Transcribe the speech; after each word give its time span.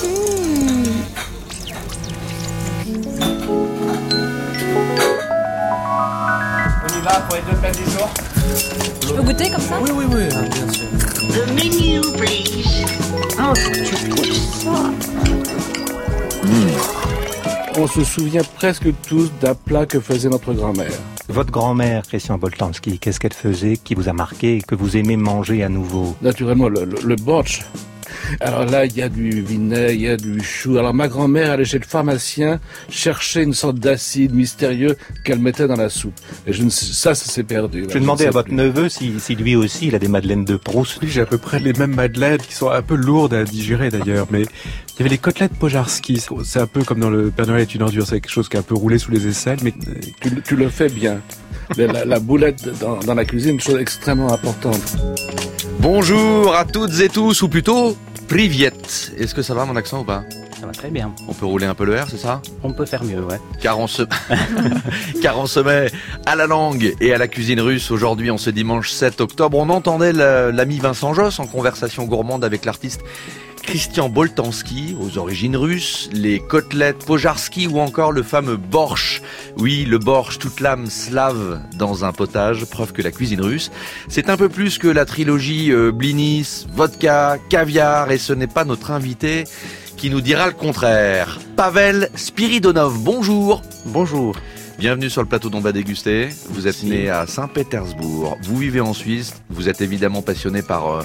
On 0.00 0.04
y 6.96 7.00
va 7.02 7.20
pour 7.20 7.36
les 7.36 7.42
deux 7.42 7.56
plats 7.58 7.72
du 7.72 7.84
jour 7.84 8.08
Je 9.02 9.12
peux 9.12 9.22
goûter 9.22 9.50
comme 9.50 9.60
ça? 9.60 9.80
Oui, 9.82 9.90
oui, 9.92 10.04
oui, 10.08 10.22
hein, 10.32 10.44
bien 10.52 10.72
sûr. 10.72 10.86
The 11.32 11.48
menu, 11.50 12.00
please. 12.16 12.84
Oh, 13.40 13.52
tu 13.54 13.84
ça. 13.84 14.92
On 17.76 17.86
se 17.86 18.04
souvient 18.04 18.42
presque 18.56 18.88
tous 19.06 19.30
d'un 19.40 19.54
plat 19.54 19.86
que 19.86 20.00
faisait 20.00 20.28
notre 20.28 20.52
grand-mère. 20.52 20.90
Votre 21.28 21.50
grand-mère, 21.50 22.02
Christian 22.06 22.38
Boltanski, 22.38 22.98
qu'est-ce 22.98 23.20
qu'elle 23.20 23.32
faisait 23.34 23.76
qui 23.76 23.94
vous 23.94 24.08
a 24.08 24.12
marqué 24.12 24.56
et 24.56 24.62
que 24.62 24.74
vous 24.74 24.96
aimez 24.96 25.16
manger 25.16 25.62
à 25.62 25.68
nouveau? 25.68 26.16
Naturellement, 26.22 26.68
le, 26.68 26.84
le. 26.84 27.16
Alors 28.40 28.64
là, 28.66 28.84
il 28.86 28.96
y 28.96 29.02
a 29.02 29.08
du 29.08 29.42
vinaigre, 29.42 29.92
il 29.92 30.00
y 30.02 30.08
a 30.08 30.16
du 30.16 30.42
chou. 30.42 30.78
Alors 30.78 30.94
ma 30.94 31.08
grand-mère 31.08 31.52
allait 31.52 31.64
chez 31.64 31.78
le 31.78 31.84
pharmacien 31.86 32.60
chercher 32.88 33.42
une 33.42 33.54
sorte 33.54 33.78
d'acide 33.78 34.34
mystérieux 34.34 34.96
qu'elle 35.24 35.38
mettait 35.38 35.66
dans 35.66 35.76
la 35.76 35.88
soupe. 35.88 36.18
Et 36.46 36.52
je 36.52 36.62
ne 36.62 36.70
sais, 36.70 36.86
ça, 36.92 37.14
ça 37.14 37.30
s'est 37.30 37.42
perdu. 37.42 37.84
Je 37.88 37.94
vais 37.94 38.00
demander 38.00 38.26
à 38.26 38.30
votre 38.30 38.52
neveu 38.52 38.88
si, 38.88 39.18
si 39.18 39.34
lui 39.34 39.56
aussi 39.56 39.88
il 39.88 39.94
a 39.94 39.98
des 39.98 40.08
madeleines 40.08 40.44
de 40.44 40.56
Proust. 40.56 40.98
Oui, 41.02 41.08
j'ai 41.10 41.20
à 41.20 41.26
peu 41.26 41.38
près 41.38 41.58
les 41.58 41.72
mêmes 41.72 41.94
madeleines 41.94 42.38
qui 42.38 42.54
sont 42.54 42.70
un 42.70 42.82
peu 42.82 42.94
lourdes 42.94 43.34
à 43.34 43.44
digérer 43.44 43.90
d'ailleurs, 43.90 44.26
mais 44.30 44.42
il 44.42 44.98
y 44.98 45.00
avait 45.00 45.10
les 45.10 45.18
côtelettes 45.18 45.54
Pojarski. 45.54 46.22
C'est 46.44 46.60
un 46.60 46.66
peu 46.66 46.82
comme 46.84 47.00
dans 47.00 47.10
le 47.10 47.30
Père 47.30 47.46
Noël 47.46 47.62
est 47.62 47.74
une 47.74 47.82
ordure, 47.82 48.06
c'est 48.06 48.20
quelque 48.20 48.30
chose 48.30 48.48
qui 48.48 48.56
est 48.56 48.60
un 48.60 48.62
peu 48.62 48.74
roulé 48.74 48.98
sous 48.98 49.10
les 49.10 49.26
aisselles, 49.26 49.58
mais 49.62 49.72
tu, 50.20 50.42
tu 50.42 50.56
le 50.56 50.68
fais 50.68 50.88
bien. 50.88 51.20
La, 51.76 52.04
la 52.04 52.18
boulette 52.18 52.66
dans, 52.80 52.98
dans 52.98 53.14
la 53.14 53.24
cuisine, 53.24 53.54
une 53.54 53.60
chose 53.60 53.78
extrêmement 53.78 54.32
importante. 54.32 54.96
Bonjour 55.80 56.54
à 56.54 56.64
toutes 56.64 56.98
et 57.00 57.08
tous, 57.08 57.42
ou 57.42 57.48
plutôt 57.48 57.96
Priviet. 58.28 58.72
Est-ce 59.16 59.34
que 59.34 59.40
ça 59.40 59.54
va 59.54 59.64
mon 59.64 59.74
accent 59.74 60.00
ou 60.00 60.04
pas? 60.04 60.22
Ça 60.60 60.66
va 60.66 60.72
très 60.72 60.90
bien. 60.90 61.14
On 61.28 61.32
peut 61.32 61.46
rouler 61.46 61.64
un 61.64 61.74
peu 61.74 61.86
le 61.86 61.98
R, 61.98 62.06
c'est 62.10 62.18
ça? 62.18 62.42
On 62.62 62.72
peut 62.72 62.84
faire 62.84 63.02
mieux, 63.02 63.24
ouais. 63.24 63.40
Car 63.62 63.78
on 63.78 63.86
se, 63.86 64.02
car 65.22 65.38
on 65.38 65.46
se 65.46 65.60
met 65.60 65.90
à 66.26 66.36
la 66.36 66.46
langue 66.46 66.94
et 67.00 67.14
à 67.14 67.18
la 67.18 67.26
cuisine 67.26 67.60
russe 67.60 67.90
aujourd'hui, 67.90 68.30
en 68.30 68.36
ce 68.36 68.50
dimanche 68.50 68.90
7 68.90 69.22
octobre. 69.22 69.56
On 69.56 69.70
entendait 69.70 70.12
l'ami 70.12 70.78
Vincent 70.78 71.14
Joss 71.14 71.38
en 71.38 71.46
conversation 71.46 72.04
gourmande 72.04 72.44
avec 72.44 72.66
l'artiste 72.66 73.00
Christian 73.68 74.08
Boltanski, 74.08 74.96
aux 74.98 75.18
origines 75.18 75.54
russes, 75.54 76.08
les 76.14 76.40
côtelettes 76.40 77.04
Pojarski 77.04 77.66
ou 77.66 77.80
encore 77.80 78.12
le 78.12 78.22
fameux 78.22 78.56
borsch. 78.56 79.20
Oui, 79.58 79.84
le 79.84 79.98
borsch, 79.98 80.38
toute 80.38 80.60
l'âme 80.60 80.86
slave 80.86 81.60
dans 81.76 82.02
un 82.02 82.12
potage, 82.12 82.64
preuve 82.64 82.94
que 82.94 83.02
la 83.02 83.10
cuisine 83.10 83.42
russe, 83.42 83.70
c'est 84.08 84.30
un 84.30 84.38
peu 84.38 84.48
plus 84.48 84.78
que 84.78 84.88
la 84.88 85.04
trilogie 85.04 85.70
euh, 85.70 85.92
blinis, 85.92 86.64
vodka, 86.72 87.36
caviar, 87.50 88.10
et 88.10 88.16
ce 88.16 88.32
n'est 88.32 88.46
pas 88.46 88.64
notre 88.64 88.90
invité 88.90 89.44
qui 89.98 90.08
nous 90.08 90.22
dira 90.22 90.46
le 90.46 90.54
contraire. 90.54 91.38
Pavel 91.54 92.08
Spiridonov, 92.14 92.98
bonjour 93.00 93.60
Bonjour 93.84 94.34
Bienvenue 94.78 95.10
sur 95.10 95.22
le 95.22 95.26
plateau 95.26 95.50
d'On 95.50 95.58
va 95.58 95.72
déguster. 95.72 96.28
Vous 96.50 96.68
êtes 96.68 96.84
né 96.84 97.10
à 97.10 97.26
Saint-Pétersbourg. 97.26 98.38
Vous 98.42 98.56
vivez 98.56 98.78
en 98.78 98.92
Suisse. 98.92 99.34
Vous 99.50 99.68
êtes 99.68 99.80
évidemment 99.80 100.22
passionné 100.22 100.62
par 100.62 100.86
euh, 100.86 101.02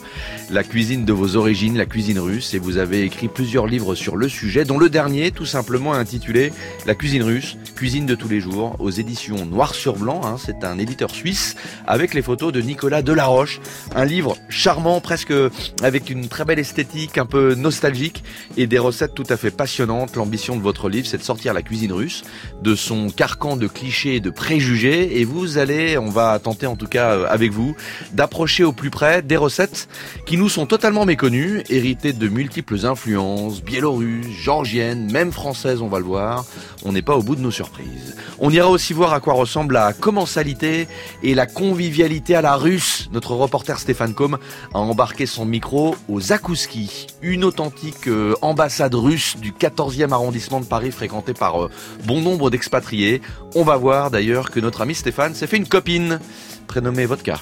la 0.52 0.64
cuisine 0.64 1.06
de 1.06 1.12
vos 1.12 1.38
origines, 1.38 1.76
la 1.76 1.88
cuisine 1.88 2.20
russe, 2.20 2.54
et 2.54 2.60
vous 2.60 2.78
avez 2.78 3.02
écrit 3.02 3.30
plusieurs 3.30 3.66
livres 3.66 3.96
sur 3.96 4.16
le 4.16 4.30
sujet, 4.30 4.64
dont 4.64 4.78
le 4.78 4.92
dernier, 4.92 5.32
tout 5.32 5.48
simplement 5.48 5.96
intitulé 5.96 6.54
La 6.86 6.94
cuisine 6.94 7.24
russe, 7.24 7.58
cuisine 7.76 8.06
de 8.06 8.14
tous 8.14 8.30
les 8.30 8.40
jours, 8.40 8.76
aux 8.78 8.92
éditions 8.92 9.44
Noir 9.48 9.74
sur 9.74 9.98
Blanc. 9.98 10.22
Hein. 10.24 10.36
C'est 10.38 10.64
un 10.64 10.78
éditeur 10.78 11.10
suisse 11.10 11.56
avec 11.88 12.14
les 12.14 12.22
photos 12.22 12.54
de 12.54 12.62
Nicolas 12.62 13.02
Delaroche. 13.02 13.60
Un 13.96 14.06
livre 14.06 14.38
charmant, 14.50 15.02
presque 15.02 15.34
avec 15.82 16.12
une 16.12 16.28
très 16.28 16.46
belle 16.46 16.60
esthétique, 16.60 17.18
un 17.18 17.26
peu 17.26 17.56
nostalgique, 17.56 18.24
et 18.56 18.68
des 18.68 18.78
recettes 18.78 19.16
tout 19.16 19.26
à 19.30 19.36
fait 19.36 19.50
passionnantes. 19.50 20.16
L'ambition 20.16 20.56
de 20.56 20.62
votre 20.62 20.90
livre, 20.90 21.08
c'est 21.08 21.18
de 21.18 21.24
sortir 21.24 21.56
la 21.56 21.64
cuisine 21.64 21.92
russe 21.92 22.24
de 22.62 22.76
son 22.76 23.10
carcan 23.10 23.58
de 23.58 23.63
clichés, 23.68 24.20
de 24.20 24.30
préjugés, 24.30 25.20
et 25.20 25.26
vous 25.26 25.58
allez, 25.58 25.98
on 25.98 26.10
va 26.10 26.38
tenter 26.40 26.68
en 26.68 26.76
tout 26.76 26.88
cas 26.88 27.12
euh, 27.12 27.26
avec 27.30 27.52
vous, 27.52 27.76
d'approcher 28.14 28.64
au 28.64 28.72
plus 28.72 28.90
près 28.90 29.22
des 29.22 29.38
recettes 29.38 29.88
qui 30.26 30.38
nous 30.38 30.50
sont 30.50 30.66
totalement 30.66 31.06
méconnues, 31.06 31.64
héritées 31.70 32.14
de 32.14 32.28
multiples 32.28 32.86
influences, 32.86 33.62
biélorusses, 33.62 34.28
georgiennes, 34.28 35.12
même 35.12 35.32
françaises, 35.32 35.82
on 35.82 35.88
va 35.88 36.00
le 36.00 36.06
voir. 36.06 36.46
On 36.86 36.92
n'est 36.92 37.02
pas 37.02 37.16
au 37.16 37.24
bout 37.24 37.36
de 37.36 37.42
nos 37.42 37.52
surprises. 37.52 38.16
On 38.40 38.50
ira 38.50 38.70
aussi 38.70 38.94
voir 38.94 39.14
à 39.14 39.20
quoi 39.20 39.34
ressemble 39.34 39.76
la 39.76 39.94
commensalité 39.94 40.88
et 41.22 41.34
la 41.34 41.46
convivialité 41.46 42.36
à 42.36 42.42
la 42.42 42.56
russe. 42.56 43.10
Notre 43.14 43.36
reporter 43.36 43.80
Stéphane 43.80 44.14
Com 44.14 44.38
a 44.74 44.80
embarqué 44.80 45.26
son 45.26 45.46
micro 45.46 45.96
au 46.10 46.20
Zakouski, 46.20 47.08
une 47.22 47.44
authentique 47.44 48.08
euh, 48.08 48.36
ambassade 48.42 48.96
russe 48.96 49.38
du 49.38 49.52
14e 49.52 50.12
arrondissement 50.12 50.60
de 50.60 50.66
Paris 50.66 50.92
fréquentée 50.92 51.34
par 51.34 51.64
euh, 51.64 51.72
bon 52.06 52.22
nombre 52.22 52.50
d'expatriés. 52.50 53.22
On 53.56 53.64
va 53.64 53.78
voir 53.78 54.10
d'ailleurs 54.10 54.50
que 54.50 54.60
notre 54.60 54.82
ami 54.82 54.96
Stéphane 54.96 55.36
s'est 55.36 55.46
fait 55.48 55.58
une 55.58 55.68
copine 55.68 56.20
prénommée 56.68 57.06
Vodka. 57.06 57.40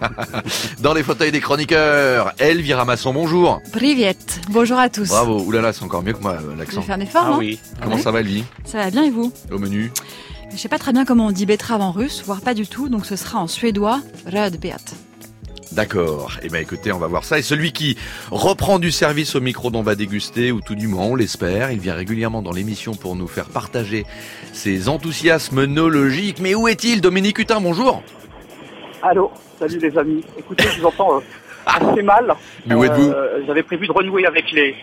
Dans 0.80 0.94
les 0.94 1.02
fauteuils 1.02 1.32
des 1.32 1.40
chroniqueurs, 1.40 2.32
Elvira 2.38 2.84
Masson, 2.86 3.12
bonjour. 3.12 3.60
Privet, 3.72 4.16
bonjour 4.50 4.78
à 4.78 4.88
tous. 4.88 5.08
Bravo, 5.08 5.40
oulala, 5.42 5.72
c'est 5.74 5.84
encore 5.84 6.02
mieux 6.02 6.14
que 6.14 6.22
moi 6.22 6.32
euh, 6.40 6.52
Je 6.54 6.58
l'accent. 6.58 6.80
vais 6.80 6.86
faire 6.86 6.96
un 6.96 7.00
effort, 7.00 7.24
Ah 7.26 7.30
non 7.30 7.38
oui. 7.38 7.58
Comment 7.82 7.98
ça 7.98 8.10
va 8.10 8.20
Elvie 8.20 8.44
Ça 8.64 8.78
va 8.78 8.90
bien 8.90 9.04
et 9.04 9.10
vous 9.10 9.30
Au 9.50 9.58
menu 9.58 9.92
Je 10.50 10.56
sais 10.56 10.68
pas 10.68 10.78
très 10.78 10.92
bien 10.92 11.04
comment 11.04 11.26
on 11.26 11.30
dit 11.32 11.44
betterave 11.44 11.82
en 11.82 11.92
russe, 11.92 12.22
voire 12.24 12.40
pas 12.40 12.54
du 12.54 12.66
tout, 12.66 12.88
donc 12.88 13.04
ce 13.04 13.16
sera 13.16 13.38
en 13.38 13.46
suédois 13.48 14.00
rödbeet. 14.26 14.76
D'accord. 15.74 16.32
Eh 16.42 16.48
bien 16.48 16.60
écoutez, 16.60 16.92
on 16.92 16.98
va 16.98 17.06
voir 17.06 17.24
ça. 17.24 17.38
Et 17.38 17.42
celui 17.42 17.72
qui 17.72 17.96
reprend 18.30 18.78
du 18.78 18.90
service 18.90 19.34
au 19.34 19.40
micro 19.40 19.70
dont 19.70 19.80
on 19.80 19.82
va 19.82 19.94
déguster, 19.94 20.52
ou 20.52 20.60
tout 20.60 20.74
du 20.74 20.86
moins 20.86 21.06
on 21.06 21.14
l'espère, 21.14 21.70
il 21.70 21.78
vient 21.78 21.94
régulièrement 21.94 22.42
dans 22.42 22.52
l'émission 22.52 22.92
pour 22.94 23.16
nous 23.16 23.26
faire 23.26 23.48
partager 23.48 24.04
ses 24.52 24.88
enthousiasmes 24.90 25.64
nologiques. 25.64 26.40
Mais 26.40 26.54
où 26.54 26.68
est-il 26.68 27.00
Dominique 27.00 27.38
Hutin, 27.38 27.60
bonjour 27.60 28.02
Allô, 29.02 29.30
salut 29.58 29.78
les 29.78 29.96
amis. 29.96 30.22
Écoutez, 30.38 30.64
je 30.74 30.80
vous 30.80 30.86
entends 30.86 31.16
euh, 31.16 31.20
assez 31.66 32.02
mal. 32.02 32.34
Mais 32.66 32.74
où 32.74 32.84
êtes-vous? 32.84 33.10
Euh, 33.10 33.42
J'avais 33.46 33.62
prévu 33.62 33.86
de 33.86 33.92
renouer 33.92 34.26
avec 34.26 34.52
les, 34.52 34.76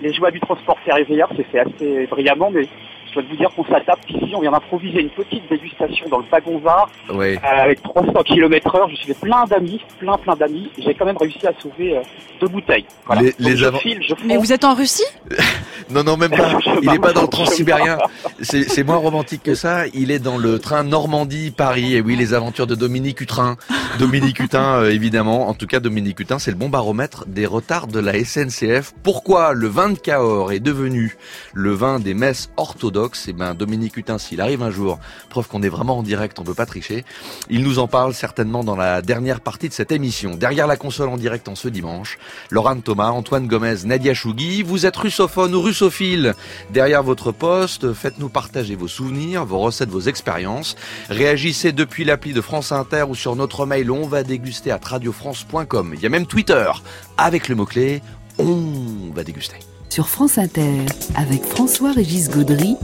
les 0.00 0.12
joies 0.14 0.30
du 0.30 0.40
transport 0.40 0.78
ferroviaire, 0.84 1.28
c'est 1.36 1.46
fait 1.52 1.60
assez 1.60 2.06
brillamment, 2.10 2.50
mais 2.50 2.66
je 3.10 3.14
dois 3.14 3.22
vous 3.28 3.36
dire 3.36 3.50
qu'on 3.54 3.64
s'adapte 3.64 4.08
ici. 4.08 4.32
On 4.34 4.40
vient 4.40 4.52
d'improviser 4.52 5.00
une 5.00 5.10
petite 5.10 5.48
dégustation 5.50 6.08
dans 6.08 6.18
le 6.18 6.24
wagon 6.30 6.58
VAR 6.58 6.88
Oui. 7.12 7.34
euh, 7.36 7.38
avec 7.62 7.82
300 7.82 8.12
km 8.24 8.74
heure. 8.76 8.88
Je 8.88 8.96
suis 8.96 9.06
fait 9.08 9.20
plein 9.20 9.44
d'amis, 9.46 9.80
plein 9.98 10.16
plein 10.16 10.36
d'amis. 10.36 10.70
J'ai 10.78 10.94
quand 10.94 11.04
même 11.06 11.16
réussi 11.16 11.46
à 11.46 11.52
sauver 11.60 11.96
euh, 11.96 12.00
deux 12.40 12.48
bouteilles. 12.48 12.84
Voilà. 13.06 13.22
Les- 13.22 13.30
Donc 13.32 13.38
les 13.40 13.56
je 13.56 13.64
avant- 13.66 13.78
file, 13.78 13.98
je 14.02 14.14
Mais 14.24 14.36
vous 14.36 14.52
êtes 14.52 14.64
en 14.64 14.74
Russie 14.74 15.04
Non, 15.90 16.04
non, 16.04 16.16
même 16.16 16.30
pas. 16.30 16.50
Il 16.82 16.88
n'est 16.90 16.98
pas 17.00 17.12
dans 17.12 17.22
le 17.22 17.28
transsibérien. 17.28 17.98
C'est 18.40 18.62
c'est 18.64 18.84
moins 18.84 18.96
romantique 18.96 19.42
que 19.42 19.54
ça. 19.54 19.86
Il 19.92 20.10
est 20.12 20.20
dans 20.20 20.38
le 20.38 20.58
train 20.60 20.84
Normandie-Paris. 20.84 21.96
Et 21.96 22.00
oui, 22.00 22.14
les 22.16 22.32
aventures 22.34 22.66
de 22.68 22.74
Dominique 22.76 23.20
Hutin. 23.20 23.56
Dominique 23.98 24.38
Hutin, 24.38 24.76
euh, 24.82 24.90
évidemment. 24.90 25.48
En 25.48 25.54
tout 25.54 25.66
cas, 25.66 25.80
Dominique 25.80 26.20
Hutin, 26.20 26.38
c'est 26.38 26.52
le 26.52 26.56
bon 26.56 26.68
baromètre 26.68 27.24
des 27.26 27.44
retards 27.46 27.88
de 27.88 27.98
la 27.98 28.12
SNCF. 28.24 28.92
Pourquoi 29.02 29.52
le 29.52 29.66
vin 29.66 29.90
de 29.90 29.98
Cahors 29.98 30.52
est 30.52 30.60
devenu 30.60 31.16
le 31.54 31.72
vin 31.72 31.98
des 31.98 32.14
messes 32.14 32.50
orthodoxes 32.56 32.99
Eh 33.28 33.32
ben, 33.32 33.54
Dominique 33.54 33.96
Hutin, 33.96 34.18
s'il 34.18 34.40
arrive 34.40 34.62
un 34.62 34.70
jour, 34.70 34.98
preuve 35.28 35.48
qu'on 35.48 35.62
est 35.62 35.68
vraiment 35.68 35.98
en 35.98 36.02
direct, 36.02 36.38
on 36.38 36.44
peut 36.44 36.54
pas 36.54 36.66
tricher. 36.66 37.04
Il 37.48 37.62
nous 37.62 37.78
en 37.78 37.88
parle 37.88 38.14
certainement 38.14 38.62
dans 38.64 38.76
la 38.76 39.00
dernière 39.00 39.40
partie 39.40 39.68
de 39.68 39.74
cette 39.74 39.92
émission. 39.92 40.34
Derrière 40.34 40.66
la 40.66 40.76
console 40.76 41.08
en 41.08 41.16
direct 41.16 41.48
en 41.48 41.54
ce 41.54 41.68
dimanche, 41.68 42.18
Laurent 42.50 42.78
Thomas, 42.80 43.10
Antoine 43.10 43.46
Gomez, 43.46 43.84
Nadia 43.84 44.14
Chougui, 44.14 44.62
vous 44.62 44.86
êtes 44.86 44.96
russophone 44.96 45.54
ou 45.54 45.62
russophile. 45.62 46.34
Derrière 46.70 47.02
votre 47.02 47.32
poste, 47.32 47.92
faites-nous 47.92 48.28
partager 48.28 48.76
vos 48.76 48.88
souvenirs, 48.88 49.44
vos 49.46 49.60
recettes, 49.60 49.90
vos 49.90 50.00
expériences. 50.00 50.76
Réagissez 51.08 51.72
depuis 51.72 52.04
l'appli 52.04 52.32
de 52.32 52.40
France 52.40 52.72
Inter 52.72 53.04
ou 53.08 53.14
sur 53.14 53.36
notre 53.36 53.66
mail 53.66 53.90
on 53.90 54.06
va 54.06 54.22
déguster 54.22 54.70
à 54.70 54.78
radiofrance.com. 54.82 55.92
Il 55.94 56.00
y 56.00 56.06
a 56.06 56.10
même 56.10 56.26
Twitter 56.26 56.70
avec 57.16 57.48
le 57.48 57.54
mot-clé 57.54 58.02
on 58.38 59.12
va 59.14 59.24
déguster. 59.24 59.69
Sur 59.90 60.08
France 60.08 60.38
Inter, 60.38 60.86
avec 61.16 61.42
François-Régis 61.42 62.30
Gaudry, 62.30 62.76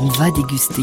on 0.00 0.06
va 0.06 0.28
déguster. 0.32 0.82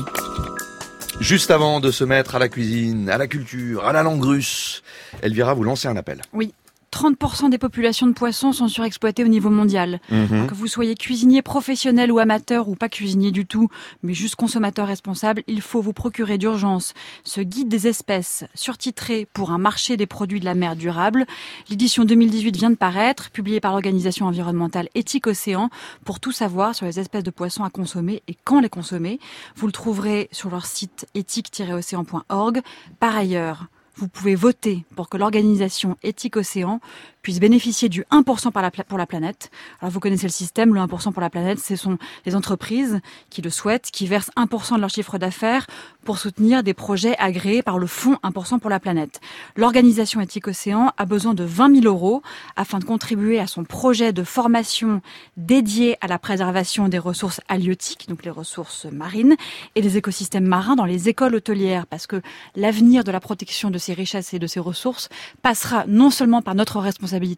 Juste 1.19 1.51
avant 1.51 1.81
de 1.81 1.91
se 1.91 2.05
mettre 2.05 2.35
à 2.35 2.39
la 2.39 2.47
cuisine, 2.47 3.09
à 3.09 3.17
la 3.17 3.27
culture, 3.27 3.83
à 3.83 3.91
la 3.91 4.01
langue 4.01 4.23
russe, 4.23 4.83
Elvira, 5.21 5.53
vous 5.53 5.63
lancez 5.63 5.89
un 5.89 5.97
appel. 5.97 6.21
Oui. 6.31 6.53
30% 6.95 7.49
des 7.49 7.57
populations 7.57 8.07
de 8.07 8.13
poissons 8.13 8.53
sont 8.53 8.69
surexploitées 8.69 9.25
au 9.25 9.27
niveau 9.27 9.49
mondial. 9.49 9.99
Que 10.09 10.53
vous 10.53 10.67
soyez 10.67 10.95
cuisinier 10.95 11.41
professionnel 11.41 12.11
ou 12.11 12.19
amateur 12.19 12.69
ou 12.69 12.75
pas 12.75 12.87
cuisinier 12.87 13.31
du 13.31 13.45
tout, 13.45 13.67
mais 14.01 14.13
juste 14.13 14.35
consommateur 14.35 14.87
responsable, 14.87 15.43
il 15.47 15.61
faut 15.61 15.81
vous 15.81 15.91
procurer 15.91 16.37
d'urgence 16.37 16.93
ce 17.23 17.41
guide 17.41 17.67
des 17.67 17.87
espèces 17.87 18.45
surtitré 18.53 19.27
pour 19.33 19.51
un 19.51 19.57
marché 19.57 19.97
des 19.97 20.05
produits 20.05 20.39
de 20.39 20.45
la 20.45 20.55
mer 20.55 20.77
durable. 20.77 21.25
L'édition 21.69 22.05
2018 22.05 22.55
vient 22.55 22.69
de 22.69 22.75
paraître, 22.75 23.29
publiée 23.29 23.59
par 23.59 23.71
l'organisation 23.71 24.25
environnementale 24.27 24.87
Éthique 24.95 25.27
Océan 25.27 25.69
pour 26.05 26.21
tout 26.21 26.31
savoir 26.31 26.75
sur 26.75 26.85
les 26.85 26.99
espèces 26.99 27.23
de 27.23 27.31
poissons 27.31 27.65
à 27.65 27.69
consommer 27.69 28.23
et 28.29 28.37
quand 28.45 28.61
les 28.61 28.69
consommer. 28.69 29.19
Vous 29.57 29.65
le 29.67 29.73
trouverez 29.73 30.29
sur 30.31 30.49
leur 30.49 30.65
site 30.65 31.07
éthique-océan.org. 31.13 32.61
Par 32.99 33.17
ailleurs, 33.17 33.67
vous 33.97 34.07
pouvez 34.07 34.35
voter 34.35 34.85
pour 34.95 35.09
que 35.09 35.17
l'organisation 35.17 35.97
Éthique 36.03 36.37
Océan 36.37 36.79
puisse 37.25 37.39
bénéficier 37.39 37.89
du 37.89 38.03
1% 38.11 38.51
par 38.51 38.61
la 38.61 38.69
pour 38.69 38.99
la 38.99 39.07
planète. 39.07 39.49
Alors 39.81 39.91
vous 39.91 39.99
connaissez 39.99 40.27
le 40.27 40.31
système, 40.31 40.75
le 40.75 40.79
1% 40.81 41.11
pour 41.11 41.21
la 41.21 41.31
planète, 41.31 41.57
ce 41.57 41.75
sont 41.75 41.97
les 42.27 42.35
entreprises 42.35 42.99
qui 43.31 43.41
le 43.41 43.49
souhaitent, 43.49 43.89
qui 43.91 44.05
versent 44.05 44.29
1% 44.37 44.75
de 44.75 44.81
leur 44.81 44.91
chiffre 44.91 45.17
d'affaires 45.17 45.65
pour 46.03 46.19
soutenir 46.19 46.61
des 46.61 46.75
projets 46.75 47.17
agréés 47.17 47.63
par 47.63 47.79
le 47.79 47.87
fonds 47.87 48.19
1% 48.23 48.59
pour 48.59 48.69
la 48.69 48.79
planète. 48.79 49.21
L'organisation 49.55 50.21
Éthique 50.21 50.47
Océan 50.47 50.91
a 50.97 51.05
besoin 51.05 51.33
de 51.33 51.43
20 51.43 51.81
000 51.81 51.91
euros 51.91 52.21
afin 52.57 52.77
de 52.77 52.83
contribuer 52.83 53.39
à 53.39 53.47
son 53.47 53.63
projet 53.63 54.13
de 54.13 54.23
formation 54.23 55.01
dédié 55.35 55.97
à 56.01 56.07
la 56.07 56.19
préservation 56.19 56.89
des 56.89 56.99
ressources 56.99 57.41
halieutiques, 57.47 58.07
donc 58.07 58.23
les 58.23 58.29
ressources 58.29 58.85
marines, 58.85 59.35
et 59.73 59.81
des 59.81 59.97
écosystèmes 59.97 60.45
marins 60.45 60.75
dans 60.75 60.85
les 60.85 61.09
écoles 61.09 61.33
hôtelières, 61.33 61.87
parce 61.87 62.05
que 62.05 62.21
l'avenir 62.55 63.03
de 63.03 63.11
la 63.11 63.19
protection 63.19 63.71
de 63.71 63.79
ces 63.79 63.93
richesses 63.93 64.35
et 64.35 64.37
de 64.37 64.45
ces 64.45 64.59
ressources 64.59 65.09
passera 65.41 65.85
non 65.87 66.11
seulement 66.11 66.43
par 66.43 66.53
notre 66.53 66.77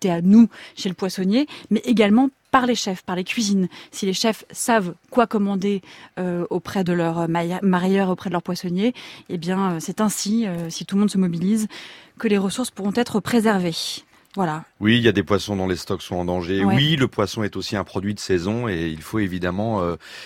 à 0.10 0.22
nous, 0.22 0.50
chez 0.76 0.90
le 0.90 0.96
poissonnier, 0.96 1.48
mais 1.70 1.82
également 1.86 2.30
par 2.52 2.66
les 2.66 2.76
chefs, 2.76 3.04
par 3.04 3.16
les 3.16 3.24
cuisines. 3.24 3.68
Si 3.92 4.06
les 4.06 4.14
chefs 4.14 4.46
savent 4.52 4.94
quoi 5.12 5.28
commander 5.28 5.82
euh, 6.20 6.46
auprès 6.50 6.84
de 6.84 6.94
leurs 6.94 7.28
marieurs, 7.30 8.10
auprès 8.10 8.30
de 8.30 8.34
leurs 8.34 8.44
poissonniers, 8.44 8.94
eh 9.30 9.38
bien, 9.38 9.74
euh, 9.74 9.78
c'est 9.80 10.02
ainsi, 10.02 10.48
euh, 10.48 10.70
si 10.70 10.86
tout 10.86 10.96
le 10.96 11.02
monde 11.02 11.12
se 11.12 11.18
mobilise, 11.18 11.68
que 12.18 12.28
les 12.28 12.38
ressources 12.38 12.72
pourront 12.72 12.94
être 12.96 13.20
préservées. 13.20 13.76
Voilà. 14.36 14.66
Oui, 14.80 14.98
il 14.98 15.04
y 15.04 15.08
a 15.08 15.12
des 15.12 15.24
poissons 15.24 15.56
dont 15.56 15.68
les 15.68 15.76
stocks 15.76 16.02
sont 16.02 16.16
en 16.16 16.26
danger. 16.26 16.64
Oui, 16.64 16.96
le 16.96 17.08
poisson 17.08 17.44
est 17.44 17.56
aussi 17.56 17.76
un 17.76 17.84
produit 17.84 18.14
de 18.14 18.20
saison 18.20 18.68
et 18.68 18.88
il 18.88 19.02
faut 19.02 19.20
évidemment 19.20 19.82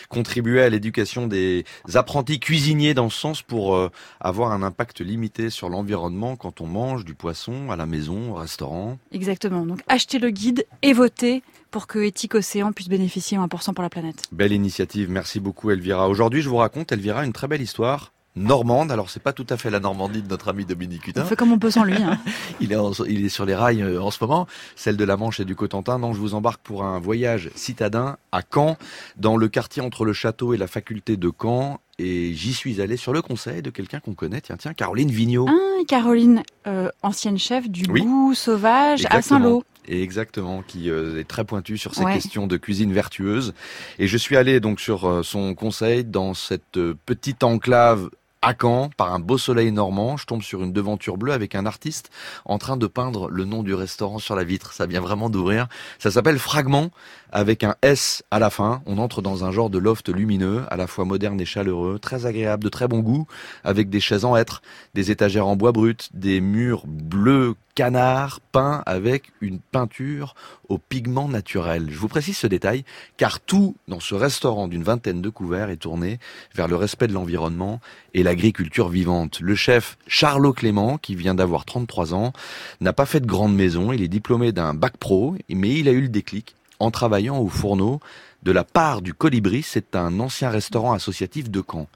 contribuer 0.10 0.62
à 0.62 0.70
l'éducation 0.70 1.28
des 1.28 1.66
apprentis 1.94 2.40
cuisiniers 2.40 2.94
dans 2.94 3.10
ce 3.10 3.18
sens 3.18 3.42
pour 3.42 3.90
avoir 4.20 4.52
un 4.52 4.64
impact 4.64 5.00
limité 5.00 5.50
sur 5.50 5.70
l'environnement 5.70 6.36
quand 6.36 6.60
on 6.60 6.68
mange 6.68 7.06
du 7.06 7.14
poisson 7.14 7.72
à 7.72 7.78
la 7.78 7.86
maison, 7.86 8.32
au 8.32 8.36
restaurant. 8.36 8.98
Exactement. 9.14 9.66
Donc 9.66 9.80
achetez 9.88 10.20
le 10.20 10.30
guide 10.30 10.66
et 10.82 10.92
votez 10.92 11.42
pour 11.70 11.88
que 11.88 12.00
Éthique 12.00 12.36
Océan 12.36 12.74
puisse 12.74 12.90
bénéficier 12.90 13.38
1% 13.38 13.74
pour 13.74 13.82
la 13.82 13.90
planète. 13.90 14.24
Belle 14.34 14.52
initiative, 14.52 15.10
merci 15.10 15.40
beaucoup 15.40 15.72
Elvira. 15.72 16.10
Aujourd'hui, 16.10 16.42
je 16.42 16.50
vous 16.50 16.58
raconte, 16.58 16.92
Elvira, 16.92 17.24
une 17.24 17.32
très 17.32 17.48
belle 17.48 17.62
histoire 17.62 18.12
normande. 18.36 18.92
Alors 18.92 19.10
c'est 19.10 19.22
pas 19.22 19.34
tout 19.34 19.46
à 19.50 19.58
fait 19.58 19.70
la 19.70 19.80
Normandie 19.80 20.22
de 20.22 20.28
notre 20.28 20.50
ami 20.50 20.66
Dominique 20.66 21.08
Hutin. 21.08 21.24
On 21.24 21.26
fait 21.26 21.36
comme 21.36 21.52
on 21.52 21.60
peut 21.60 21.72
sans 21.72 21.84
lui. 21.84 21.96
Hein. 21.96 22.18
il, 22.62 22.72
est 22.72 22.78
il 23.08 23.26
est 23.26 23.30
sur 23.30 23.46
les 23.46 23.56
rails 23.56 23.82
euh, 23.82 24.02
en 24.02 24.12
ce 24.12 24.24
moment, 24.24 24.48
celle 24.76 24.98
de 24.98 25.04
la 25.04 25.18
Manche 25.18 25.40
et 25.40 25.46
du 25.46 25.56
Cotentin. 25.56 26.00
Donc 26.00 26.16
je 26.16 26.20
vous 26.20 26.34
embarque 26.34 26.62
pour 26.62 26.84
un 26.84 27.00
voyage 27.00 27.50
citadin 27.56 28.18
à 28.32 28.42
Caen, 28.50 28.78
dans 29.18 29.38
le 29.38 29.48
quartier 29.48 29.82
entre 29.82 30.06
le 30.06 30.14
château 30.14 30.54
et 30.54 30.58
la 30.58 30.68
faculté 30.68 31.18
de 31.18 31.32
Caen. 31.42 31.80
Et 32.00 32.34
j'y 32.34 32.54
suis 32.54 32.82
allé 32.82 32.98
sur 32.98 33.14
le 33.14 33.22
conseil 33.22 33.62
de 33.62 33.70
quelqu'un 33.70 34.00
qu'on 34.00 34.16
connaît. 34.16 34.42
Tiens, 34.42 34.58
tiens, 34.58 34.74
Caroline 34.74 35.12
Vigneault. 35.12 35.48
Ah, 35.48 35.84
Caroline, 35.88 36.42
euh, 36.66 36.90
ancienne 37.04 37.38
chef 37.38 37.70
du 37.70 37.84
goût 37.84 38.34
sauvage 38.34 39.06
à 39.12 39.22
Saint-Lô. 39.22 39.64
Exactement, 39.88 40.64
qui 40.66 40.90
euh, 40.90 41.20
est 41.20 41.28
très 41.28 41.44
pointu 41.44 41.78
sur 41.78 41.94
ces 41.94 42.06
questions 42.06 42.48
de 42.48 42.58
cuisine 42.58 42.92
vertueuse. 42.92 43.54
Et 44.00 44.08
je 44.08 44.18
suis 44.18 44.38
allé 44.38 44.60
donc 44.60 44.80
sur 44.80 45.24
son 45.24 45.54
conseil 45.54 46.04
dans 46.04 46.34
cette 46.34 46.80
petite 47.06 47.44
enclave 47.44 48.10
à 48.42 48.54
Caen, 48.60 48.90
par 48.98 49.14
un 49.14 49.20
beau 49.20 49.38
soleil 49.38 49.72
normand, 49.72 50.18
je 50.18 50.26
tombe 50.26 50.42
sur 50.42 50.64
une 50.64 50.74
devanture 50.74 51.18
bleue 51.18 51.32
avec 51.32 51.54
un 51.54 51.66
artiste 51.66 52.10
en 52.46 52.58
train 52.58 52.76
de 52.76 52.88
peindre 52.88 53.30
le 53.30 53.46
nom 53.46 53.62
du 53.62 53.74
restaurant 53.74 54.18
sur 54.18 54.36
la 54.36 54.44
vitre. 54.44 54.74
Ça 54.74 54.88
vient 54.88 55.02
vraiment 55.02 55.30
d'ouvrir. 55.30 55.68
Ça 56.00 56.10
s'appelle 56.10 56.40
Fragment, 56.40 56.90
avec 57.32 57.64
un 57.64 57.76
S 57.84 58.24
à 58.32 58.40
la 58.40 58.50
fin. 58.50 58.82
On 58.88 58.98
entre 58.98 59.22
dans 59.22 59.46
un 59.46 59.52
genre 59.52 59.70
de 59.70 59.78
loft 59.78 60.10
lumineux, 60.10 60.64
à 60.70 60.76
la 60.76 60.88
fois 60.88 61.06
moderne 61.06 61.40
et 61.40 61.46
chaleureux, 61.46 62.00
très 62.00 62.26
agréable, 62.26 62.64
de 62.64 62.70
très 62.70 62.88
bon 62.88 63.00
goût, 63.00 63.28
avec 63.64 63.90
des 63.90 64.00
chaises 64.00 64.26
en 64.26 64.36
hêtre, 64.36 64.62
des 64.96 65.12
étagères 65.12 65.46
en 65.46 65.56
bois 65.56 65.72
brut, 65.72 66.10
des 66.14 66.42
murs 66.42 66.84
bleus 66.88 67.56
canard 67.76 68.40
peints 68.52 68.84
avec 68.86 69.32
une 69.42 69.60
peinture 69.60 70.36
au 70.70 70.78
pigment 70.78 71.28
naturel. 71.28 71.88
Je 71.90 71.98
vous 71.98 72.08
précise 72.08 72.38
ce 72.38 72.48
détail, 72.48 72.84
car 73.18 73.40
tout 73.40 73.76
dans 73.88 74.00
ce 74.00 74.16
restaurant 74.16 74.68
d'une 74.68 74.84
vingtaine 74.84 75.22
de 75.22 75.30
couverts 75.30 75.70
est 75.70 75.78
tourné 75.78 76.20
vers 76.54 76.68
le 76.68 76.76
respect 76.76 77.08
de 77.08 77.14
l'environnement 77.14 77.80
et 78.14 78.24
l'agriculture 78.24 78.90
vivante. 78.90 79.40
Le 79.40 79.56
chef 79.56 79.98
Charlot 80.08 80.54
Clément, 80.54 80.98
qui 80.98 81.16
vient 81.16 81.36
d'avoir 81.36 81.66
33 81.66 82.14
ans, 82.14 82.34
n'a 82.80 82.94
pas 82.94 83.06
fait 83.06 83.20
de 83.20 83.28
grande 83.28 83.56
maison, 83.56 83.92
il 83.92 84.02
est 84.02 84.08
diplômé 84.08 84.52
d'un 84.52 84.74
bac 84.74 84.98
pro, 84.98 85.36
mais 85.50 85.74
il 85.74 85.88
a 85.88 85.92
eu 85.92 86.02
le 86.02 86.10
déclic 86.10 86.56
en 86.80 86.92
travaillant 86.92 87.38
au 87.38 87.48
fourneau 87.48 88.00
de 88.44 88.52
la 88.52 88.64
part 88.64 89.02
du 89.02 89.14
Colibri, 89.14 89.62
c'est 89.62 89.96
un 89.96 90.20
ancien 90.20 90.50
restaurant 90.50 90.94
associatif 90.94 91.50
de 91.52 91.62
Caen. 91.62 91.88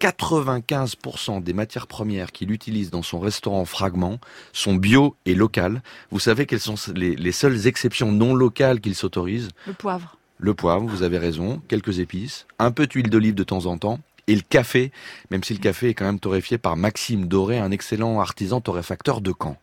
95% 0.00 1.42
des 1.42 1.52
matières 1.52 1.86
premières 1.86 2.32
qu'il 2.32 2.50
utilise 2.50 2.90
dans 2.90 3.02
son 3.02 3.20
restaurant 3.20 3.64
Fragment 3.64 4.18
sont 4.52 4.74
bio 4.74 5.16
et 5.26 5.34
locales. 5.34 5.82
Vous 6.10 6.20
savez 6.20 6.46
quelles 6.46 6.60
sont 6.60 6.76
les, 6.94 7.16
les 7.16 7.32
seules 7.32 7.66
exceptions 7.66 8.12
non 8.12 8.34
locales 8.34 8.80
qu'il 8.80 8.94
s'autorise? 8.94 9.48
Le 9.66 9.72
poivre. 9.72 10.16
Le 10.38 10.54
poivre, 10.54 10.84
vous 10.86 11.02
avez 11.02 11.18
raison, 11.18 11.62
quelques 11.68 12.00
épices, 12.00 12.46
un 12.58 12.70
peu 12.70 12.86
d'huile 12.86 13.08
d'olive 13.08 13.34
de 13.34 13.44
temps 13.44 13.66
en 13.66 13.78
temps, 13.78 14.00
et 14.26 14.34
le 14.34 14.42
café, 14.42 14.90
même 15.30 15.44
si 15.44 15.52
le 15.52 15.58
café 15.58 15.90
est 15.90 15.94
quand 15.94 16.06
même 16.06 16.18
torréfié 16.18 16.58
par 16.58 16.76
Maxime 16.76 17.26
Doré, 17.26 17.58
un 17.58 17.70
excellent 17.70 18.20
artisan 18.20 18.60
torréfacteur 18.60 19.20
de 19.20 19.32
Caen. 19.38 19.58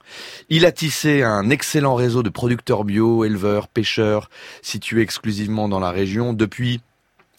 Il 0.49 0.65
a 0.65 0.71
tissé 0.71 1.23
un 1.23 1.49
excellent 1.49 1.95
réseau 1.95 2.21
de 2.21 2.29
producteurs 2.29 2.83
bio, 2.83 3.25
éleveurs, 3.25 3.67
pêcheurs, 3.67 4.29
situés 4.61 5.01
exclusivement 5.01 5.67
dans 5.67 5.79
la 5.79 5.91
région 5.91 6.33
depuis 6.33 6.81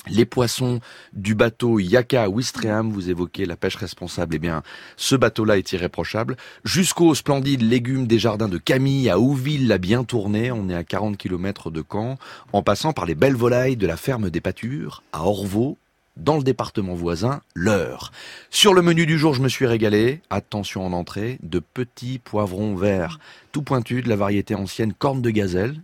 les 0.09 0.25
poissons 0.25 0.81
du 1.13 1.35
bateau 1.35 1.79
Yaka 1.79 2.29
Wistreham, 2.29 2.91
vous 2.91 3.11
évoquez 3.11 3.47
la 3.47 3.57
pêche 3.57 3.77
responsable, 3.77 4.35
eh 4.37 4.39
bien, 4.39 4.63
ce 4.97 5.15
bateau-là 5.15 5.59
est 5.59 5.73
irréprochable. 5.73 6.37
Jusqu'aux 6.65 7.15
splendides 7.15 7.63
légumes 7.63 8.07
des 8.07 8.19
jardins 8.19 8.49
de 8.49 8.59
Camille 8.59 9.09
à 9.11 9.19
Ouville, 9.19 9.69
la 9.69 9.79
bien 9.79 10.05
tournée, 10.05 10.51
on 10.51 10.69
est 10.69 10.75
à 10.75 10.85
40 10.85 11.17
km 11.17 11.71
de 11.71 11.85
Caen, 11.89 12.19
en 12.53 12.63
passant 12.63 12.93
par 12.93 13.07
les 13.07 13.15
belles 13.15 13.37
volailles 13.37 13.77
de 13.77 13.87
la 13.87 13.97
ferme 13.97 14.31
des 14.31 14.41
Pâtures, 14.41 15.03
à 15.13 15.25
Orvaux, 15.25 15.79
dans 16.17 16.37
le 16.37 16.43
département 16.43 16.95
voisin, 16.95 17.41
l'heure. 17.55 18.13
Sur 18.51 18.75
le 18.75 18.83
menu 18.83 19.07
du 19.07 19.19
jour, 19.19 19.35
je 19.35 19.41
me 19.41 19.49
suis 19.49 19.67
régalé, 19.67 20.21
attention 20.31 20.85
en 20.85 20.93
entrée, 20.93 21.39
de 21.43 21.59
petits 21.59 22.19
poivrons 22.19 22.75
verts, 22.75 23.19
tout 23.51 23.63
pointus 23.63 24.05
de 24.05 24.09
la 24.09 24.17
variété 24.17 24.55
ancienne 24.55 24.93
corne 24.93 25.23
de 25.23 25.31
gazelle. 25.31 25.81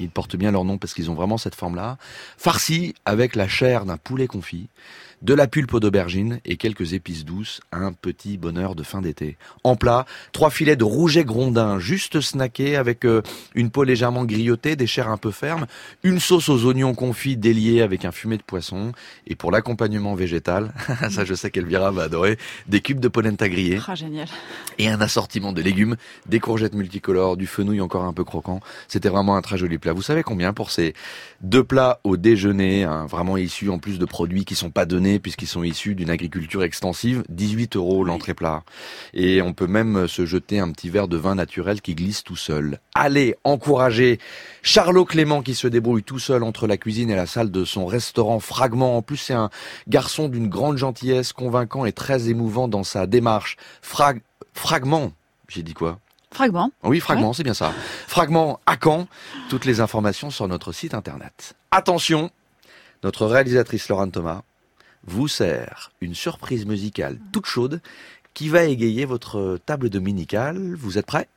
Ils 0.00 0.10
portent 0.10 0.36
bien 0.36 0.50
leur 0.50 0.64
nom 0.64 0.78
parce 0.78 0.94
qu'ils 0.94 1.10
ont 1.10 1.14
vraiment 1.14 1.38
cette 1.38 1.54
forme-là. 1.54 1.98
Farci 2.36 2.94
avec 3.04 3.36
la 3.36 3.48
chair 3.48 3.84
d'un 3.84 3.96
poulet 3.96 4.26
confit 4.26 4.68
de 5.22 5.34
la 5.34 5.46
pulpe 5.46 5.78
d'aubergine 5.78 6.40
et 6.44 6.56
quelques 6.56 6.94
épices 6.94 7.24
douces, 7.24 7.60
un 7.72 7.92
petit 7.92 8.38
bonheur 8.38 8.74
de 8.74 8.82
fin 8.82 9.02
d'été. 9.02 9.36
En 9.64 9.76
plat, 9.76 10.06
trois 10.32 10.50
filets 10.50 10.76
de 10.76 10.84
rouget 10.84 11.24
grondin, 11.24 11.78
juste 11.78 12.20
snackés 12.20 12.76
avec 12.76 13.04
euh, 13.04 13.22
une 13.54 13.70
peau 13.70 13.84
légèrement 13.84 14.24
grillotée, 14.24 14.76
des 14.76 14.86
chairs 14.86 15.08
un 15.08 15.16
peu 15.16 15.30
fermes, 15.30 15.66
une 16.02 16.20
sauce 16.20 16.48
aux 16.48 16.64
oignons 16.64 16.94
confits 16.94 17.36
déliée 17.36 17.82
avec 17.82 18.04
un 18.04 18.12
fumet 18.12 18.38
de 18.38 18.42
poisson, 18.42 18.92
et 19.26 19.34
pour 19.34 19.50
l'accompagnement 19.50 20.14
végétal, 20.14 20.72
ça 21.10 21.24
je 21.24 21.34
sais 21.34 21.50
qu'Elvira 21.50 21.90
va 21.90 22.04
adorer, 22.04 22.38
des 22.66 22.80
cubes 22.80 23.00
de 23.00 23.08
polenta 23.08 23.48
grillés. 23.48 23.80
Ah, 23.86 23.94
génial. 23.94 24.28
Et 24.78 24.88
un 24.88 25.00
assortiment 25.00 25.52
de 25.52 25.60
légumes, 25.60 25.96
des 26.26 26.40
courgettes 26.40 26.74
multicolores, 26.74 27.36
du 27.36 27.46
fenouil 27.46 27.80
encore 27.80 28.04
un 28.04 28.12
peu 28.12 28.24
croquant. 28.24 28.60
C'était 28.88 29.08
vraiment 29.08 29.36
un 29.36 29.42
très 29.42 29.58
joli 29.58 29.78
plat. 29.78 29.92
Vous 29.92 30.02
savez 30.02 30.22
combien 30.22 30.52
pour 30.52 30.70
ces 30.70 30.94
deux 31.40 31.64
plats 31.64 32.00
au 32.04 32.16
déjeuner, 32.16 32.84
hein, 32.84 33.06
vraiment 33.06 33.36
issus 33.36 33.68
en 33.68 33.78
plus 33.78 33.98
de 33.98 34.04
produits 34.04 34.44
qui 34.44 34.54
sont 34.54 34.70
pas 34.70 34.86
donnés 34.86 35.09
puisqu'ils 35.18 35.48
sont 35.48 35.62
issus 35.62 35.94
d'une 35.94 36.10
agriculture 36.10 36.62
extensive. 36.62 37.24
18 37.28 37.76
euros 37.76 38.04
l'entrée 38.04 38.34
plat. 38.34 38.62
Et 39.14 39.42
on 39.42 39.52
peut 39.52 39.66
même 39.66 40.06
se 40.08 40.26
jeter 40.26 40.58
un 40.60 40.70
petit 40.70 40.90
verre 40.90 41.08
de 41.08 41.16
vin 41.16 41.34
naturel 41.34 41.80
qui 41.80 41.94
glisse 41.94 42.22
tout 42.22 42.36
seul. 42.36 42.80
Allez, 42.94 43.34
encourager 43.44 44.18
Charlot 44.62 45.04
Clément 45.04 45.42
qui 45.42 45.54
se 45.54 45.66
débrouille 45.66 46.02
tout 46.02 46.18
seul 46.18 46.42
entre 46.42 46.66
la 46.66 46.76
cuisine 46.76 47.10
et 47.10 47.16
la 47.16 47.26
salle 47.26 47.50
de 47.50 47.64
son 47.64 47.86
restaurant 47.86 48.40
Fragment. 48.40 48.96
En 48.96 49.02
plus, 49.02 49.16
c'est 49.16 49.34
un 49.34 49.50
garçon 49.88 50.28
d'une 50.28 50.48
grande 50.48 50.76
gentillesse, 50.76 51.32
convaincant 51.32 51.84
et 51.84 51.92
très 51.92 52.28
émouvant 52.28 52.68
dans 52.68 52.84
sa 52.84 53.06
démarche. 53.06 53.56
Frag... 53.82 54.20
Fragment. 54.52 55.12
J'ai 55.48 55.62
dit 55.62 55.74
quoi? 55.74 55.98
Fragment. 56.32 56.70
Oui, 56.84 57.00
fragment, 57.00 57.32
c'est 57.32 57.42
bien 57.42 57.54
ça. 57.54 57.72
Fragment 58.06 58.60
à 58.66 58.76
Caen. 58.82 59.08
Toutes 59.48 59.64
les 59.64 59.80
informations 59.80 60.30
sur 60.30 60.46
notre 60.46 60.72
site 60.72 60.94
internet. 60.94 61.54
Attention, 61.72 62.30
notre 63.02 63.26
réalisatrice 63.26 63.88
Laurent 63.88 64.10
Thomas 64.10 64.42
vous 65.06 65.28
sert 65.28 65.92
une 66.00 66.14
surprise 66.14 66.66
musicale 66.66 67.18
toute 67.32 67.46
chaude 67.46 67.80
qui 68.34 68.48
va 68.48 68.64
égayer 68.64 69.04
votre 69.04 69.58
table 69.66 69.90
dominicale. 69.90 70.74
Vous 70.76 70.98
êtes 70.98 71.06
prêts? 71.06 71.28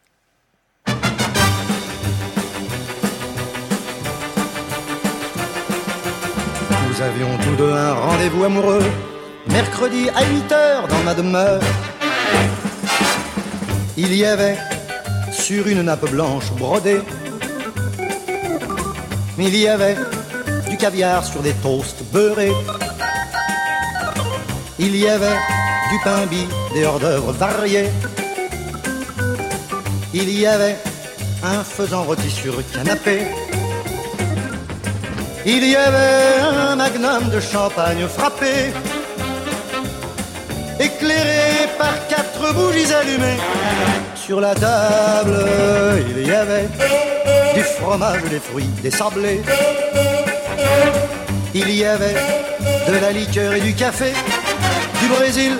Nous 6.88 7.01
avions 7.01 7.38
tous 7.39 7.55
deux 7.58 7.72
un 7.72 7.93
rendez-vous 7.93 8.43
amoureux, 8.43 8.84
mercredi 9.48 10.10
à 10.10 10.24
8 10.25 10.51
heures 10.51 10.88
dans 10.88 11.03
ma 11.03 11.15
demeure. 11.15 11.62
Il 13.98 14.13
y 14.15 14.25
avait 14.25 14.58
sur 15.32 15.67
une 15.67 15.82
nappe 15.82 16.10
blanche 16.10 16.51
brodée, 16.53 17.01
il 19.38 19.55
y 19.55 19.67
avait 19.67 19.98
du 20.70 20.77
caviar 20.77 21.25
sur 21.25 21.41
des 21.41 21.53
toasts 21.53 22.03
beurrés. 22.12 22.53
Il 24.86 24.98
y 24.98 25.08
avait 25.08 25.40
du 25.92 25.98
pain 26.04 26.25
bis, 26.30 26.46
des 26.74 26.84
hors-d'œuvre 26.86 27.32
variés. 27.32 27.90
il 30.13 30.30
y 30.38 30.46
avait 30.46 30.75
un 31.42 31.63
faisant 31.63 32.04
rôti 32.04 32.30
sur 32.30 32.54
canapé. 32.74 33.22
Il 35.46 35.66
y 35.66 35.75
avait 35.78 36.42
un 36.42 36.75
magnum 36.75 37.30
de 37.30 37.40
champagne 37.40 38.06
frappé, 38.10 38.74
éclairé 40.82 41.70
par 41.78 41.96
quatre 42.10 42.54
bougies 42.54 42.94
allumées. 42.94 43.40
Sur 44.16 44.42
la 44.42 44.54
table, 44.54 45.46
il 46.10 46.28
y 46.28 46.32
avait 46.32 46.68
du 47.56 47.63
fromage, 47.63 48.24
des 48.30 48.40
fruits, 48.40 48.70
des 48.82 48.92
sablés. 48.92 49.42
Il 51.54 51.70
y 51.74 51.86
avait 51.86 52.16
de 52.88 53.00
la 53.00 53.12
liqueur 53.12 53.54
et 53.54 53.62
du 53.62 53.74
café, 53.74 54.12
du 55.03 55.10
Brésil. 55.10 55.53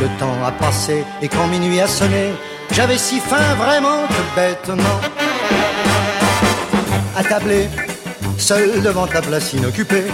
Le 0.00 0.08
temps 0.18 0.44
a 0.44 0.50
passé 0.52 1.04
et 1.20 1.28
quand 1.28 1.46
minuit 1.46 1.80
a 1.80 1.86
sonné, 1.86 2.32
j'avais 2.72 2.98
si 2.98 3.20
faim 3.20 3.54
vraiment 3.56 4.06
que 4.08 4.22
bêtement. 4.36 5.00
Attablé, 7.16 7.68
seul 8.38 8.82
devant 8.82 9.06
ta 9.06 9.20
place 9.20 9.52
inoccupée, 9.52 10.06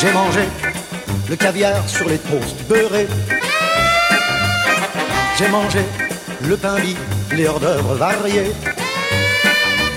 j'ai 0.00 0.12
mangé 0.12 0.44
le 1.28 1.36
caviar 1.36 1.88
sur 1.88 2.08
les 2.08 2.18
toasts 2.18 2.62
beurrés. 2.68 3.08
J'ai 5.36 5.48
mangé 5.48 5.80
le 6.42 6.56
pain 6.56 6.78
lit, 6.78 6.96
les 7.32 7.46
hors 7.46 7.60
d'œuvre 7.60 7.94
variés. 7.94 8.52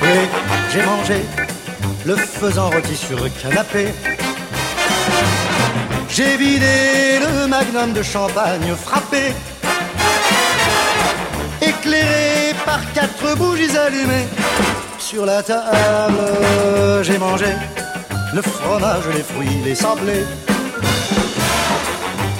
Oui, 0.02 0.20
j'ai 0.72 0.84
mangé 0.84 1.22
le 2.06 2.16
faisant 2.16 2.70
rôti 2.70 2.96
sur 2.96 3.18
canapé. 3.42 3.88
J'ai 6.10 6.38
vidé 6.38 7.20
le 7.20 7.48
magnum 7.48 7.94
de 7.94 8.02
champagne 8.02 8.74
frappé, 8.84 9.34
éclairé 11.62 12.54
par 12.66 12.80
quatre 12.94 13.36
bougies 13.38 13.78
allumées. 13.78 14.28
Sur 14.98 15.26
la 15.26 15.44
table, 15.44 16.26
j'ai 17.04 17.18
mangé 17.18 17.48
le 18.34 18.42
fromage, 18.42 19.04
les 19.14 19.24
fruits, 19.24 19.62
les 19.64 19.76
sablés, 19.76 20.26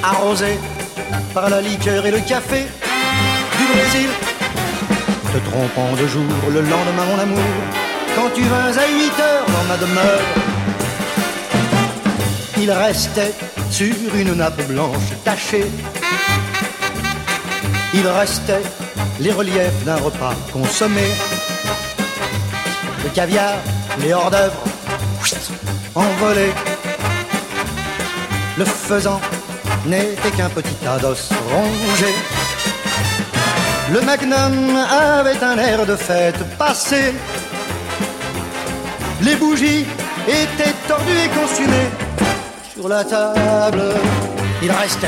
arrosé 0.04 0.60
par 1.34 1.50
la 1.50 1.62
liqueur 1.62 2.06
et 2.06 2.12
le 2.12 2.20
café 2.20 2.66
du 3.58 3.66
Brésil. 3.74 4.10
Te 5.34 5.50
trompant 5.50 5.94
de 6.02 6.08
jour 6.08 6.24
le 6.50 6.62
lendemain, 6.62 7.06
mon 7.12 7.20
amour, 7.22 7.54
quand 8.16 8.30
tu 8.34 8.42
vins 8.44 8.78
à 8.78 8.88
8 8.88 9.20
heures 9.20 9.46
dans 9.48 9.64
ma 9.68 9.78
demeure, 9.78 10.22
il 12.58 12.72
restait 12.72 13.34
sur 13.70 14.16
une 14.16 14.34
nappe 14.34 14.62
blanche 14.68 15.10
tachée. 15.24 15.66
Il 17.94 18.08
restait 18.08 18.64
les 19.20 19.32
reliefs 19.32 19.84
d'un 19.86 19.98
repas 19.98 20.34
consommé. 20.52 21.08
Le 23.04 23.10
caviar, 23.10 23.56
les 24.02 24.14
hors 24.14 24.32
d'œuvre, 24.32 24.64
envolés. 25.96 26.54
Le 28.58 28.66
faisant 28.66 29.20
n'était 29.86 30.32
qu'un 30.32 30.50
petit 30.50 30.76
tas 30.76 30.98
d'os 30.98 31.30
rongés. 31.52 32.16
Le 33.92 34.02
magnum 34.02 34.76
avait 34.76 35.44
un 35.44 35.58
air 35.58 35.86
de 35.86 35.96
fête 35.96 36.58
passée. 36.58 37.14
Les 39.22 39.36
bougies 39.36 39.86
étaient 40.28 40.74
tordues 40.88 41.22
et 41.26 41.30
consumées. 41.40 42.05
Sur 42.76 42.90
la 42.90 43.06
table, 43.06 43.84
il 44.62 44.70
restait 44.70 45.08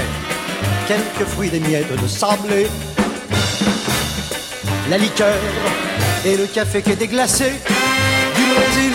quelques 0.88 1.28
fruits 1.28 1.50
des 1.50 1.60
miettes 1.60 2.02
de 2.02 2.08
sablé. 2.08 2.68
La 4.90 4.98
liqueur 4.98 5.36
et 6.26 6.38
le 6.38 6.46
café 6.46 6.82
qui 6.82 6.92
était 6.92 7.08
glacé 7.08 7.52
du 8.36 8.44
Brésil. 8.56 8.94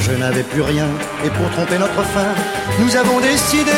Je 0.00 0.12
n'avais 0.12 0.42
plus 0.42 0.62
rien 0.62 0.88
et 1.22 1.28
pour 1.28 1.50
tromper 1.50 1.76
notre 1.76 2.02
faim, 2.02 2.32
nous 2.78 2.96
avons 2.96 3.20
décidé 3.20 3.72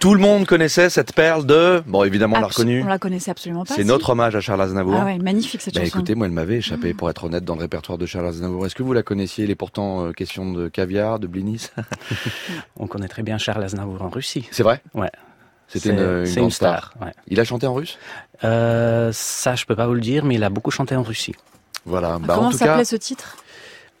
Tout 0.00 0.14
le 0.14 0.20
monde 0.20 0.46
connaissait 0.46 0.88
cette 0.88 1.12
perle 1.14 1.44
de... 1.44 1.82
Bon, 1.86 2.02
évidemment, 2.04 2.38
on 2.38 2.40
l'a 2.40 2.46
reconnue. 2.46 2.82
On 2.82 2.86
la 2.86 2.98
connaissait 2.98 3.30
absolument 3.30 3.64
pas. 3.66 3.74
C'est 3.74 3.82
si. 3.82 3.86
notre 3.86 4.08
hommage 4.10 4.34
à 4.34 4.40
Charles 4.40 4.62
Aznavour. 4.62 4.94
Ah 4.98 5.04
ouais, 5.04 5.18
magnifique 5.18 5.60
cette 5.60 5.74
Bah, 5.74 5.82
chanson. 5.84 5.98
écoutez, 5.98 6.14
moi, 6.14 6.26
elle 6.26 6.32
m'avait 6.32 6.56
échappé, 6.56 6.94
pour 6.94 7.10
être 7.10 7.24
honnête, 7.24 7.44
dans 7.44 7.54
le 7.54 7.60
répertoire 7.60 7.98
de 7.98 8.06
Charles 8.06 8.28
Aznavour. 8.28 8.64
Est-ce 8.64 8.74
que 8.74 8.82
vous 8.82 8.94
la 8.94 9.02
connaissiez 9.02 9.44
Il 9.44 9.50
est 9.50 9.54
pourtant 9.56 10.06
euh, 10.06 10.12
question 10.12 10.50
de 10.52 10.68
caviar, 10.68 11.18
de 11.18 11.26
blinis. 11.26 11.68
On 12.78 12.86
connaît 12.86 13.08
très 13.08 13.22
bien 13.22 13.36
Charles 13.36 13.62
Aznavour 13.62 14.00
en 14.00 14.08
Russie. 14.08 14.48
C'est 14.50 14.62
vrai? 14.62 14.80
Ouais. 14.94 15.10
C'était 15.68 15.90
C'est- 15.90 15.94
une, 15.94 16.00
une 16.20 16.26
c'est 16.26 16.34
grande 16.36 16.44
une 16.46 16.50
star. 16.50 16.92
star, 16.96 17.06
ouais. 17.06 17.12
Il 17.28 17.38
a 17.38 17.44
chanté 17.44 17.66
en 17.66 17.74
russe? 17.74 17.98
Euh, 18.42 19.10
ça, 19.12 19.54
je 19.54 19.66
peux 19.66 19.76
pas 19.76 19.86
vous 19.86 19.94
le 19.94 20.00
dire, 20.00 20.24
mais 20.24 20.36
il 20.36 20.44
a 20.44 20.48
beaucoup 20.48 20.70
chanté 20.70 20.96
en 20.96 21.02
Russie. 21.02 21.34
Voilà. 21.84 22.18
Bah, 22.18 22.34
Comment 22.36 22.52
s'appelait 22.52 22.86
ce 22.86 22.96
titre? 22.96 23.36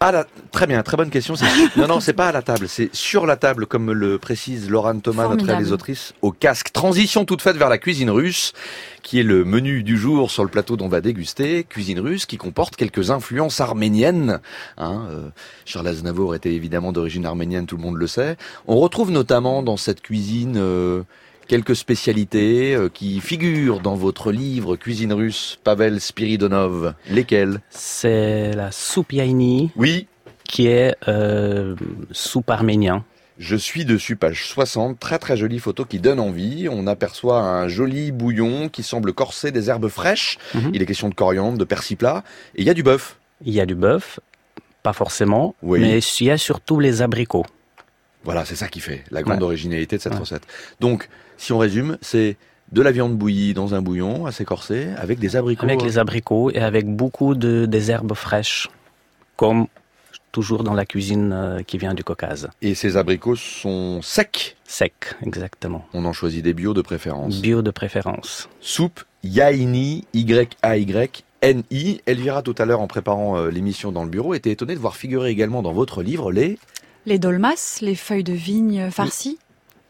À 0.02 0.12
la... 0.12 0.26
très 0.50 0.66
bien, 0.66 0.82
très 0.82 0.96
bonne 0.96 1.10
question. 1.10 1.34
Non, 1.76 1.86
non, 1.86 2.00
c'est 2.00 2.14
pas 2.14 2.28
à 2.28 2.32
la 2.32 2.40
table, 2.40 2.68
c'est 2.68 2.88
sur 2.94 3.26
la 3.26 3.36
table, 3.36 3.66
comme 3.66 3.92
le 3.92 4.18
précise 4.18 4.70
Laurent 4.70 4.98
Thomas, 4.98 5.28
notre 5.28 5.44
réalisatrice, 5.44 6.14
au 6.22 6.32
casque. 6.32 6.72
Transition 6.72 7.26
toute 7.26 7.42
faite 7.42 7.56
vers 7.56 7.68
la 7.68 7.76
cuisine 7.76 8.08
russe, 8.08 8.54
qui 9.02 9.20
est 9.20 9.22
le 9.22 9.44
menu 9.44 9.82
du 9.82 9.98
jour 9.98 10.30
sur 10.30 10.42
le 10.42 10.48
plateau 10.48 10.78
dont 10.78 10.86
on 10.86 10.88
va 10.88 11.02
déguster. 11.02 11.64
Cuisine 11.64 12.00
russe 12.00 12.24
qui 12.24 12.38
comporte 12.38 12.76
quelques 12.76 13.10
influences 13.10 13.60
arméniennes. 13.60 14.40
Hein, 14.78 15.06
euh, 15.10 15.28
Charles 15.66 15.88
Aznavour 15.88 16.34
était 16.34 16.54
évidemment 16.54 16.92
d'origine 16.92 17.26
arménienne, 17.26 17.66
tout 17.66 17.76
le 17.76 17.82
monde 17.82 17.96
le 17.96 18.06
sait. 18.06 18.38
On 18.66 18.78
retrouve 18.78 19.10
notamment 19.10 19.62
dans 19.62 19.76
cette 19.76 20.00
cuisine 20.00 20.56
euh, 20.56 21.02
quelques 21.50 21.74
spécialités 21.74 22.76
euh, 22.76 22.88
qui 22.88 23.18
figurent 23.18 23.80
dans 23.80 23.96
votre 23.96 24.30
livre 24.30 24.76
Cuisine 24.76 25.12
russe, 25.12 25.58
Pavel 25.64 26.00
Spiridonov. 26.00 26.94
Lesquelles? 27.08 27.60
C'est 27.70 28.52
la 28.52 28.70
soupe 28.70 29.12
yaïni, 29.12 29.72
Oui, 29.74 30.06
qui 30.44 30.68
est 30.68 30.94
euh, 31.08 31.74
soupe 32.12 32.50
arménien. 32.50 33.04
Je 33.36 33.56
suis 33.56 33.84
dessus, 33.84 34.14
page 34.14 34.46
60, 34.46 35.00
très 35.00 35.18
très 35.18 35.36
jolie 35.36 35.58
photo 35.58 35.84
qui 35.84 35.98
donne 35.98 36.20
envie. 36.20 36.68
On 36.70 36.86
aperçoit 36.86 37.40
un 37.40 37.66
joli 37.66 38.12
bouillon 38.12 38.68
qui 38.68 38.84
semble 38.84 39.12
corser 39.12 39.50
des 39.50 39.70
herbes 39.70 39.88
fraîches. 39.88 40.38
Mhm. 40.54 40.70
Il 40.72 40.82
est 40.82 40.86
question 40.86 41.08
de 41.08 41.14
coriandre, 41.16 41.58
de 41.58 41.64
persil 41.64 41.96
plat, 41.96 42.22
et 42.54 42.60
il 42.60 42.64
y 42.68 42.70
a 42.70 42.74
du 42.74 42.84
bœuf. 42.84 43.16
Il 43.44 43.52
y 43.52 43.60
a 43.60 43.66
du 43.66 43.74
bœuf, 43.74 44.20
pas 44.84 44.92
forcément, 44.92 45.56
Oui. 45.64 45.80
mais 45.80 45.98
il 45.98 46.26
y 46.26 46.30
a 46.30 46.38
surtout 46.38 46.78
les 46.78 47.02
abricots. 47.02 47.44
Voilà, 48.24 48.44
c'est 48.44 48.56
ça 48.56 48.68
qui 48.68 48.80
fait 48.80 49.04
la 49.10 49.22
grande 49.22 49.38
Ouais. 49.38 49.44
originalité 49.44 49.96
de 49.96 50.02
cette 50.02 50.12
Ouais. 50.14 50.18
recette. 50.20 50.42
Donc, 50.80 51.08
si 51.36 51.52
on 51.52 51.58
résume, 51.58 51.96
c'est 52.02 52.36
de 52.72 52.82
la 52.82 52.92
viande 52.92 53.16
bouillie 53.16 53.54
dans 53.54 53.74
un 53.74 53.82
bouillon 53.82 54.26
assez 54.26 54.44
corsé, 54.44 54.88
avec 54.96 55.18
des 55.18 55.36
abricots. 55.36 55.64
Avec 55.64 55.82
les 55.82 55.98
abricots 55.98 56.50
et 56.50 56.58
avec 56.58 56.86
beaucoup 56.86 57.34
de 57.34 57.66
des 57.66 57.90
herbes 57.90 58.14
fraîches, 58.14 58.68
comme 59.36 59.66
toujours 60.32 60.62
dans 60.62 60.74
la 60.74 60.86
cuisine 60.86 61.32
euh, 61.32 61.62
qui 61.64 61.76
vient 61.78 61.94
du 61.94 62.04
Caucase. 62.04 62.48
Et 62.62 62.76
ces 62.76 62.96
abricots 62.96 63.34
sont 63.34 64.00
secs. 64.02 64.56
Sec, 64.64 64.92
exactement. 65.26 65.84
On 65.92 66.04
en 66.04 66.12
choisit 66.12 66.44
des 66.44 66.54
bio 66.54 66.72
de 66.74 66.82
préférence. 66.82 67.40
Bio 67.40 67.62
de 67.62 67.70
préférence. 67.72 68.48
Soupe 68.60 69.00
Yaini, 69.24 70.04
Y-A-Y-N-I. 70.14 72.00
Elvira, 72.06 72.42
tout 72.42 72.54
à 72.58 72.64
l'heure, 72.64 72.80
en 72.80 72.86
préparant 72.86 73.36
euh, 73.38 73.50
l'émission 73.50 73.92
dans 73.92 74.04
le 74.04 74.10
bureau, 74.10 74.34
était 74.34 74.50
étonnée 74.52 74.74
de 74.74 74.78
voir 74.80 74.96
figurer 74.96 75.30
également 75.30 75.62
dans 75.62 75.72
votre 75.72 76.02
livre 76.02 76.30
les 76.32 76.58
Les 77.06 77.18
dolmas, 77.18 77.78
les 77.80 77.94
feuilles 77.94 78.24
de 78.24 78.32
vigne 78.32 78.90
farcies. 78.90 79.38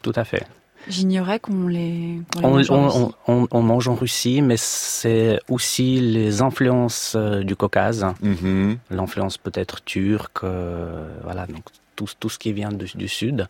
Tout 0.02 0.12
à 0.17 0.25
fait. 0.25 0.45
J'ignorais 0.88 1.38
qu'on 1.40 1.67
les, 1.69 2.21
On, 2.37 2.40
mangeait 2.52 2.71
en 2.71 2.87
Russie. 2.88 2.99
on- 3.26 3.33
on- 3.43 3.49
on 3.50 3.62
mange 3.62 3.87
en 3.88 3.95
Russie, 3.95 4.40
mais 4.40 4.57
c'est 4.57 5.38
aussi 5.50 6.00
les 6.00 6.40
influences 6.40 7.12
euh, 7.17 7.43
du 7.43 7.55
Caucase, 7.55 8.07
Mhm. 8.23 8.79
l'influence 8.90 9.37
peut-être 9.37 9.85
turque, 9.85 10.43
euh, 10.45 11.07
voilà, 11.23 11.47
donc 11.47 11.64
tout, 11.97 12.07
tout 12.19 12.31
ce 12.31 12.38
qui 12.38 12.55
vient 12.55 12.71
du, 12.73 12.87
du 12.95 13.09
sud. 13.09 13.47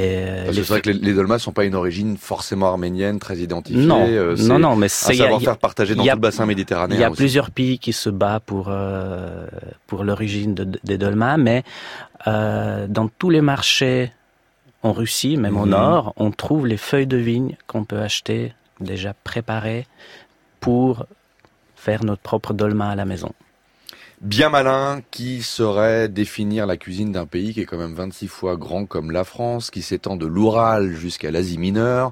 Les- 0.00 0.52
c'est 0.54 0.60
vrai 0.62 0.80
que 0.80 0.90
les, 0.90 0.98
les 0.98 1.14
dolmas 1.14 1.38
sont 1.38 1.52
pas 1.52 1.64
une 1.64 1.74
origine 1.76 2.16
forcément 2.16 2.66
arménienne, 2.68 3.18
très 3.20 3.36
identifiée. 3.38 3.80
non, 3.86 4.04
euh, 4.06 4.36
non, 4.36 4.58
non, 4.58 4.76
mais 4.76 4.86
Un 4.86 4.88
c'est 4.88 5.12
a- 5.12 5.16
savoir-faire 5.24 5.58
partagé 5.58 5.94
dans 5.94 6.02
il 6.02 6.06
y 6.06 6.10
a- 6.10 6.14
tout 6.14 6.18
le 6.18 6.22
bassin 6.22 6.46
méditerranéen. 6.46 6.96
Il 6.98 7.00
y 7.00 7.04
a 7.04 7.10
aussi. 7.10 7.18
plusieurs 7.18 7.50
pays 7.52 7.78
qui 7.78 7.92
se 7.92 8.10
battent 8.10 8.42
pour 8.44 8.66
euh, 8.70 9.46
pour 9.86 10.02
l'origine 10.04 10.54
de- 10.54 10.78
des 10.82 10.98
dolmas, 10.98 11.36
mais 11.36 11.62
euh, 12.26 12.86
dans 12.88 13.08
tous 13.08 13.30
les 13.30 13.40
marchés 13.40 14.12
en 14.82 14.92
Russie, 14.92 15.36
même 15.36 15.56
au 15.56 15.64
Mhm. 15.64 15.70
nord, 15.70 16.12
on 16.16 16.30
trouve 16.30 16.66
les 16.66 16.76
feuilles 16.76 17.06
de 17.06 17.16
vigne 17.16 17.56
qu'on 17.66 17.84
peut 17.84 18.00
acheter 18.00 18.52
déjà 18.80 19.14
préparées 19.24 19.86
pour 20.60 21.06
faire 21.76 22.04
notre 22.04 22.22
propre 22.22 22.52
dolma 22.52 22.88
à 22.90 22.94
la 22.96 23.04
maison. 23.04 23.32
Bien 24.24 24.48
malin 24.48 25.02
qui 25.10 25.42
saurait 25.42 26.08
définir 26.08 26.64
la 26.66 26.78
cuisine 26.78 27.12
d'un 27.12 27.26
pays 27.26 27.52
qui 27.52 27.60
est 27.60 27.66
quand 27.66 27.76
même 27.76 27.92
26 27.92 28.26
fois 28.26 28.56
grand 28.56 28.86
comme 28.86 29.10
la 29.10 29.22
France, 29.22 29.70
qui 29.70 29.82
s'étend 29.82 30.16
de 30.16 30.24
l'Oural 30.24 30.94
jusqu'à 30.94 31.30
l'Asie 31.30 31.58
mineure. 31.58 32.10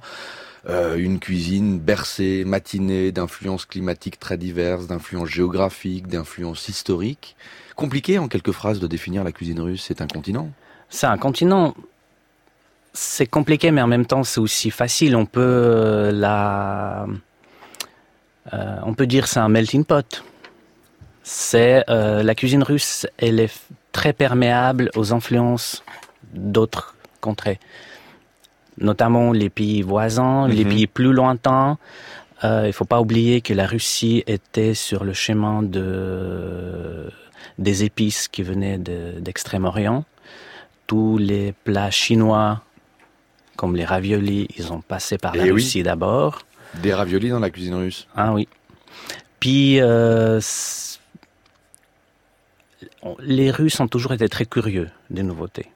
euh, 0.69 0.97
une 0.97 1.19
cuisine 1.19 1.81
bercée, 1.81 2.45
matinée 2.47 3.13
d'influences 3.13 3.65
climatiques 3.65 4.21
très 4.21 4.37
diverses, 4.37 4.87
d'influences 4.87 5.31
géographiques, 5.31 6.07
d'influences 6.07 6.69
historiques. 6.69 7.35
Compliqué 7.77 8.19
en 8.19 8.29
quelques 8.29 8.53
phrases 8.53 8.79
de 8.79 8.87
définir 8.87 9.25
la 9.25 9.33
cuisine 9.33 9.61
russe, 9.61 9.85
c'est 9.89 10.03
un 10.03 10.07
continent? 10.07 10.51
C'est 10.91 11.07
un 11.07 11.17
continent. 11.19 11.75
C'est 12.93 13.27
compliqué, 13.27 13.71
mais 13.71 13.81
en 13.81 13.87
même 13.89 14.07
temps, 14.07 14.23
c'est 14.23 14.39
aussi 14.39 14.71
facile. 14.71 15.17
On 15.17 15.27
peut 15.27 15.41
euh, 15.41 16.13
la, 16.13 17.07
euh, 18.53 18.77
on 18.85 18.93
peut 18.95 19.07
dire 19.07 19.27
c'est 19.27 19.41
un 19.41 19.49
melting 19.49 19.85
pot. 19.85 20.23
C'est 21.23 21.85
euh, 21.89 22.23
la 22.23 22.35
cuisine 22.35 22.63
russe, 22.63 23.07
elle 23.19 23.39
est 23.41 23.53
très 23.93 24.13
perméable 24.13 24.91
aux 24.97 25.13
influences 25.13 25.85
d'autres 26.35 26.95
contrées, 27.21 27.61
notamment 28.79 29.33
les 29.33 29.51
pays 29.51 29.83
voisins, 29.83 30.49
les 30.49 30.65
Mhm. 30.65 30.71
pays 30.71 30.87
plus 30.87 31.13
lointains. 31.13 31.79
Euh, 32.45 32.65
il 32.67 32.73
faut 32.73 32.85
pas 32.85 33.01
oublier 33.01 33.41
que 33.41 33.55
la 33.55 33.67
Russie 33.67 34.25
était 34.27 34.75
sur 34.75 35.05
le 35.05 35.13
chemin 35.13 35.63
de 35.63 37.09
des 37.59 37.85
épices 37.85 38.29
qui 38.29 38.43
venaient 38.43 38.79
de- 38.79 39.21
d'Extrême-Orient. 39.21 40.05
Tous 40.87 41.19
les 41.19 41.53
plats 41.65 41.91
chinois, 41.91 42.63
comme 43.57 43.77
les 43.77 43.85
raviolis, 43.85 44.49
ils 44.57 44.73
ont 44.73 44.81
passé 44.81 45.19
par 45.19 45.37
la 45.37 45.43
Eh 45.47 45.53
oui. 45.53 45.61
Russie 45.63 45.83
d'abord. 45.83 46.41
Des 46.83 46.95
raviolis 46.95 47.29
dans 47.29 47.39
la 47.39 47.51
cuisine 47.51 47.75
russe. 47.75 48.09
Ah 48.17 48.33
oui. 48.33 48.49
Puis 49.39 49.81
euh, 49.81 50.41
les 53.21 53.51
Russes 53.51 53.81
ont 53.81 53.89
toujours 53.89 54.13
été 54.13 54.29
très 54.29 54.47
curieux 54.47 54.89
des 55.11 55.23
nouveautés. 55.23 55.67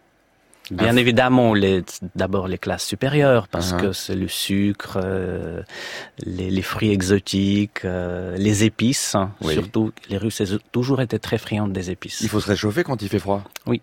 Bien 0.72 0.96
Ah. 0.96 1.00
évidemment, 1.00 1.54
d'abord 2.16 2.48
les 2.48 2.58
classes 2.58 2.84
supérieures, 2.84 3.46
parce 3.46 3.70
Uh-huh. 3.72 3.80
que 3.82 3.92
c'est 3.92 4.16
le 4.16 4.26
sucre, 4.26 4.98
euh, 5.00 5.62
les, 6.24 6.50
les 6.50 6.62
fruits 6.62 6.90
exotiques, 6.90 7.84
euh, 7.84 8.36
les 8.36 8.64
épices. 8.64 9.14
hein. 9.14 9.30
Oui. 9.42 9.54
Surtout, 9.54 9.92
les 10.08 10.18
Russes 10.18 10.40
ont 10.40 10.58
toujours 10.72 11.00
été 11.00 11.20
très 11.20 11.38
friands 11.38 11.68
des 11.68 11.90
épices. 11.92 12.20
Il 12.22 12.28
faut 12.28 12.40
se 12.40 12.48
réchauffer 12.48 12.82
quand 12.82 13.00
il 13.00 13.08
fait 13.08 13.20
froid. 13.20 13.42
Oui. 13.66 13.80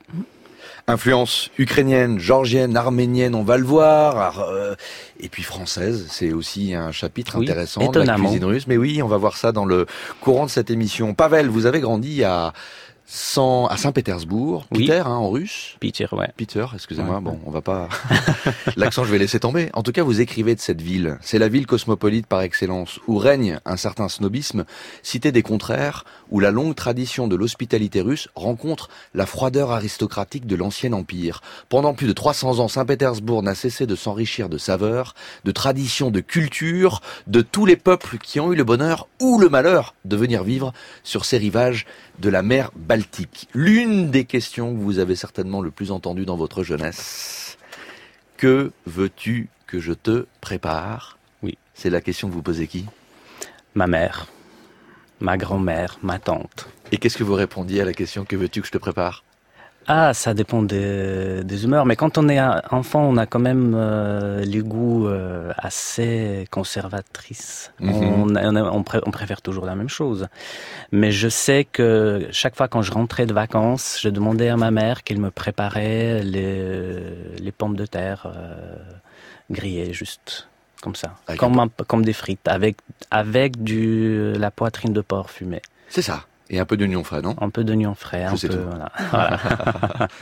Influence 0.87 1.49
ukrainienne, 1.57 2.19
georgienne, 2.19 2.75
arménienne, 2.75 3.35
on 3.35 3.43
va 3.43 3.57
le 3.57 3.63
voir. 3.63 4.41
Euh, 4.41 4.75
et 5.21 5.29
puis 5.29 5.43
française, 5.43 6.07
c'est 6.09 6.33
aussi 6.33 6.73
un 6.73 6.91
chapitre 6.91 7.37
Oui, 7.37 7.45
intéressant 7.45 7.89
de 7.89 7.99
la 8.01 8.15
cuisine 8.15 8.43
russe. 8.43 8.67
Mais 8.67 8.75
oui, 8.75 9.01
on 9.01 9.07
va 9.07 9.15
voir 9.15 9.37
ça 9.37 9.53
dans 9.53 9.63
le 9.65 9.85
courant 10.19 10.45
de 10.45 10.51
cette 10.51 10.69
émission. 10.69 11.13
Pavel, 11.13 11.47
vous 11.47 11.65
avez 11.65 11.79
grandi 11.79 12.25
à, 12.25 12.51
À 13.07 13.75
Saint-Pétersbourg, 13.77 14.65
Oui. 14.71 14.85
Peter, 14.85 14.99
hein, 15.05 15.11
en 15.11 15.29
russe. 15.29 15.75
Peter, 15.79 16.07
ouais. 16.13 16.29
Peter, 16.37 16.65
excusez-moi, 16.73 17.15
Ouais. 17.15 17.21
bon, 17.21 17.39
on 17.45 17.51
va 17.51 17.61
pas... 17.61 17.89
L'accent, 18.77 19.03
je 19.03 19.11
vais 19.11 19.17
laisser 19.17 19.39
tomber. 19.39 19.69
En 19.73 19.83
tout 19.83 19.91
cas, 19.91 20.03
vous 20.03 20.21
écrivez 20.21 20.55
de 20.55 20.59
cette 20.59 20.81
ville. 20.81 21.17
C'est 21.21 21.37
la 21.37 21.49
ville 21.49 21.67
cosmopolite 21.67 22.27
par 22.27 22.41
excellence, 22.41 22.99
où 23.07 23.17
règne 23.17 23.59
un 23.65 23.75
certain 23.77 24.07
snobisme, 24.07 24.65
cité 25.03 25.31
des 25.31 25.43
contraires, 25.43 26.05
où 26.31 26.39
la 26.39 26.49
longue 26.51 26.75
tradition 26.75 27.27
de 27.27 27.35
l'hospitalité 27.35 28.01
russe 28.01 28.29
rencontre 28.35 28.89
la 29.13 29.25
froideur 29.25 29.71
aristocratique 29.71 30.47
de 30.47 30.55
l'ancien 30.55 30.93
empire. 30.93 31.41
Pendant 31.69 31.93
plus 31.93 32.07
de 32.07 32.13
300 32.13 32.59
ans, 32.59 32.67
Saint-Pétersbourg 32.67 33.43
n'a 33.43 33.53
cessé 33.55 33.85
de 33.85 33.95
s'enrichir 33.95 34.47
de 34.49 34.57
saveurs, 34.57 35.13
de 35.43 35.51
traditions, 35.51 36.09
de 36.09 36.21
culture, 36.21 37.01
de 37.27 37.41
tous 37.41 37.65
les 37.65 37.75
peuples 37.75 38.17
qui 38.17 38.39
ont 38.39 38.51
eu 38.53 38.55
le 38.55 38.63
bonheur 38.63 39.07
ou 39.21 39.39
le 39.39 39.49
malheur 39.49 39.93
de 40.05 40.15
venir 40.15 40.43
vivre 40.43 40.71
sur 41.03 41.25
ces 41.25 41.37
rivages 41.37 41.85
de 42.19 42.29
la 42.29 42.43
mer 42.43 42.71
Baltique. 42.75 43.47
L'une 43.53 44.11
des 44.11 44.25
questions 44.25 44.73
que 44.73 44.79
vous 44.79 44.99
avez 44.99 45.15
certainement 45.15 45.61
le 45.61 45.71
plus 45.71 45.91
entendues 45.91 46.25
dans 46.25 46.37
votre 46.37 46.63
jeunesse. 46.63 47.57
Que 48.37 48.71
veux-tu 48.85 49.49
que 49.67 49.79
je 49.79 49.93
te 49.93 50.25
prépare? 50.41 51.17
Oui. 51.41 51.57
C'est 51.73 51.89
la 51.89 52.01
question 52.01 52.29
que 52.29 52.33
vous 52.33 52.41
posez 52.41 52.67
qui? 52.67 52.85
Ma 53.75 53.87
mère, 53.87 54.27
ma 55.19 55.37
grand-mère, 55.37 55.97
ma 56.03 56.19
tante. 56.19 56.67
Et 56.91 56.97
qu'est-ce 56.97 57.17
que 57.17 57.23
vous 57.23 57.33
répondiez 57.33 57.81
à 57.81 57.85
la 57.85 57.93
question 57.93 58.25
que 58.25 58.35
veux-tu 58.35 58.61
que 58.61 58.67
je 58.67 58.71
te 58.71 58.77
prépare? 58.77 59.23
Ah, 59.87 60.13
ça 60.13 60.33
dépend 60.33 60.61
des, 60.63 61.43
des 61.43 61.63
humeurs. 61.65 61.85
Mais 61.85 61.95
quand 61.95 62.17
on 62.17 62.29
est 62.29 62.39
enfant, 62.71 63.01
on 63.03 63.17
a 63.17 63.25
quand 63.25 63.39
même 63.39 63.73
euh, 63.75 64.39
les 64.45 64.59
goûts 64.59 65.07
euh, 65.07 65.51
assez 65.57 66.47
conservatrices. 66.51 67.71
Mhm. 67.79 67.93
on, 67.93 68.35
on, 68.35 68.55
on 68.55 68.83
pré- 68.83 69.01
on 69.05 69.11
préfère 69.11 69.41
toujours 69.41 69.65
la 69.65 69.75
même 69.75 69.89
chose. 69.89 70.27
Mais 70.91 71.11
je 71.11 71.27
sais 71.27 71.65
que 71.65 72.27
chaque 72.31 72.55
fois 72.55 72.67
quand 72.67 72.81
je 72.81 72.91
rentrais 72.91 73.25
de 73.25 73.33
vacances, 73.33 73.99
je 74.01 74.09
demandais 74.09 74.49
à 74.49 74.57
ma 74.57 74.71
mère 74.71 75.03
qu'elle 75.03 75.19
me 75.19 75.31
préparait 75.31 76.21
les, 76.23 77.35
les 77.39 77.51
pommes 77.51 77.75
de 77.75 77.85
terre 77.85 78.27
euh, 78.33 78.75
grillées, 79.51 79.93
juste 79.93 80.47
comme 80.81 80.95
ça, 80.95 81.15
comme, 81.37 81.59
un 81.59 81.69
comme 81.87 82.03
des 82.03 82.11
frites, 82.13 82.45
avec 82.47 82.75
avec 83.09 83.63
du 83.63 84.33
la 84.33 84.51
poitrine 84.51 84.91
de 84.93 84.99
porc 85.01 85.29
fumée, 85.29 85.61
C'est 85.87 86.01
ça. 86.01 86.25
Et 86.53 86.59
un 86.59 86.65
peu 86.65 86.77
d'oignon 86.77 87.03
frais, 87.03 87.21
non? 87.23 87.35
Un 87.41 87.49
peu 87.49 87.63
d'oignon 87.63 87.95
frais, 87.95 88.23
un 88.25 88.35
peu. 88.37 88.47
tout. 88.47 88.57
Voilà. 88.69 88.91
Voilà. 89.09 89.39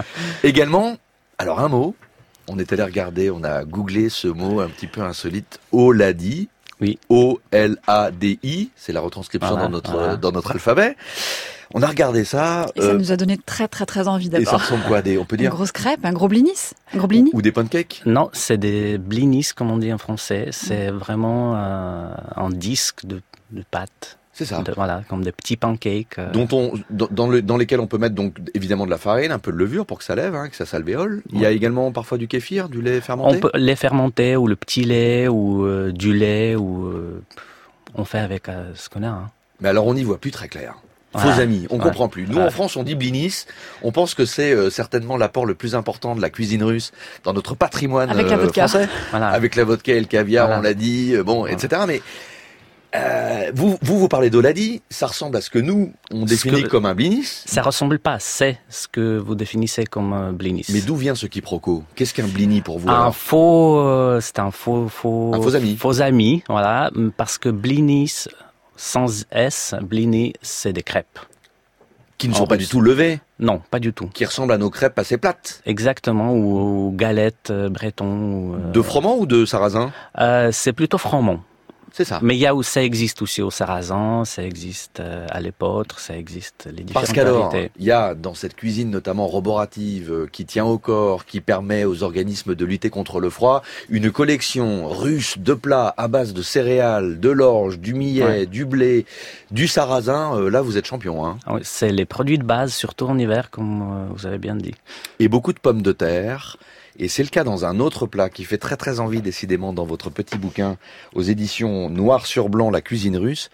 Également, 0.43 0.95
alors 1.37 1.59
un 1.59 1.67
mot, 1.67 1.93
on 2.47 2.57
est 2.57 2.71
allé 2.71 2.83
regarder, 2.83 3.29
on 3.29 3.43
a 3.43 3.65
googlé 3.65 4.07
ce 4.07 4.29
mot 4.29 4.61
un 4.61 4.69
petit 4.69 4.87
peu 4.87 5.01
insolite, 5.01 5.59
Oladi. 5.73 6.47
Oui. 6.79 6.97
O-L-A-D-I, 7.09 8.69
c'est 8.75 8.93
la 8.93 9.01
retranscription 9.01 9.49
Voilà, 9.51 9.65
dans 9.65 9.69
notre 9.71 9.91
voilà. 9.91 10.15
dans 10.15 10.31
notre 10.31 10.51
alphabet. 10.51 10.95
On 11.73 11.81
a 11.83 11.87
regardé 11.87 12.23
ça. 12.23 12.65
Et 12.75 12.81
ça 12.81 12.87
euh, 12.87 12.97
nous 12.97 13.11
a 13.11 13.17
donné 13.17 13.37
très 13.37 13.67
très 13.67 13.85
très 13.85 14.07
envie 14.07 14.27
et 14.27 14.31
ça 14.31 14.37
d'abord. 14.39 14.59
ressemble 14.61 14.83
quoi 14.85 15.01
des, 15.01 15.17
On 15.17 15.25
peut 15.25 15.35
Une 15.35 15.41
dire 15.41 15.51
grosse 15.51 15.71
crêpe, 15.71 16.03
un 16.03 16.11
gros 16.13 16.27
blinis, 16.27 16.71
un 16.93 16.97
gros 16.97 17.07
blini. 17.07 17.29
ou 17.33 17.41
des 17.41 17.51
pancakes? 17.51 18.01
Non, 18.05 18.29
c'est 18.33 18.57
des 18.57 18.97
blinis, 18.97 19.49
comme 19.55 19.69
on 19.69 19.77
dit 19.77 19.93
en 19.93 19.97
français. 19.97 20.47
C'est 20.51 20.89
vraiment 20.89 21.55
euh, 21.55 22.13
un 22.35 22.49
disque 22.49 23.05
de, 23.05 23.21
de 23.51 23.63
pâte. 23.69 24.17
C'est 24.33 24.45
ça. 24.45 24.61
De- 24.61 24.71
voilà, 24.71 25.01
comme 25.09 25.23
des 25.23 25.31
petits 25.33 25.57
pancakes. 25.57 26.17
euh. 26.17 26.31
dont 26.31 26.47
on, 26.53 26.73
dans, 26.89 27.27
le- 27.27 27.41
dans 27.41 27.57
lesquels 27.57 27.79
on 27.81 27.87
peut 27.87 27.97
mettre 27.97 28.15
donc 28.15 28.37
évidemment 28.53 28.85
de 28.85 28.89
la 28.91 28.97
farine, 28.97 29.31
un 29.31 29.39
peu 29.39 29.51
de 29.51 29.57
levure 29.57 29.85
pour 29.85 29.97
que 29.97 30.03
ça 30.05 30.15
lève, 30.15 30.35
hein, 30.35 30.47
que 30.49 30.55
ça 30.55 30.65
s'alvéole. 30.65 31.21
Il 31.33 31.39
y 31.39 31.45
a 31.45 31.51
également 31.51 31.91
parfois 31.91 32.17
du 32.17 32.27
kéfir, 32.27 32.69
du 32.69 32.81
lait 32.81 33.01
fermenté? 33.01 33.37
on 33.37 33.39
peut 33.41 33.51
les 33.55 33.75
fermenter, 33.75 34.37
ou 34.37 34.47
le 34.47 34.55
petit 34.55 34.83
lait, 34.85 35.27
ou 35.27 35.65
euh, 35.65 35.91
du 35.91 36.13
lait, 36.13 36.55
ou 36.55 36.85
euh, 36.87 37.21
on 37.95 38.05
fait 38.05 38.19
avec 38.19 38.47
euh, 38.47 38.71
ce 38.75 38.87
qu'on 38.89 39.03
a. 39.03 39.07
hein. 39.07 39.29
Mais 39.59 39.67
alors 39.69 39.85
on 39.85 39.93
n'y 39.93 40.03
voit 40.03 40.17
plus 40.17 40.31
très 40.31 40.47
clair. 40.47 40.75
Faux 41.13 41.19
Voilà. 41.23 41.41
amis, 41.43 41.67
on 41.69 41.75
Ouais. 41.75 41.83
comprend 41.83 42.07
plus. 42.07 42.25
Nous 42.25 42.37
Ouais. 42.37 42.43
en 42.45 42.49
France 42.51 42.77
on 42.77 42.83
dit 42.83 42.95
blinis, 42.95 43.43
on 43.83 43.91
pense 43.91 44.13
que 44.15 44.23
c'est 44.23 44.53
euh, 44.53 44.69
certainement 44.69 45.17
l'apport 45.17 45.45
le 45.45 45.55
plus 45.55 45.75
important 45.75 46.15
de 46.15 46.21
la 46.21 46.29
cuisine 46.29 46.63
russe 46.63 46.93
dans 47.25 47.33
notre 47.33 47.53
patrimoine 47.53 48.09
Avec 48.09 48.29
la 48.29 48.37
vodka. 48.37 48.65
français, 48.69 48.87
Voilà. 49.09 49.27
avec 49.27 49.57
la 49.57 49.65
vodka 49.65 49.91
et 49.93 49.99
le 49.99 50.05
caviar, 50.05 50.45
Voilà. 50.47 50.61
on 50.61 50.63
l'a 50.63 50.73
dit, 50.73 51.13
euh, 51.13 51.21
bon, 51.23 51.45
etc. 51.47 51.81
Mais 51.85 52.01
euh, 52.95 53.51
vous, 53.53 53.77
vous 53.81 53.99
vous 53.99 54.07
parlez 54.07 54.29
d'Oladi, 54.29 54.81
ça 54.89 55.07
ressemble 55.07 55.37
à 55.37 55.41
ce 55.41 55.49
que 55.49 55.59
nous 55.59 55.93
on 56.11 56.21
Ce 56.21 56.31
définit 56.31 56.63
que- 56.63 56.67
comme 56.67 56.85
un 56.85 56.93
blinis? 56.95 57.23
Ça 57.45 57.61
ressemble 57.61 57.99
pas, 57.99 58.17
c'est 58.19 58.59
ce 58.69 58.87
que 58.87 59.17
vous 59.17 59.35
définissez 59.35 59.85
comme 59.85 60.11
un 60.13 60.33
blinis. 60.33 60.65
Mais 60.69 60.81
d'où 60.81 60.95
vient 60.95 61.15
ce 61.15 61.25
quiproquo? 61.27 61.83
Qu'est-ce 61.95 62.13
qu'un 62.13 62.27
blini 62.27 62.61
pour 62.61 62.79
vous 62.79 62.89
un 62.89 63.11
faux, 63.11 63.79
euh, 63.79 64.19
c'est 64.21 64.39
un 64.39 64.51
faux, 64.51 64.87
faux, 64.89 65.31
Un 65.33 65.41
faux 65.41 65.55
ami. 65.55 65.75
Faux 65.77 66.01
ami, 66.01 66.43
voilà, 66.49 66.91
parce 67.17 67.37
que 67.37 67.49
blinis 67.49 68.25
sans 68.75 69.25
s, 69.31 69.75
blini, 69.81 70.33
c'est 70.41 70.73
des 70.73 70.83
crêpes. 70.83 71.19
Qui 72.17 72.27
ne 72.29 72.33
en 72.33 72.37
sont 72.37 72.47
pas 72.47 72.57
du 72.57 72.67
tout 72.67 72.81
levés, 72.81 73.19
Non, 73.39 73.61
pas 73.71 73.79
du 73.79 73.93
tout. 73.93 74.07
qui 74.13 74.25
ressemblent 74.25 74.51
à 74.53 74.57
nos 74.59 74.69
crêpes 74.69 74.99
assez 74.99 75.17
plates. 75.17 75.61
Exactement, 75.65 76.33
ou, 76.33 76.87
ou 76.89 76.91
galettes 76.95 77.49
euh, 77.49 77.67
breton. 77.69 78.05
ou, 78.05 78.55
euh, 78.55 78.71
De 78.71 78.81
froment 78.83 79.17
ou 79.17 79.25
de 79.25 79.45
sarrasin? 79.45 79.91
Euh, 80.19 80.49
C'est 80.51 80.73
plutôt 80.73 80.99
froment. 80.99 81.41
C'est 81.93 82.05
ça. 82.05 82.19
Mais 82.21 82.35
il 82.35 82.39
y 82.39 82.45
a 82.47 82.55
où 82.55 82.63
ça 82.63 82.81
existe 82.83 83.21
aussi 83.21 83.41
au 83.41 83.51
sarrasin, 83.51 84.23
ça 84.25 84.43
existe 84.43 85.01
euh, 85.01 85.27
à 85.29 85.41
l'épeautre, 85.41 85.99
ça 85.99 86.15
existe 86.15 86.65
les 86.67 86.83
différentes 86.83 86.93
Parce 86.93 87.11
qu'alors, 87.11 87.53
il 87.77 87.85
y 87.85 87.91
a 87.91 88.15
dans 88.15 88.33
cette 88.33 88.55
cuisine 88.55 88.89
notamment 88.89 89.27
roborative 89.27 90.11
euh, 90.11 90.27
qui 90.31 90.45
tient 90.45 90.63
au 90.65 90.77
corps, 90.77 91.25
qui 91.25 91.41
permet 91.41 91.83
aux 91.83 92.03
organismes 92.03 92.55
de 92.55 92.65
lutter 92.65 92.89
contre 92.89 93.19
le 93.19 93.29
froid, 93.29 93.61
une 93.89 94.09
collection 94.11 94.87
russe 94.89 95.37
de 95.37 95.53
plats 95.53 95.93
à 95.97 96.07
base 96.07 96.33
de 96.33 96.41
céréales, 96.41 97.19
de 97.19 97.29
l'orge, 97.29 97.79
du 97.79 97.93
millet, 97.93 98.23
Ouais. 98.23 98.45
du 98.45 98.65
blé, 98.65 99.05
du 99.51 99.67
sarrasin. 99.67 100.37
euh, 100.37 100.49
là, 100.49 100.61
vous 100.61 100.77
êtes 100.77 100.85
champion. 100.85 101.25
Hein. 101.25 101.37
Ah 101.45 101.55
oui, 101.55 101.61
C'est 101.63 101.91
les 101.91 102.05
produits 102.05 102.37
de 102.37 102.43
base, 102.43 102.73
surtout 102.73 103.07
en 103.07 103.17
hiver, 103.17 103.49
comme 103.51 104.07
vous 104.15 104.25
avez 104.25 104.37
bien 104.37 104.55
dit. 104.55 104.75
Et 105.19 105.27
beaucoup 105.27 105.51
de 105.53 105.59
pommes 105.59 105.81
de 105.81 105.91
terre. 105.91 106.57
Et 106.99 107.07
c'est 107.07 107.23
le 107.23 107.29
cas 107.29 107.43
dans 107.43 107.65
un 107.65 107.79
autre 107.79 108.05
plat 108.05 108.29
qui 108.29 108.43
fait 108.43 108.57
très 108.57 108.75
très 108.77 108.99
envie 108.99 109.21
décidément 109.21 109.73
dans 109.73 109.85
votre 109.85 110.09
petit 110.09 110.37
bouquin 110.37 110.77
aux 111.13 111.21
éditions 111.21 111.89
Noir 111.89 112.25
sur 112.25 112.49
Blanc, 112.49 112.69
la 112.69 112.81
cuisine 112.81 113.17
russe. 113.17 113.49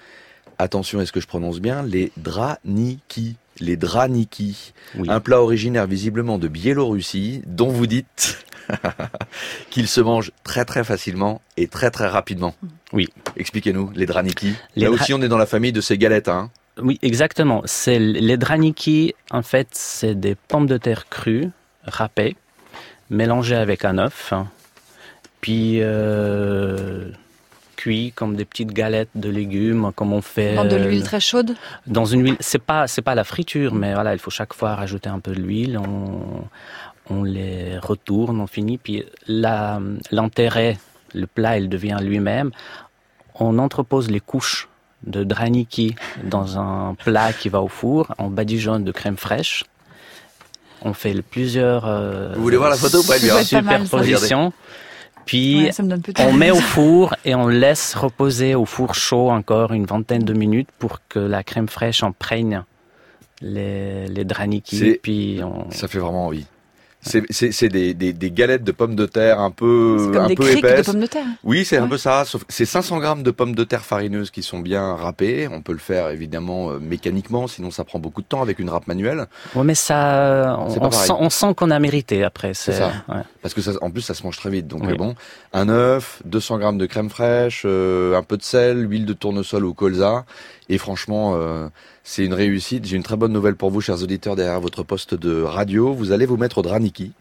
Attention, 0.60 1.00
est-ce 1.02 1.12
que 1.12 1.22
je 1.22 1.28
prononce 1.28 1.60
bien? 1.60 1.84
Les 1.84 2.12
draniki. 2.18 3.36
Les 3.60 3.78
draniki. 3.78 4.74
Oui. 4.98 5.08
Un 5.10 5.20
plat 5.20 5.42
originaire 5.42 5.86
visiblement 5.88 6.38
de 6.40 6.48
Biélorussie, 6.48 7.42
dont 7.46 7.70
vous 7.70 7.88
dites 7.88 8.44
qu'il 9.70 9.88
se 9.88 10.02
mange 10.02 10.32
très 10.44 10.66
très 10.66 10.84
facilement 10.84 11.42
et 11.58 11.68
très 11.68 11.92
très 11.92 12.08
rapidement. 12.08 12.56
Oui. 12.94 13.08
Expliquez-nous, 13.36 13.92
les 13.96 14.06
draniki. 14.06 14.54
Les 14.76 14.84
Là 14.86 14.92
dra- 14.92 15.02
aussi, 15.02 15.14
on 15.14 15.22
est 15.22 15.28
dans 15.30 15.38
la 15.38 15.46
famille 15.46 15.72
de 15.72 15.82
ces 15.82 15.98
galettes. 15.98 16.28
Hein. 16.28 16.50
Oui, 16.82 17.00
exactement. 17.02 17.62
C'est 17.66 18.00
les 18.00 18.38
draniki. 18.38 19.14
En 19.32 19.42
fait, 19.42 19.68
c'est 19.72 20.16
des 20.20 20.36
pommes 20.36 20.68
de 20.68 20.78
terre 20.78 21.08
crues, 21.10 21.50
râpées, 21.84 22.36
mélangées 23.10 23.56
avec 23.56 23.86
un 23.86 23.98
œuf, 23.98 24.34
puis 25.42 25.80
euh, 25.82 27.10
cuits 27.76 28.12
comme 28.14 28.36
des 28.36 28.46
petites 28.46 28.74
galettes 28.74 29.10
de 29.16 29.30
légumes, 29.30 29.92
comme 29.96 30.14
on 30.14 30.22
fait. 30.22 30.56
Dans 30.56 30.66
de 30.66 30.76
euh, 30.76 30.88
l'huile 30.88 31.04
très 31.04 31.20
chaude? 31.20 31.56
Dans 31.86 32.06
une 32.06 32.24
huile, 32.24 32.38
c'est 32.40 32.62
pas 32.62 32.88
c'est 32.88 33.02
pas 33.02 33.16
la 33.16 33.24
friture, 33.24 33.74
mais 33.74 33.94
voilà, 33.94 34.14
il 34.14 34.20
faut 34.20 34.32
chaque 34.32 34.54
fois 34.54 34.76
rajouter 34.76 35.10
un 35.10 35.20
peu 35.20 35.32
de 35.32 35.42
l'huile. 35.42 35.78
On, 35.78 36.44
on 37.10 37.24
les 37.24 37.78
retourne, 37.78 38.42
on 38.42 38.48
finit, 38.48 38.78
puis 38.78 39.06
la 39.28 39.80
l'enterré, 40.12 40.78
le 41.14 41.28
plat, 41.28 41.58
il 41.58 41.70
devient 41.70 42.00
lui-même. 42.02 42.52
On 43.40 43.60
entrepose 43.60 44.10
les 44.10 44.20
couches 44.20 44.68
de 45.04 45.24
draniki 45.24 45.96
dans 46.24 46.58
un 46.58 46.96
plat 46.96 47.32
qui 47.32 47.50
va 47.50 47.62
au 47.62 47.68
four, 47.68 48.14
en 48.18 48.30
badigeonne 48.30 48.84
de 48.84 48.92
crème 48.92 49.16
fraîche. 49.16 49.64
On 50.84 50.94
fait 50.94 51.14
le 51.14 51.22
plusieurs 51.22 51.86
euh, 51.86 52.34
Vous 52.36 52.42
voulez 52.44 52.58
voir 52.58 52.70
la 52.70 52.76
photo 52.78 53.00
ou 53.00 53.04
pas. 53.08 53.18
Puis 55.26 55.66
Ouais, 55.66 55.72
on 56.20 56.34
met 56.34 56.52
au 56.52 56.56
four 56.62 57.14
et 57.26 57.36
on 57.36 57.48
laisse 57.48 57.96
reposer 57.96 58.56
au 58.56 58.66
four 58.66 58.96
chaud 58.96 59.30
encore 59.30 59.74
une 59.74 59.86
vingtaine 59.86 60.24
de 60.24 60.34
minutes 60.34 60.70
pour 60.80 61.00
que 61.10 61.20
la 61.20 61.44
crème 61.44 61.68
fraîche 61.68 62.02
imprègne 62.04 62.64
les, 63.42 64.08
les 64.08 64.24
draniki. 64.26 64.78
C'est- 64.78 65.00
Puis 65.04 65.40
on... 65.44 65.70
Ça 65.72 65.88
fait 65.88 66.00
vraiment 66.00 66.28
envie. 66.28 66.46
C'est- 67.08 67.68
des, 67.68 67.94
des, 67.94 68.14
des 68.14 68.32
galettes 68.32 68.64
de 68.64 68.72
pommes 68.72 68.96
de 68.96 69.06
terre 69.06 69.40
un 69.40 69.52
peu, 69.52 69.98
C'est 70.00 70.12
comme 70.14 70.24
un 70.24 70.28
des 70.28 70.36
peu 70.36 70.44
criques 70.44 70.64
de 70.64 70.68
épaisses. 70.70 70.86
pommes 70.86 71.00
de 71.00 71.06
terre. 71.08 71.26
Oui, 71.44 71.66
c'est 71.66 71.78
un 71.78 71.88
peu 71.88 71.98
ça. 71.98 72.24
C'est 72.50 72.66
500 72.66 73.00
grammes 73.00 73.24
de 73.24 73.32
pommes 73.32 73.56
de 73.56 73.64
terre 73.64 73.84
farineuses 73.86 74.32
qui 74.32 74.44
sont 74.44 74.60
bien 74.60 74.96
râpées. 74.96 75.48
On 75.52 75.62
peut 75.62 75.72
le 75.74 75.78
faire 75.80 76.10
évidemment 76.10 76.72
euh, 76.72 76.80
mécaniquement, 76.80 77.48
sinon 77.48 77.72
ça 77.72 77.84
prend 77.84 78.00
beaucoup 78.00 78.22
de 78.22 78.28
temps 78.28 78.42
avec 78.42 78.60
une 78.60 78.70
râpe 78.70 78.88
manuelle. 78.88 79.26
Ouais, 79.56 79.64
mais 79.64 79.76
ça, 79.76 80.58
on, 80.60 80.74
pas 80.80 80.88
on 80.88 80.92
sent, 80.92 81.14
on 81.18 81.30
sent 81.30 81.54
qu'on 81.56 81.72
a 81.72 81.80
mérité 81.80 82.24
après. 82.24 82.54
C'est 82.54 82.74
ça. 82.74 82.92
ouais. 83.10 83.22
Parce 83.42 83.54
que 83.54 83.62
ça, 83.62 83.72
en 83.82 83.90
plus, 83.92 84.02
ça 84.02 84.14
se 84.14 84.24
mange 84.24 84.38
très 84.38 84.50
vite. 84.50 84.68
Donc 84.68 84.82
Oui. 84.84 84.94
euh, 84.94 84.96
bon, 84.96 85.16
un 85.54 85.70
œuf, 85.70 86.22
200 86.26 86.58
grammes 86.60 86.78
de 86.78 86.86
crème 86.86 87.10
fraîche, 87.10 87.64
euh, 87.66 88.16
un 88.18 88.24
peu 88.24 88.38
de 88.38 88.44
sel, 88.44 88.90
huile 88.90 89.06
de 89.06 89.14
tournesol 89.14 89.66
ou 89.66 89.74
colza. 89.74 90.26
Et 90.70 90.78
franchement, 90.78 91.34
euh, 91.36 91.70
c'est 92.08 92.24
une 92.24 92.34
réussite. 92.34 92.86
J'ai 92.86 92.96
une 92.96 93.04
très 93.04 93.18
bonne 93.18 93.34
nouvelle 93.34 93.58
pour 93.58 93.70
vous, 93.70 93.82
chers 93.82 94.02
auditeurs, 94.02 94.38
derrière 94.38 94.62
votre 94.62 94.82
poste 94.82 95.14
de 95.14 95.42
radio. 95.42 95.94
Vous 95.94 96.14
allez 96.14 96.26
vous 96.26 96.38
mettre 96.38 96.60
au 96.60 96.62
draniki. 96.62 97.12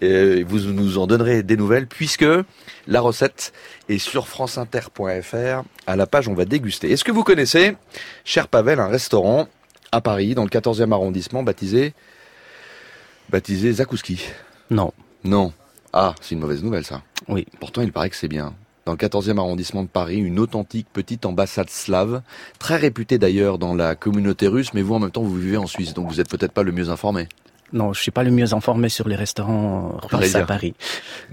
Et 0.00 0.44
vous 0.44 0.60
nous 0.60 0.96
en 0.98 1.08
donnerez 1.08 1.42
des 1.42 1.56
nouvelles 1.56 1.88
puisque 1.88 2.24
la 2.86 3.00
recette 3.00 3.52
est 3.88 3.98
sur 3.98 4.28
franceinter.fr. 4.28 5.64
À 5.88 5.96
la 5.96 6.06
page, 6.06 6.28
on 6.28 6.34
va 6.34 6.44
déguster. 6.44 6.92
Est-ce 6.92 7.02
que 7.02 7.10
vous 7.10 7.24
connaissez, 7.24 7.76
cher 8.24 8.46
Pavel, 8.46 8.78
un 8.78 8.86
restaurant 8.86 9.48
à 9.90 10.00
Paris, 10.00 10.36
dans 10.36 10.44
le 10.44 10.50
14e 10.50 10.92
arrondissement, 10.92 11.42
baptisé, 11.42 11.92
baptisé 13.30 13.72
Zakouski? 13.72 14.22
Non. 14.70 14.92
Non. 15.24 15.52
Ah, 15.92 16.14
c'est 16.20 16.36
une 16.36 16.40
mauvaise 16.40 16.62
nouvelle, 16.62 16.84
ça. 16.84 17.02
Oui. 17.26 17.44
Pourtant, 17.58 17.82
il 17.82 17.90
paraît 17.90 18.08
que 18.08 18.16
c'est 18.16 18.28
bien. 18.28 18.54
Dans 18.88 18.92
le 18.92 19.06
14e 19.06 19.36
arrondissement 19.36 19.82
de 19.82 19.88
Paris, 19.88 20.16
une 20.16 20.38
authentique 20.38 20.86
petite 20.90 21.26
ambassade 21.26 21.68
slave, 21.68 22.22
très 22.58 22.76
réputée 22.76 23.18
d'ailleurs 23.18 23.58
dans 23.58 23.74
la 23.74 23.94
communauté 23.94 24.48
russe, 24.48 24.72
mais 24.72 24.80
vous, 24.80 24.94
en 24.94 24.98
même 24.98 25.10
temps, 25.10 25.20
vous 25.20 25.36
vivez 25.36 25.58
en 25.58 25.66
Suisse, 25.66 25.92
donc 25.92 26.08
vous 26.08 26.22
êtes 26.22 26.30
peut-être 26.30 26.52
pas 26.52 26.62
le 26.62 26.72
mieux 26.72 26.88
informé. 26.88 27.28
Non, 27.74 27.92
je 27.92 28.00
suis 28.00 28.10
pas 28.10 28.22
le 28.22 28.30
mieux 28.30 28.54
informé 28.54 28.88
sur 28.88 29.06
les 29.06 29.14
restaurants 29.14 29.98
russes 30.10 30.34
à 30.36 30.46
Paris. 30.46 30.72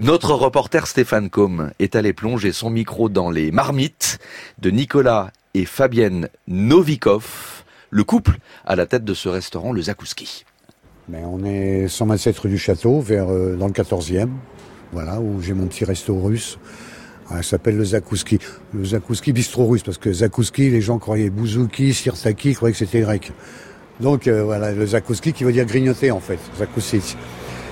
Notre 0.00 0.34
reporter 0.34 0.86
Stéphane 0.86 1.30
Combe 1.30 1.70
est 1.78 1.96
allé 1.96 2.12
plonger 2.12 2.52
son 2.52 2.68
micro 2.68 3.08
dans 3.08 3.30
les 3.30 3.50
marmites 3.50 4.18
de 4.58 4.68
Nicolas 4.68 5.30
et 5.54 5.64
Fabienne 5.64 6.28
Novikov, 6.48 7.64
le 7.88 8.04
couple 8.04 8.36
à 8.66 8.76
la 8.76 8.84
tête 8.84 9.04
de 9.04 9.14
ce 9.14 9.30
restaurant, 9.30 9.72
le 9.72 9.80
Zakouski. 9.80 10.44
Mais 11.08 11.22
on 11.24 11.42
est 11.42 11.88
127 11.88 12.38
rue 12.38 12.50
du 12.50 12.58
Château, 12.58 13.00
vers 13.00 13.28
dans 13.28 13.66
le 13.66 13.72
14e, 13.72 14.28
voilà, 14.92 15.20
où 15.20 15.40
j'ai 15.40 15.54
mon 15.54 15.68
petit 15.68 15.86
resto 15.86 16.20
russe. 16.20 16.58
Ça 17.28 17.42
s'appelle 17.42 17.76
le 17.76 17.84
Zakouski. 17.84 18.38
Le 18.72 18.84
Zakouski 18.84 19.32
bistrot 19.32 19.66
russe, 19.66 19.82
parce 19.82 19.98
que 19.98 20.12
Zakouski, 20.12 20.70
les 20.70 20.80
gens 20.80 20.98
croyaient 20.98 21.30
bouzouki, 21.30 21.92
sirsaki, 21.92 22.54
croyaient 22.54 22.72
que 22.72 22.78
c'était 22.78 23.00
grec. 23.00 23.32
Donc 24.00 24.28
euh, 24.28 24.44
voilà, 24.44 24.72
le 24.72 24.86
Zakouski 24.86 25.32
qui 25.32 25.44
veut 25.44 25.52
dire 25.52 25.64
grignoter 25.64 26.10
en 26.10 26.20
fait, 26.20 26.38
Zakouski. 26.58 27.16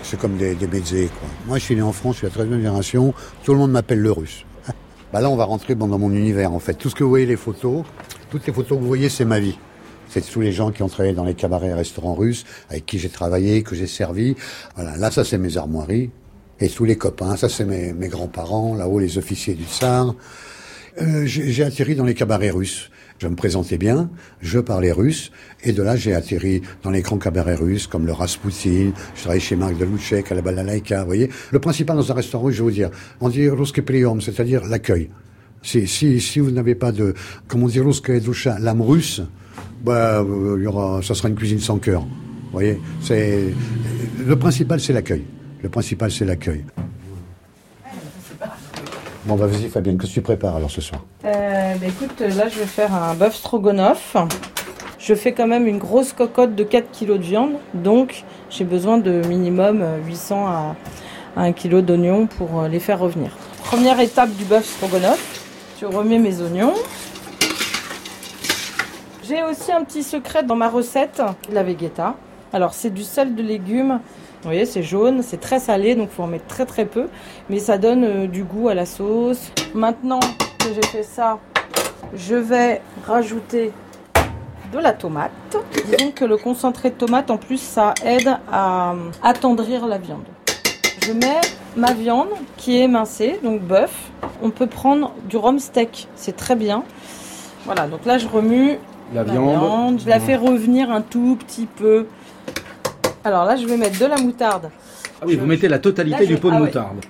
C'est 0.02 0.18
comme 0.18 0.36
des, 0.36 0.54
des 0.54 0.66
mezzés, 0.66 1.08
quoi. 1.18 1.28
Moi 1.46 1.58
je 1.58 1.64
suis 1.64 1.76
né 1.76 1.82
en 1.82 1.92
France, 1.92 2.16
je 2.20 2.26
suis 2.26 2.38
la 2.38 2.44
13e 2.44 2.56
génération, 2.56 3.14
tout 3.42 3.52
le 3.52 3.58
monde 3.58 3.70
m'appelle 3.70 4.00
le 4.00 4.12
russe. 4.12 4.44
bah 5.12 5.20
là 5.20 5.30
on 5.30 5.36
va 5.36 5.44
rentrer 5.44 5.74
dans 5.74 5.86
mon 5.86 6.10
univers 6.10 6.52
en 6.52 6.58
fait. 6.58 6.74
Tout 6.74 6.90
ce 6.90 6.94
que 6.94 7.04
vous 7.04 7.10
voyez, 7.10 7.26
les 7.26 7.36
photos, 7.36 7.84
toutes 8.30 8.46
les 8.46 8.52
photos 8.52 8.76
que 8.76 8.82
vous 8.82 8.88
voyez, 8.88 9.08
c'est 9.08 9.24
ma 9.24 9.40
vie. 9.40 9.56
C'est 10.08 10.20
tous 10.20 10.40
les 10.40 10.52
gens 10.52 10.70
qui 10.70 10.82
ont 10.82 10.88
travaillé 10.88 11.14
dans 11.14 11.24
les 11.24 11.34
cabarets 11.34 11.68
et 11.68 11.74
restaurants 11.74 12.14
russes, 12.14 12.44
avec 12.70 12.86
qui 12.86 12.98
j'ai 12.98 13.08
travaillé, 13.08 13.62
que 13.62 13.74
j'ai 13.74 13.86
servi. 13.86 14.36
Voilà, 14.76 14.96
là 14.96 15.10
ça 15.10 15.24
c'est 15.24 15.38
mes 15.38 15.56
armoiries. 15.56 16.10
Et 16.60 16.68
tous 16.68 16.84
les 16.84 16.96
copains, 16.96 17.36
ça 17.36 17.48
c'est 17.48 17.64
mes, 17.64 17.92
mes 17.92 18.08
grands-parents, 18.08 18.74
là-haut 18.74 18.98
les 18.98 19.18
officiers 19.18 19.54
du 19.54 19.64
tsar. 19.64 20.14
Euh, 21.02 21.26
j'ai 21.26 21.64
atterri 21.64 21.96
dans 21.96 22.04
les 22.04 22.14
cabarets 22.14 22.50
russes. 22.50 22.90
Je 23.18 23.28
me 23.28 23.36
présentais 23.36 23.78
bien, 23.78 24.10
je 24.40 24.58
parlais 24.58 24.90
russe, 24.90 25.30
et 25.62 25.72
de 25.72 25.82
là 25.82 25.96
j'ai 25.96 26.14
atterri 26.14 26.62
dans 26.82 26.90
les 26.90 27.00
grands 27.00 27.18
cabarets 27.18 27.54
russes 27.54 27.86
comme 27.86 28.06
le 28.06 28.12
Rasputin, 28.12 28.92
je 29.14 29.20
travaillais 29.20 29.40
chez 29.40 29.54
Marc 29.54 29.78
Delouchek, 29.78 30.30
à 30.32 30.34
la 30.34 30.42
Balalaïka, 30.42 31.00
vous 31.00 31.06
voyez. 31.06 31.30
Le 31.52 31.58
principal 31.60 31.96
dans 31.96 32.10
un 32.10 32.14
restaurant 32.14 32.44
russe, 32.44 32.56
je 32.56 32.62
vais 32.62 32.64
vous 32.64 32.74
dire, 32.74 32.90
on 33.20 33.28
dit 33.28 33.48
priom, 33.86 34.20
c'est-à-dire 34.20 34.64
l'accueil. 34.66 35.10
Si, 35.62 35.86
si, 35.86 36.20
si 36.20 36.40
vous 36.40 36.50
n'avez 36.50 36.74
pas 36.74 36.92
de, 36.92 37.14
comment 37.48 37.68
dire, 37.68 37.84
dusha, 37.84 38.58
l'âme 38.58 38.82
russe, 38.82 39.22
bah, 39.84 40.20
euh, 40.20 40.56
il 40.58 40.64
y 40.64 40.66
aura, 40.66 41.00
ça 41.02 41.14
sera 41.14 41.28
une 41.28 41.36
cuisine 41.36 41.60
sans 41.60 41.78
cœur. 41.78 42.02
Vous 42.02 42.50
voyez, 42.52 42.80
c'est, 43.00 43.44
le 44.26 44.36
principal 44.36 44.80
c'est 44.80 44.92
l'accueil. 44.92 45.24
Le 45.64 45.70
principal 45.70 46.10
c'est 46.10 46.26
l'accueil. 46.26 46.62
Bon, 49.24 49.34
bah 49.34 49.46
vas-y 49.46 49.70
Fabienne, 49.70 49.96
que 49.96 50.06
tu 50.06 50.20
prépares 50.20 50.56
alors 50.56 50.70
ce 50.70 50.82
soir? 50.82 51.00
Euh, 51.24 51.74
bah, 51.76 51.86
écoute, 51.86 52.20
là 52.20 52.50
je 52.50 52.58
vais 52.58 52.66
faire 52.66 52.92
un 52.92 53.14
bœuf 53.14 53.34
stroganoff. 53.34 54.14
Je 54.98 55.14
fais 55.14 55.32
quand 55.32 55.46
même 55.46 55.66
une 55.66 55.78
grosse 55.78 56.12
cocotte 56.12 56.54
de 56.54 56.64
4 56.64 56.90
kg 56.92 57.16
de 57.16 57.22
viande, 57.22 57.52
donc 57.72 58.24
j'ai 58.50 58.64
besoin 58.64 58.98
de 58.98 59.26
minimum 59.26 59.80
euh, 59.80 59.96
800 60.06 60.46
à, 60.46 60.76
à 61.34 61.40
1 61.44 61.52
kg 61.54 61.80
d'oignons 61.80 62.26
pour 62.26 62.60
euh, 62.60 62.68
les 62.68 62.78
faire 62.78 62.98
revenir. 62.98 63.30
Première 63.62 63.98
étape 64.00 64.34
du 64.36 64.44
bœuf 64.44 64.66
stroganoff, 64.66 65.46
je 65.80 65.86
remets 65.86 66.18
mes 66.18 66.42
oignons. 66.42 66.74
J'ai 69.26 69.42
aussi 69.42 69.72
un 69.72 69.82
petit 69.82 70.02
secret 70.02 70.42
dans 70.42 70.56
ma 70.56 70.68
recette, 70.68 71.22
la 71.50 71.62
vegeta. 71.62 72.16
Alors 72.52 72.74
c'est 72.74 72.90
du 72.90 73.02
sel 73.02 73.34
de 73.34 73.42
légumes, 73.42 74.00
vous 74.44 74.50
voyez 74.50 74.66
c'est 74.66 74.82
jaune, 74.82 75.22
c'est 75.22 75.40
très 75.40 75.58
salé 75.58 75.94
donc 75.94 76.10
il 76.12 76.14
faut 76.14 76.22
en 76.22 76.26
mettre 76.26 76.46
très 76.46 76.66
très 76.66 76.84
peu, 76.84 77.06
mais 77.48 77.58
ça 77.58 77.78
donne 77.78 78.04
euh, 78.04 78.26
du 78.26 78.44
goût 78.44 78.68
à 78.68 78.74
la 78.74 78.84
sauce. 78.84 79.50
Maintenant 79.74 80.20
que 80.58 80.66
j'ai 80.74 80.86
fait 80.86 81.02
ça, 81.02 81.38
je 82.14 82.34
vais 82.34 82.82
rajouter 83.06 83.72
de 84.70 84.78
la 84.78 84.92
tomate. 84.92 85.32
Disons 85.72 86.10
que 86.10 86.26
le 86.26 86.36
concentré 86.36 86.90
de 86.90 86.94
tomate 86.94 87.30
en 87.30 87.38
plus 87.38 87.56
ça 87.56 87.94
aide 88.04 88.36
à 88.52 88.92
euh, 88.92 89.10
attendrir 89.22 89.86
la 89.86 89.96
viande. 89.96 90.26
Je 91.06 91.12
mets 91.12 91.40
ma 91.74 91.94
viande 91.94 92.28
qui 92.58 92.76
est 92.76 92.82
émincée, 92.82 93.40
donc 93.42 93.62
bœuf. 93.62 94.10
On 94.42 94.50
peut 94.50 94.66
prendre 94.66 95.12
du 95.26 95.38
rhum 95.38 95.58
steak, 95.58 96.06
c'est 96.16 96.36
très 96.36 96.54
bien. 96.54 96.84
Voilà, 97.64 97.86
donc 97.86 98.04
là 98.04 98.18
je 98.18 98.28
remue 98.28 98.78
La 99.14 99.24
viande. 99.24 100.00
je 100.04 100.08
la 100.08 100.20
fais 100.20 100.36
revenir 100.36 100.90
un 100.90 101.00
tout 101.00 101.38
petit 101.40 101.64
peu. 101.64 102.06
Alors 103.24 103.44
là, 103.44 103.56
je 103.56 103.66
vais 103.66 103.76
mettre 103.76 103.98
de 103.98 104.06
la 104.06 104.16
moutarde. 104.18 104.70
Ah 105.20 105.24
oui, 105.26 105.36
vous 105.36 105.46
mettez 105.46 105.68
la 105.68 105.78
totalité 105.78 106.18
Là, 106.18 106.24
je- 106.24 106.34
du 106.34 106.36
pot 106.40 106.50
de 106.50 106.54
ah 106.56 106.60
ouais. 106.60 106.66
moutarde. 106.66 107.04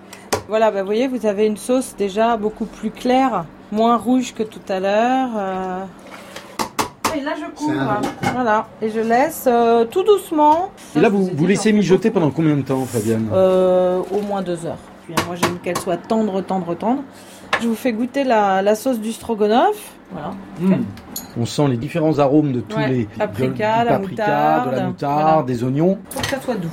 Voilà, 0.48 0.70
bah, 0.70 0.80
vous 0.80 0.86
voyez, 0.86 1.08
vous 1.08 1.26
avez 1.26 1.46
une 1.46 1.56
sauce 1.56 1.94
déjà 1.96 2.36
beaucoup 2.36 2.66
plus 2.66 2.90
claire, 2.90 3.44
moins 3.72 3.96
rouge 3.96 4.34
que 4.34 4.42
tout 4.42 4.60
à 4.68 4.78
l'heure. 4.78 5.30
euh. 5.36 5.84
Et 7.16 7.20
là, 7.20 7.32
je 7.38 7.46
couvre. 7.56 8.00
Voilà, 8.34 8.66
et 8.82 8.90
je 8.90 9.00
laisse 9.00 9.44
euh, 9.46 9.84
tout 9.84 10.02
doucement. 10.02 10.70
Et 10.96 11.00
là, 11.00 11.08
vous, 11.08 11.30
vous 11.32 11.46
laissez 11.46 11.72
mijoter 11.72 12.10
pendant 12.10 12.30
combien 12.30 12.56
de 12.56 12.62
temps, 12.62 12.84
Fabienne 12.84 13.28
Euh, 13.32 14.00
au 14.12 14.20
moins 14.20 14.42
deux 14.42 14.66
heures. 14.66 14.78
Puis, 15.06 15.14
moi, 15.26 15.36
j'aime 15.36 15.58
qu'elle 15.62 15.78
soit 15.78 15.96
tendre, 15.96 16.40
tendre, 16.42 16.74
tendre. 16.74 17.02
Je 17.62 17.68
vous 17.68 17.74
fais 17.76 17.92
goûter 17.92 18.24
la, 18.24 18.62
la 18.62 18.74
sauce 18.74 18.98
du 18.98 19.12
stroganoff. 19.12 19.76
Voilà. 20.12 20.32
Hmm. 20.60 20.82
On 21.36 21.46
sent 21.46 21.68
les 21.68 21.76
différents 21.76 22.18
arômes 22.18 22.52
de 22.52 22.60
tous 22.60 22.76
Ouais, 22.76 22.88
les 22.88 23.04
paprika, 23.04 23.80
du 23.80 23.84
la 23.86 23.98
paprika, 23.98 24.22
moutarde, 24.22 24.70
de 24.70 24.76
la 24.76 24.86
moutarde, 24.86 25.22
voilà. 25.22 25.42
des 25.42 25.64
oignons. 25.64 25.98
Pour 26.10 26.22
que 26.22 26.28
ça 26.28 26.40
soit 26.40 26.54
doux. 26.56 26.68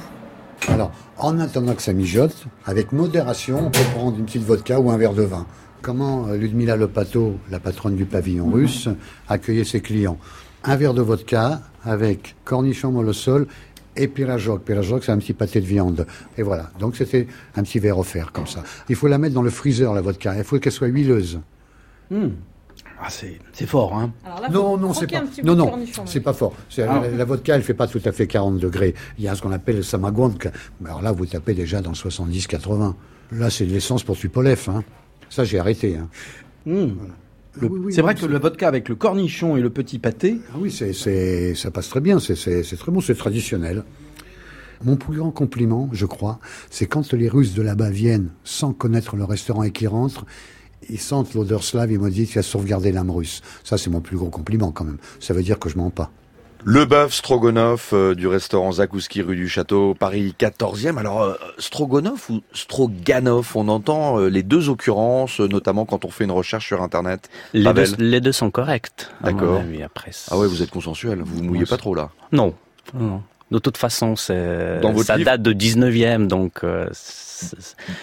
Alors, 0.68 0.92
en 1.18 1.40
attendant 1.40 1.74
que 1.74 1.82
ça 1.82 1.94
mijote, 1.94 2.46
avec 2.66 2.92
modération, 2.92 3.66
on 3.66 3.72
peut 3.72 3.80
prendre 3.96 4.18
une 4.20 4.26
petite 4.26 4.44
vodka 4.44 4.80
ou 4.80 4.92
un 4.92 4.98
verre 4.98 5.14
de 5.14 5.24
vin. 5.24 5.48
Comment 5.82 6.28
euh, 6.28 6.38
Ludmila 6.38 6.76
Lepato, 6.76 7.38
la 7.50 7.60
patronne 7.60 7.96
du 7.96 8.06
pavillon 8.06 8.50
russe, 8.52 8.88
accueillait 9.28 9.64
ses 9.64 9.82
clients? 9.82 10.18
Un 10.64 10.76
verre 10.76 10.94
de 10.94 11.02
vodka 11.02 11.62
avec 11.84 12.36
cornichon 12.46 12.92
molosol 12.92 13.48
et 13.96 14.08
pirajok. 14.08 14.62
Pirajok, 14.62 15.04
c'est 15.04 15.12
un 15.12 15.18
petit 15.18 15.34
pâté 15.34 15.60
de 15.60 15.66
viande. 15.66 16.06
Et 16.38 16.44
voilà. 16.44 16.70
Donc, 16.80 16.96
c'était 16.96 17.26
un 17.56 17.64
petit 17.64 17.80
verre 17.80 17.98
offert, 17.98 18.32
comme 18.32 18.46
ça. 18.46 18.62
Il 18.88 18.96
faut 18.96 19.08
la 19.08 19.18
mettre 19.18 19.34
dans 19.34 19.42
le 19.42 19.50
freezer, 19.50 19.92
la 19.96 20.02
vodka. 20.02 20.36
Il 20.38 20.44
faut 20.44 20.60
qu'elle 20.60 20.72
soit 20.72 20.88
huileuse. 20.88 21.40
Hmm. 22.12 22.28
Ah, 23.04 23.08
c'est 23.10 23.66
fort, 23.66 23.96
hein 23.96 24.14
Alors 24.24 24.42
là, 24.42 24.50
Non, 24.50 24.78
non, 24.78 24.94
c'est 24.94 25.10
pas. 25.10 25.24
Non, 25.44 25.56
non, 25.56 25.80
c'est 26.06 26.20
pas 26.20 26.34
fort. 26.34 26.54
C'est- 26.70 26.84
Ah. 26.84 27.02
la, 27.02 27.10
la 27.10 27.26
vodka, 27.26 27.56
elle 27.56 27.64
fait 27.64 27.74
pas 27.74 27.88
tout 27.88 28.02
à 28.06 28.12
fait 28.12 28.28
40 28.28 28.60
degrés. 28.60 28.94
Il 29.18 29.24
y 29.24 29.28
a 29.28 29.36
ce 29.36 29.42
qu'on 29.42 29.52
appelle 29.52 29.78
le 29.78 29.84
samagonka. 29.84 30.52
Alors 30.86 31.02
là, 31.02 31.12
vous 31.12 31.26
tapez 31.26 31.54
déjà 31.56 31.82
dans 31.82 31.90
le 31.92 31.96
70-80. 31.96 32.96
Là, 33.32 33.50
c'est 33.50 33.66
de 33.66 33.72
l'essence 33.72 34.04
pour 34.04 34.18
Tupolev. 34.18 34.70
Hein. 34.70 34.84
Ça, 35.30 35.44
j'ai 35.46 35.58
arrêté. 35.58 35.98
Hein. 35.98 36.10
Voilà. 36.66 36.92
Le- 37.60 37.68
oui, 37.68 37.80
oui, 37.86 37.94
c'est 37.94 38.02
vrai 38.02 38.14
oui, 38.16 38.22
que 38.22 38.26
le 38.28 38.38
vodka 38.40 38.68
avec 38.68 38.88
le 38.88 38.96
cornichon 38.96 39.58
et 39.58 39.62
le 39.62 39.70
petit 39.70 40.00
pâté, 40.00 40.40
Ah 40.54 40.58
oui, 40.60 40.72
c'est, 40.72 41.54
ça 41.56 41.70
passe 41.72 41.90
très 41.90 42.00
bien, 42.00 42.20
c'est, 42.20 42.36
très 42.36 42.92
bon, 42.92 43.02
c'est 43.02 43.16
traditionnel. 43.16 43.84
Mon 44.84 44.96
plus 44.96 45.18
grand 45.18 45.32
compliment, 45.32 45.90
je 45.92 46.06
crois, 46.06 46.40
c'est 46.70 46.86
quand 46.88 47.12
les 47.14 47.28
Russes 47.28 47.54
de 47.54 47.62
là-bas 47.62 47.90
viennent 47.90 48.30
sans 48.46 48.72
connaître 48.74 49.16
le 49.18 49.26
restaurant 49.26 49.64
et 49.64 49.72
qui 49.72 49.86
rentrent, 49.86 50.26
ils 50.90 51.00
sentent 51.00 51.34
l'odeur 51.34 51.64
slave, 51.64 51.92
ils 51.92 52.00
me 52.00 52.10
disent 52.10 52.30
qu'il 52.30 52.40
a 52.40 52.44
sauvegardé 52.44 52.92
l'âme 52.92 53.12
russe. 53.12 53.42
Ça, 53.64 53.78
c'est 53.78 53.90
mon 53.90 54.02
plus 54.02 54.18
gros 54.18 54.30
compliment 54.30 54.72
quand 54.72 54.86
même. 54.86 54.98
Ça 55.20 55.34
veut 55.34 55.44
dire 55.44 55.60
que 55.60 55.70
je 55.70 55.78
mens 55.78 55.90
pas. 55.90 56.12
Le 56.64 56.86
bœuf 56.86 57.12
stroganoff 57.12 57.92
euh, 57.92 58.14
du 58.14 58.28
restaurant 58.28 58.74
Zakouski 58.74 59.24
rue 59.24 59.36
du 59.36 59.50
Château, 59.50 59.96
Paris 59.96 60.36
14e. 60.38 60.98
Alors, 60.98 61.24
euh, 61.24 61.34
stroganoff 61.58 62.30
ou 62.30 62.42
stroganov, 62.54 63.52
on 63.56 63.68
entend 63.68 64.20
euh, 64.20 64.28
les 64.28 64.44
deux 64.44 64.70
occurrences, 64.70 65.42
euh, 65.42 65.48
notamment 65.48 65.86
quand 65.86 66.06
on 66.06 66.12
fait 66.12 66.24
une 66.24 66.32
recherche 66.32 66.68
sur 66.68 66.84
Internet. 66.84 67.30
Les 67.54 67.74
deux, 67.74 67.96
les 67.98 68.22
deux 68.22 68.32
sont 68.32 68.52
corrects. 68.52 69.08
D'accord. 69.22 69.60
après. 69.84 70.12
Ah 70.30 70.38
ouais, 70.38 70.48
vous 70.48 70.62
êtes 70.62 70.70
consensuel, 70.70 71.24
vous 71.24 71.38
vous 71.38 71.44
mouillez 71.44 71.66
pas 71.66 71.78
trop 71.78 71.96
là. 71.96 72.12
Non. 72.32 72.54
non. 72.94 73.24
De 73.52 73.60
toute 73.60 73.78
façon, 73.78 74.16
c'est 74.16 74.80
ça 75.04 75.18
livre 75.18 75.26
date 75.32 75.42
de 75.42 75.54
19e, 75.54 76.28
donc. 76.28 76.64
euh, 76.64 76.88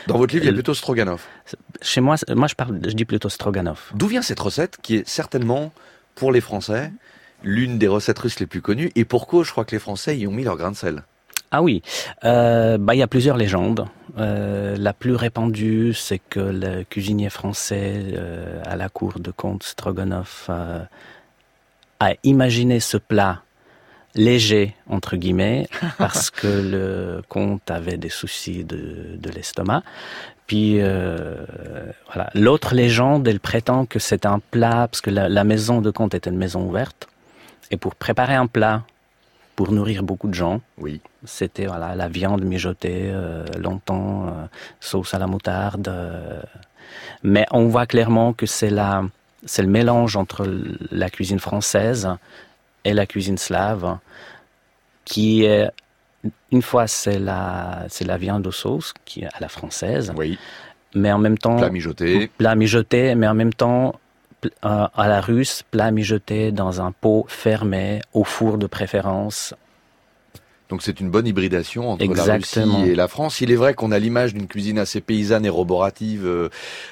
Dans 0.07 0.19
votre 0.19 0.35
livre, 0.35 0.45
il 0.45 0.49
y 0.49 0.51
a 0.51 0.55
plutôt 0.55 0.75
stroganoff. 0.75 1.27
Chez 1.81 2.01
moi, 2.01 2.17
moi 2.35 2.49
je 2.49 2.55
parle, 2.55 2.79
je 2.87 2.93
dis 2.93 3.05
plutôt 3.05 3.29
stroganoff. 3.31 3.93
D'où 3.95 4.07
vient 4.09 4.23
cette 4.23 4.41
recette 4.41 4.77
qui 4.83 4.97
est 4.97 5.09
certainement, 5.09 5.73
pour 6.15 6.33
les 6.33 6.41
Français, 6.43 6.93
l'une 7.43 7.79
des 7.79 7.89
recettes 7.89 8.19
russes 8.19 8.41
les 8.41 8.47
plus 8.47 8.61
connues 8.61 8.91
et 8.95 9.05
pour 9.05 9.27
cause, 9.27 9.47
je 9.47 9.53
crois 9.53 9.65
que 9.65 9.71
les 9.75 9.79
Français 9.79 10.19
y 10.19 10.27
ont 10.27 10.33
mis 10.33 10.45
leur 10.45 10.57
grain 10.57 10.71
de 10.73 10.77
sel? 10.77 11.03
Ah 11.51 11.63
oui, 11.63 11.83
euh, 12.25 12.77
bah 12.77 12.95
il 12.95 12.99
y 12.99 13.03
a 13.03 13.07
plusieurs 13.07 13.39
légendes. 13.39 13.87
Euh, 14.19 14.77
la 14.77 14.93
plus 14.93 15.15
répandue, 15.15 15.95
c'est 15.95 16.19
que 16.19 16.41
le 16.41 16.85
cuisinier 16.85 17.31
français 17.31 18.03
euh, 18.13 18.61
à 18.67 18.77
la 18.77 18.91
cour 18.91 19.19
de 19.19 19.31
comte 19.31 19.63
Stroganoff 19.63 20.49
euh, 20.51 20.83
a 22.01 22.11
imaginé 22.23 22.81
ce 22.81 22.99
plat 22.99 23.41
léger 24.19 24.75
entre 24.91 25.17
guillemets 25.17 25.69
parce 25.99 26.31
que 26.31 26.47
le 26.47 27.23
comte 27.29 27.71
avait 27.71 27.97
des 27.97 28.11
soucis 28.11 28.65
de, 28.65 29.17
de 29.17 29.31
l'estomac. 29.31 29.83
Puis 30.47 30.81
euh, 30.81 31.45
voilà, 32.07 32.31
l'autre 32.35 32.75
légende, 32.75 33.27
elle 33.29 33.41
prétend 33.41 33.87
que 33.87 33.99
c'est 33.99 34.27
un 34.27 34.41
plat 34.41 34.89
parce 34.91 35.01
que 35.01 35.11
la, 35.11 35.29
la 35.29 35.45
maison 35.45 35.81
de 35.81 35.91
comte 35.91 36.15
était 36.15 36.31
une 36.31 36.37
maison 36.37 36.63
ouverte 36.67 37.09
et 37.71 37.77
pour 37.77 37.95
préparer 37.95 38.35
un 38.35 38.47
plat 38.47 38.83
pour 39.57 39.73
nourrir 39.73 40.03
beaucoup 40.03 40.29
de 40.29 40.35
gens. 40.35 40.61
Oui. 40.79 41.01
C'était 41.25 41.67
voilà 41.67 41.95
la 41.95 42.09
viande 42.09 42.45
mijotée 42.45 43.11
euh, 43.13 43.45
longtemps, 43.59 44.27
euh, 44.27 44.31
sauce 44.81 45.15
à 45.15 45.19
la 45.19 45.27
moutarde. 45.27 45.93
mais 47.23 47.47
on 47.51 47.67
voit 47.69 47.87
clairement 47.87 48.33
que 48.33 48.47
c'est 48.47 48.71
la 48.71 49.05
c'est 49.45 49.63
le 49.63 49.69
mélange 49.69 50.17
entre 50.17 50.47
la 50.91 51.11
cuisine 51.11 51.39
française 51.39 52.09
et 52.85 52.93
la 52.95 53.07
cuisine 53.07 53.39
slave 53.39 53.99
qui 55.05 55.45
est 55.45 55.71
une 56.53 56.63
fois 56.63 56.87
c'est 56.87 57.19
la 57.19 57.85
c'est 57.89 58.05
la 58.05 58.17
viande 58.19 58.47
aux 58.47 58.53
sauces 58.53 58.93
qui 59.05 59.23
est 59.23 59.27
à 59.27 59.41
la 59.41 59.49
française. 59.49 60.13
Oui. 60.17 60.39
Mais 60.95 61.13
en 61.13 61.19
même 61.19 61.39
temps 61.39 61.57
Plat 61.57 61.71
mijoté. 61.71 62.31
plat 62.39 62.55
mijoté, 62.55 63.15
mais 63.15 63.29
en 63.29 63.35
même 63.35 63.53
temps 63.53 63.99
euh, 64.45 64.87
à 64.95 65.09
la 65.09 65.21
russe, 65.21 65.63
plat 65.71 65.91
mijoté 65.91 66.53
dans 66.53 66.81
un 66.81 66.93
pot 66.93 67.27
fermé 67.29 68.01
au 68.13 68.25
four 68.25 68.57
de 68.59 68.67
préférence. 68.67 69.55
Donc 70.69 70.83
c'est 70.83 71.01
une 71.01 71.11
bonne 71.11 71.27
hybridation 71.27 71.91
entre 71.91 72.03
Exactement. 72.05 72.67
la 72.75 72.79
Russie 72.81 72.91
et 72.91 72.95
la 72.95 73.09
France. 73.09 73.41
Il 73.41 73.51
est 73.51 73.57
vrai 73.57 73.73
qu'on 73.75 73.91
a 73.91 73.99
l'image 73.99 74.35
d'une 74.35 74.47
cuisine 74.47 74.79
assez 74.79 75.01
paysanne 75.01 75.47
et 75.47 75.49
roborative 75.49 76.27
euh, 76.27 76.49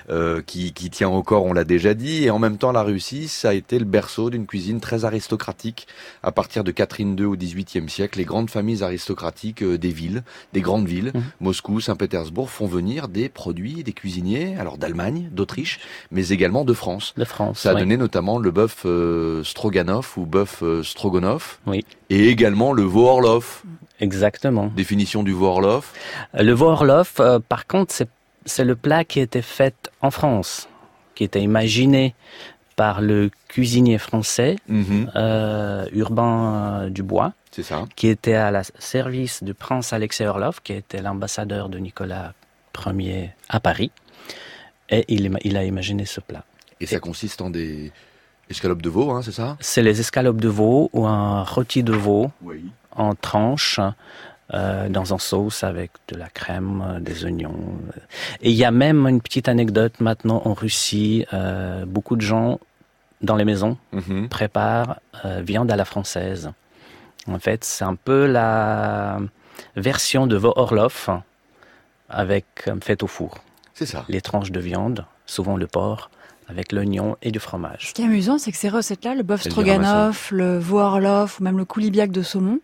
euh, 0.09 0.41
qui, 0.47 0.73
qui 0.73 0.89
tient 0.89 1.09
encore, 1.11 1.45
on 1.45 1.53
l'a 1.53 1.65
déjà 1.65 1.93
dit, 1.93 2.25
et 2.25 2.31
en 2.31 2.39
même 2.39 2.57
temps 2.57 2.73
la 2.73 2.83
Russie, 2.83 3.29
ça 3.29 3.51
a 3.51 3.55
été 3.55 3.79
le 3.79 3.85
berceau 3.85 4.31
d'une 4.31 4.47
cuisine 4.47 4.81
très 4.81 5.05
aristocratique 5.05 5.87
à 6.23 6.33
partir 6.33 6.65
de 6.65 6.71
Catherine 6.71 7.15
II 7.19 7.27
au 7.27 7.37
XVIIIe 7.37 7.89
siècle. 7.91 8.19
Les 8.19 8.25
grandes 8.25 8.49
familles 8.51 8.83
aristocratiques 8.83 9.63
euh, 9.63 9.77
des 9.77 9.91
villes, 9.91 10.23
des 10.55 10.61
grandes 10.63 10.87
villes, 10.87 11.13
Mhm. 11.15 11.23
Moscou, 11.41 11.81
Saint-Pétersbourg, 11.81 12.49
font 12.51 12.67
venir 12.67 13.09
des 13.09 13.29
produits, 13.29 13.85
des 13.85 13.93
cuisiniers, 13.93 14.57
alors 14.59 14.79
d'Allemagne, 14.79 15.29
d'Autriche, 15.33 15.81
mais 16.11 16.29
également 16.31 16.65
de 16.65 16.73
France. 16.73 17.13
De 17.17 17.25
France. 17.25 17.61
Ça 17.61 17.71
a 17.71 17.75
oui. 17.75 17.81
donné 17.81 17.97
notamment 17.97 18.39
le 18.39 18.51
bœuf 18.51 18.83
euh, 18.87 19.45
stroganoff 19.45 20.17
ou 20.17 20.25
bœuf 20.27 20.61
euh, 20.63 20.83
strogonoff, 20.83 21.61
Oui. 21.67 21.85
et 22.11 22.29
également 22.29 22.73
le 22.73 22.83
veau 22.83 23.07
orloff. 23.07 23.63
Exactement. 24.01 24.67
Définition 24.75 25.23
du 25.23 25.33
veau 25.33 25.47
orloff. 25.47 25.93
Le 26.35 26.53
veau 26.53 26.67
orloff, 26.69 27.15
euh, 27.21 27.39
par 27.39 27.67
contre, 27.67 27.95
c'est 28.45 28.65
le 28.65 28.77
plat 28.77 29.05
qui 29.05 29.21
était 29.21 29.43
fait 29.43 29.75
en 30.03 30.11
France, 30.11 30.69
qui 31.15 31.25
était 31.25 31.43
imaginé 31.43 32.15
par 32.77 33.01
le 33.01 33.31
cuisinier 33.49 33.97
français 33.99 34.57
Mhm. 34.69 35.11
euh, 35.17 35.87
Urbain 35.93 36.83
euh, 36.85 36.91
Dubois, 36.91 37.33
ça. 37.63 37.85
qui 37.97 38.09
était 38.09 38.35
à 38.35 38.51
la 38.51 38.63
service 38.79 39.43
du 39.43 39.55
prince 39.55 39.93
Alexei 39.95 40.27
Orlov, 40.27 40.61
qui 40.63 40.75
était 40.75 41.01
l'ambassadeur 41.01 41.71
de 41.71 41.79
Nicolas 41.79 42.35
Ier 42.87 43.31
à 43.49 43.61
Paris, 43.61 43.91
et 44.91 45.05
il 45.09 45.57
a 45.57 45.65
imaginé 45.65 46.05
ce 46.05 46.21
plat. 46.21 46.45
Et 46.81 46.87
ça 46.87 47.01
consiste 47.01 47.41
en 47.41 47.49
des 47.49 47.91
escalopes 48.51 48.83
de 48.83 48.91
veau, 48.91 49.11
hein, 49.11 49.23
c'est 49.23 49.33
ça? 49.33 49.57
C'est 49.61 49.83
les 49.83 49.99
escalopes 49.99 50.41
de 50.41 50.49
veau 50.49 50.91
ou 50.93 51.07
un 51.07 51.43
rôti 51.43 51.83
de 51.83 51.95
veau 51.95 52.31
Oui. 52.43 52.63
En 52.97 53.15
tranches 53.15 53.81
euh, 54.55 54.89
dans 54.89 55.13
un 55.13 55.19
sauce 55.19 55.65
avec 55.65 55.91
de 56.09 56.17
la 56.17 56.29
crème, 56.29 56.85
euh, 56.87 57.01
des 57.01 57.25
oignons. 57.25 57.57
Et 58.43 58.51
il 58.51 58.57
y 58.57 58.65
a 58.65 58.71
même 58.71 59.07
une 59.09 59.21
petite 59.21 59.49
anecdote 59.49 60.01
maintenant 60.01 60.43
en 60.45 60.55
Russie. 60.55 61.27
euh, 61.33 61.85
beaucoup 61.87 62.15
de 62.17 62.21
gens 62.23 62.61
dans 63.23 63.35
les 63.37 63.45
maisons 63.45 63.77
Mhm. 63.93 64.29
préparent 64.29 64.97
euh, 65.25 65.41
viande 65.45 65.71
à 65.73 65.77
la 65.77 65.85
française. 65.85 66.53
En 67.29 67.39
fait, 67.41 67.65
c'est 67.65 67.85
un 67.85 67.97
peu 67.97 68.27
la 68.27 69.19
version 69.75 70.27
de 70.29 70.37
veau 70.37 70.53
Orloff 70.55 71.11
avec 72.09 72.71
fait 72.83 73.03
au 73.03 73.07
four. 73.09 73.39
C'est 73.75 73.87
ça. 73.87 74.05
Les 74.09 74.21
tranches 74.21 74.53
de 74.53 74.61
viande, 74.61 75.05
souvent 75.27 75.57
le 75.57 75.67
porc, 75.67 76.11
avec 76.49 76.73
l'oignon 76.73 77.17
et 77.23 77.31
du 77.31 77.39
fromage. 77.41 77.89
Ce 77.89 77.93
qui 77.95 78.03
est 78.03 78.05
amusant, 78.07 78.39
c'est 78.39 78.53
que 78.53 78.59
ces 78.59 78.69
recettes-là, 78.69 79.15
le 79.15 79.23
bœuf 79.23 79.43
stroganoff, 79.43 80.31
le 80.31 80.59
veau 80.59 80.79
orloff 80.79 81.41
ou 81.41 81.45
même 81.45 81.59
le 81.59 81.65
coulibiac 81.65 82.11
de 82.11 82.23
saumon, 82.23 82.61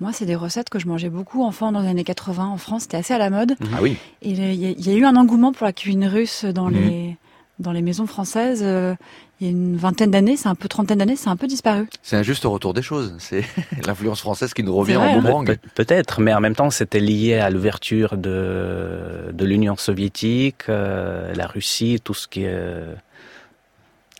moi, 0.00 0.12
c'est 0.12 0.26
des 0.26 0.34
recettes 0.36 0.68
que 0.68 0.78
je 0.78 0.86
mangeais 0.86 1.08
beaucoup 1.08 1.42
enfant 1.42 1.72
dans 1.72 1.80
les 1.80 1.88
années 1.88 2.04
80 2.04 2.44
en 2.46 2.58
France. 2.58 2.82
C'était 2.82 2.98
assez 2.98 3.14
à 3.14 3.18
la 3.18 3.30
mode. 3.30 3.56
Ah 3.74 3.78
oui. 3.80 3.96
Et 4.20 4.30
il 4.30 4.38
y, 4.54 4.66
a- 4.66 4.70
il 4.70 4.86
y 4.86 4.90
a 4.90 4.94
eu 4.94 5.04
un 5.06 5.16
engouement 5.16 5.52
pour 5.52 5.64
la 5.64 5.72
cuisine 5.72 6.06
russe 6.06 6.44
dans 6.44 6.66
Mhm. 6.70 6.74
les 6.74 7.16
dans 7.58 7.72
les 7.72 7.80
maisons 7.80 8.06
françaises. 8.06 8.60
euh, 8.62 8.94
Il 9.40 9.46
y 9.46 9.48
a 9.48 9.50
une 9.50 9.76
vingtaine 9.78 10.10
d'années, 10.10 10.36
c'est 10.36 10.48
un 10.48 10.54
peu 10.54 10.68
trentaine 10.68 10.98
d'années, 10.98 11.16
c'est 11.16 11.28
un 11.30 11.36
peu 11.36 11.46
disparu. 11.46 11.86
C'est 12.02 12.16
un 12.16 12.22
juste 12.22 12.44
retour 12.44 12.74
des 12.74 12.82
choses. 12.82 13.14
C'est 13.18 13.44
l'influence 13.86 14.20
française 14.20 14.52
qui 14.52 14.62
nous 14.62 14.74
revient 14.74 14.94
vrai, 14.94 15.08
en 15.08 15.12
hein. 15.12 15.20
boomerang. 15.20 15.46
Pe- 15.46 15.68
Peut-être, 15.74 16.20
mais 16.20 16.34
en 16.34 16.40
même 16.40 16.54
temps, 16.54 16.68
c'était 16.70 17.00
lié 17.00 17.34
à 17.34 17.48
l'ouverture 17.48 18.18
de, 18.18 19.30
de 19.32 19.44
l'Union 19.46 19.76
soviétique, 19.76 20.68
euh, 20.68 21.32
la 21.34 21.46
Russie, 21.46 21.98
tout 22.04 22.12
ce 22.14 22.28
qui, 22.28 22.44
est- 22.44 22.82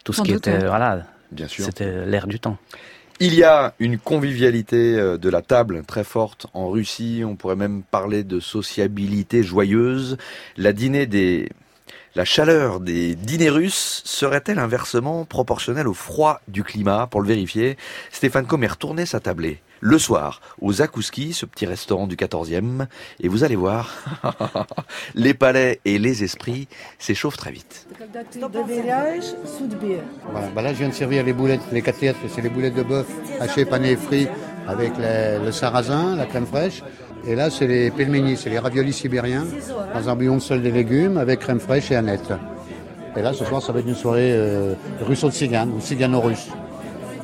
tout 0.06 0.12
ce 0.12 0.22
qui 0.22 0.32
doute, 0.32 0.46
était, 0.46 0.58
ouais. 0.58 0.68
voilà, 0.68 1.04
Bien 1.32 1.48
sûr. 1.48 1.64
c'était 1.64 2.06
l'ère 2.06 2.28
du 2.28 2.38
temps. 2.38 2.58
Il 3.18 3.34
y 3.34 3.42
a 3.42 3.74
une 3.80 3.98
convivialité 3.98 4.94
euh, 4.94 5.18
de 5.18 5.28
la 5.28 5.42
table 5.42 5.82
très 5.84 6.04
forte 6.04 6.46
en 6.54 6.68
Russie. 6.68 7.22
On 7.26 7.34
pourrait 7.34 7.56
même 7.56 7.82
parler 7.82 8.22
de 8.22 8.38
sociabilité 8.38 9.42
joyeuse. 9.42 10.16
La 10.56 10.72
dîner 10.72 11.06
des 11.06 11.48
la 12.14 12.24
chaleur 12.24 12.78
des 12.78 13.16
dîners 13.16 13.50
russes 13.50 14.02
serait-elle 14.04 14.60
inversement 14.60 15.24
proportionnelle 15.24 15.88
au 15.88 15.92
froid 15.92 16.40
du 16.46 16.62
climat? 16.62 17.08
Pour 17.08 17.20
le 17.20 17.26
vérifier, 17.26 17.76
Stéphane 18.12 18.46
Com 18.46 18.62
est 18.62 18.68
retourné 18.68 19.06
sa 19.06 19.18
tablée 19.18 19.60
le 19.80 19.98
soir 19.98 20.40
au 20.60 20.72
Zakouski, 20.72 21.32
ce 21.32 21.46
petit 21.46 21.66
restaurant 21.66 22.06
du 22.06 22.16
14e, 22.16 22.86
et 23.20 23.28
vous 23.28 23.44
allez 23.44 23.56
voir, 23.56 23.94
les 25.14 25.34
palais 25.34 25.80
et 25.84 25.98
les 25.98 26.24
esprits 26.24 26.68
s'échauffent 26.98 27.36
très 27.36 27.52
vite. 27.52 27.86
Voilà, 30.30 30.48
bah 30.54 30.62
là, 30.62 30.72
je 30.72 30.78
viens 30.78 30.88
de 30.88 30.94
servir 30.94 31.24
les 31.24 31.32
boulettes, 31.32 31.60
les 31.72 31.82
côtelettes, 31.82 32.16
c'est 32.28 32.42
les 32.42 32.50
boulettes 32.50 32.74
de 32.74 32.82
bœuf 32.82 33.06
hachées, 33.40 33.64
panées 33.64 33.92
et 33.92 33.96
frites 33.96 34.30
avec 34.66 34.92
le, 34.98 35.44
le 35.44 35.52
sarrasin, 35.52 36.16
la 36.16 36.26
crème 36.26 36.46
fraîche. 36.46 36.82
Et 37.26 37.34
là, 37.34 37.50
c'est 37.50 37.66
les 37.66 37.90
pelmenis, 37.90 38.36
c'est 38.36 38.50
les 38.50 38.58
raviolis 38.58 38.92
sibériens 38.92 39.46
dans 39.94 40.08
un 40.08 40.14
bouillon 40.14 40.36
de 40.36 40.56
des 40.58 40.70
légumes 40.70 41.16
avec 41.16 41.40
crème 41.40 41.60
fraîche 41.60 41.90
et 41.90 41.96
aneth. 41.96 42.32
Et 43.16 43.22
là, 43.22 43.32
ce 43.32 43.44
soir, 43.44 43.62
ça 43.62 43.72
va 43.72 43.80
être 43.80 43.88
une 43.88 43.94
soirée 43.94 44.32
euh, 44.32 44.74
russo 45.00 45.28
de 45.28 45.32
cigane, 45.32 45.72
ou 45.72 45.80
cigano-russe. 45.80 46.48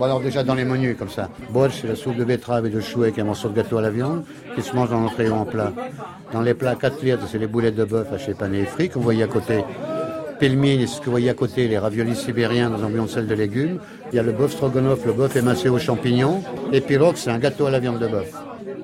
Alors 0.02 0.20
déjà 0.20 0.42
dans 0.42 0.54
les 0.54 0.64
menus, 0.64 0.96
comme 0.98 1.08
ça. 1.08 1.28
Borsch, 1.50 1.78
c'est 1.80 1.86
la 1.86 1.94
soupe 1.94 2.16
de 2.16 2.24
betterave 2.24 2.66
et 2.66 2.70
de 2.70 2.80
chou 2.80 3.02
avec 3.02 3.18
un 3.18 3.24
morceau 3.24 3.48
de 3.48 3.54
gâteau 3.54 3.78
à 3.78 3.82
la 3.82 3.90
viande, 3.90 4.24
qui 4.54 4.62
se 4.62 4.74
mange 4.74 4.90
dans 4.90 5.00
l'entrée 5.00 5.28
ou 5.28 5.34
en 5.34 5.44
plat. 5.44 5.72
Dans 6.32 6.40
les 6.40 6.54
plats 6.54 6.74
côtelettes, 6.74 7.20
c'est 7.30 7.38
les 7.38 7.46
boulettes 7.46 7.76
de 7.76 7.84
bœuf 7.84 8.12
hachées, 8.12 8.34
panées 8.34 8.60
et 8.60 8.64
frites, 8.64 8.94
vous 8.94 9.02
voyez 9.02 9.22
à 9.22 9.28
côté. 9.28 9.64
Pelmine, 10.40 10.86
ce 10.88 10.98
que 10.98 11.04
vous 11.04 11.12
voyez 11.12 11.30
à 11.30 11.34
côté, 11.34 11.68
les 11.68 11.78
raviolis 11.78 12.16
sibériens 12.16 12.68
dans 12.68 12.82
un 12.82 12.88
bouillon 12.88 13.06
de 13.06 13.34
légumes. 13.34 13.78
Il 14.12 14.16
y 14.16 14.18
a 14.18 14.24
le 14.24 14.32
bœuf 14.32 14.52
stroganoff, 14.52 15.06
le 15.06 15.12
bœuf 15.12 15.36
émincé 15.36 15.68
aux 15.68 15.78
champignons. 15.78 16.42
Et 16.72 16.80
pirog, 16.80 17.14
c'est 17.16 17.30
un 17.30 17.38
gâteau 17.38 17.66
à 17.66 17.70
la 17.70 17.78
viande 17.78 18.00
de 18.00 18.08
bœuf. 18.08 18.34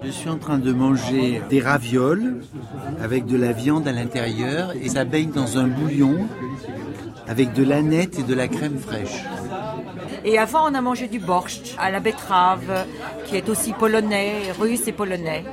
Je 0.04 0.10
suis 0.10 0.28
en 0.30 0.38
train 0.38 0.58
de 0.58 0.72
manger 0.72 1.42
des 1.50 1.58
ravioles 1.58 2.36
avec 3.02 3.26
de 3.26 3.36
la 3.36 3.50
viande 3.50 3.88
à 3.88 3.92
l'intérieur 3.92 4.72
et 4.80 4.88
ça 4.88 5.04
baigne 5.04 5.30
dans 5.30 5.58
un 5.58 5.66
bouillon 5.66 6.28
avec 7.26 7.52
de 7.54 7.64
l'aneth 7.64 8.20
et 8.20 8.22
de 8.22 8.34
la 8.34 8.46
crème 8.46 8.78
fraîche. 8.78 9.24
Et 10.24 10.38
avant, 10.38 10.70
on 10.70 10.74
a 10.74 10.80
mangé 10.80 11.06
du 11.08 11.18
borscht 11.18 11.76
à 11.78 11.90
la 11.90 12.00
betterave, 12.00 12.86
qui 13.26 13.36
est 13.36 13.48
aussi 13.48 13.72
polonais, 13.72 14.52
russe 14.58 14.86
et 14.86 14.92
polonais. 14.92 15.44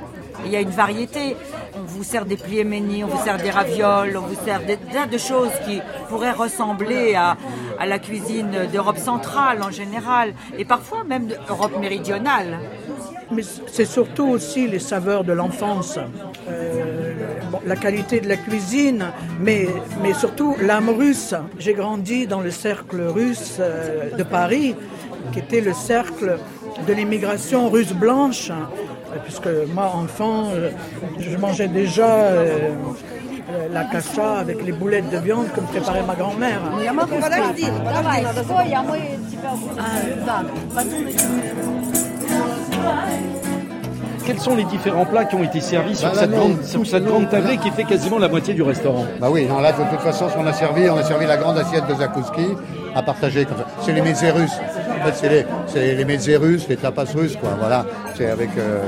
Il 0.44 0.50
y 0.50 0.56
a 0.56 0.60
une 0.60 0.70
variété. 0.70 1.36
On 1.74 1.82
vous 1.82 2.04
sert 2.04 2.24
des 2.24 2.36
pliemeni, 2.36 3.04
on 3.04 3.06
vous 3.06 3.22
sert 3.24 3.36
des 3.38 3.50
ravioles, 3.50 4.16
on 4.16 4.22
vous 4.22 4.44
sert 4.44 4.60
des 4.64 4.76
tas 4.76 5.06
de 5.06 5.18
choses 5.18 5.52
qui 5.66 5.80
pourraient 6.08 6.32
ressembler 6.32 7.14
à, 7.14 7.36
à 7.78 7.86
la 7.86 7.98
cuisine 7.98 8.66
d'Europe 8.72 8.98
centrale 8.98 9.62
en 9.62 9.70
général, 9.70 10.34
et 10.58 10.64
parfois 10.64 11.04
même 11.04 11.26
d'Europe 11.26 11.78
méridionale. 11.78 12.58
Mais 13.30 13.42
c'est 13.66 13.84
surtout 13.86 14.26
aussi 14.28 14.68
les 14.68 14.78
saveurs 14.78 15.24
de 15.24 15.32
l'enfance. 15.32 15.98
Euh, 16.48 17.12
bon, 17.50 17.60
la 17.66 17.76
qualité 17.76 18.20
de 18.20 18.28
la 18.28 18.36
cuisine, 18.36 19.06
mais, 19.40 19.66
mais 20.02 20.14
surtout 20.14 20.54
l'âme 20.60 20.90
russe. 20.90 21.34
J'ai 21.58 21.74
grandi 21.74 22.26
dans 22.26 22.40
le 22.40 22.50
cercle 22.50 23.00
russe 23.02 23.56
euh, 23.58 24.16
de 24.16 24.22
Paris, 24.22 24.76
qui 25.32 25.40
était 25.40 25.60
le 25.60 25.72
cercle 25.72 26.38
de 26.86 26.92
l'immigration 26.92 27.68
russe 27.68 27.92
blanche, 27.92 28.50
euh, 28.50 29.16
puisque 29.24 29.48
moi, 29.74 29.90
enfant, 29.94 30.50
euh, 30.54 30.70
je 31.18 31.36
mangeais 31.36 31.68
déjà 31.68 32.06
euh, 32.06 32.70
la 33.72 33.84
cacha 33.84 34.38
avec 34.38 34.64
les 34.64 34.72
boulettes 34.72 35.10
de 35.10 35.18
viande 35.18 35.46
que 35.54 35.60
me 35.60 35.66
préparait 35.66 36.02
ma 36.02 36.14
grand-mère. 36.14 36.60
Quels 44.24 44.40
sont 44.40 44.56
les 44.56 44.64
différents 44.64 45.04
plats 45.04 45.24
qui 45.24 45.36
ont 45.36 45.44
été 45.44 45.60
servis 45.60 45.94
sur 45.94 46.08
Bah, 46.08 46.14
là, 46.14 46.20
cette, 46.22 46.30
grande, 46.32 46.64
sur 46.64 46.84
cette 46.84 47.04
nous, 47.04 47.10
grande 47.10 47.28
tablée 47.30 47.54
là. 47.56 47.62
qui 47.62 47.70
fait 47.70 47.84
quasiment 47.84 48.18
la 48.18 48.26
moitié 48.28 48.54
du 48.54 48.62
restaurant? 48.62 49.04
Bah 49.20 49.28
oui, 49.30 49.46
non, 49.46 49.60
là, 49.60 49.70
de 49.70 49.76
toute 49.88 50.00
façon, 50.00 50.28
ce 50.28 50.34
qu'on 50.34 50.46
a 50.48 50.52
servi, 50.52 50.90
on 50.90 50.96
a 50.96 51.04
servi 51.04 51.26
la 51.26 51.36
grande 51.36 51.58
assiette 51.58 51.86
de 51.86 51.94
zakouski 51.94 52.46
à 52.96 53.02
partager 53.02 53.44
comme 53.44 53.58
ça. 53.58 53.66
C'est 53.82 53.92
les 53.92 54.02
mezzés 54.02 54.30
russes 54.32 54.58
En 55.05 55.05
fait, 55.05 55.13
c'est 55.15 55.29
les, 55.29 55.45
c'est 55.67 55.95
les 55.95 56.05
mezzés 56.05 56.37
russes, 56.37 56.67
les 56.69 56.77
tapas 56.77 57.05
russes, 57.15 57.35
quoi. 57.35 57.49
Voilà. 57.59 57.85
C'est 58.15 58.29
avec, 58.29 58.49
euh, 58.57 58.83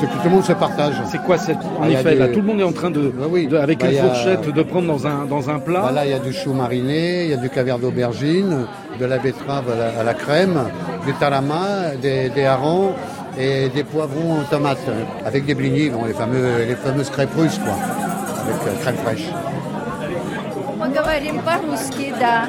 que 0.00 0.06
tout 0.06 0.18
le 0.24 0.30
monde 0.30 0.44
se 0.44 0.52
partage. 0.52 0.94
C'est 1.10 1.22
quoi 1.22 1.38
cette, 1.38 1.56
en 1.58 1.82
Ah, 1.82 1.86
il 1.86 1.92
y 1.92 1.96
a 1.96 2.00
effet, 2.00 2.12
du- 2.14 2.18
là, 2.20 2.28
tout 2.28 2.40
le 2.40 2.46
monde 2.46 2.60
est 2.60 2.64
en 2.64 2.72
train 2.72 2.90
de, 2.90 3.10
de- 3.50 3.56
avec 3.56 3.78
Bah, 3.80 3.86
une 3.86 3.92
il 3.92 3.96
y 3.96 3.98
a- 3.98 4.04
fourchette, 4.04 4.48
de 4.52 4.62
prendre 4.62 4.86
dans 4.86 5.06
un, 5.06 5.24
dans 5.24 5.50
un 5.50 5.58
plat. 5.58 5.80
Voilà, 5.80 6.04
il 6.04 6.10
y 6.12 6.14
a 6.14 6.18
du 6.18 6.32
chou 6.32 6.52
mariné, 6.52 7.24
il 7.24 7.30
y 7.30 7.34
a 7.34 7.36
du 7.38 7.50
caviar 7.50 7.78
d'aubergine, 7.78 8.66
de 9.00 9.04
la 9.06 9.18
betterave 9.18 9.64
à 9.72 9.76
la, 9.76 10.00
à 10.00 10.04
la 10.04 10.14
crème, 10.14 10.58
du 11.06 11.12
tarama, 11.14 11.96
des, 12.00 12.28
des 12.28 12.44
harengs 12.44 12.92
et 13.38 13.68
des 13.70 13.82
poivrons 13.82 14.40
aux 14.40 14.44
tomates, 14.48 14.78
euh, 14.88 15.02
avec 15.26 15.44
des 15.46 15.54
blinis, 15.54 15.90
bon, 15.90 16.04
les, 16.04 16.12
fameux, 16.12 16.46
les 16.68 16.76
fameuses 16.76 17.10
crêpes 17.10 17.34
russes, 17.36 17.58
quoi, 17.58 17.74
avec 17.74 18.62
euh, 18.68 18.80
crème 18.82 18.96
fraîche. 19.04 19.28
Мы 20.80 20.90
говорим 20.90 21.38
по-русски, 21.40 22.12
да. 22.20 22.46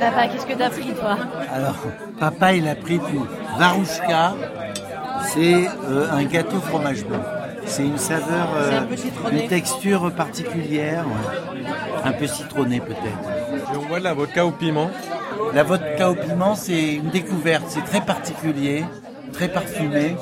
papa, 0.00 0.28
qu'est-ce 0.28 0.46
que 0.46 0.54
t'as 0.54 0.70
pris, 0.70 0.92
toi 0.94 1.16
Alors, 1.52 1.76
papa, 2.18 2.54
il 2.54 2.66
a 2.66 2.74
pris 2.74 2.98
du 2.98 3.18
varouchka. 3.58 4.34
C'est 5.32 5.66
euh, 5.88 6.10
un 6.10 6.24
gâteau 6.24 6.58
fromage 6.60 7.04
blanc. 7.04 7.22
C'est 7.66 7.84
une 7.84 7.98
saveur, 7.98 8.48
euh, 8.56 8.80
une 9.30 9.46
texture 9.46 10.10
particulière, 10.12 11.04
un 12.04 12.12
peu 12.12 12.26
citronnée 12.26 12.80
peut-être. 12.80 13.72
Et 13.72 13.76
on 13.76 13.86
voit 13.86 14.00
la 14.00 14.14
vodka 14.14 14.46
au 14.46 14.50
piment. 14.50 14.90
La 15.54 15.62
vodka 15.62 16.10
au 16.10 16.14
piment, 16.14 16.54
c'est 16.54 16.94
une 16.94 17.10
découverte. 17.10 17.64
C'est 17.68 17.84
très 17.84 18.00
particulier, 18.00 18.84
très 19.32 19.48
parfumé. 19.48 20.16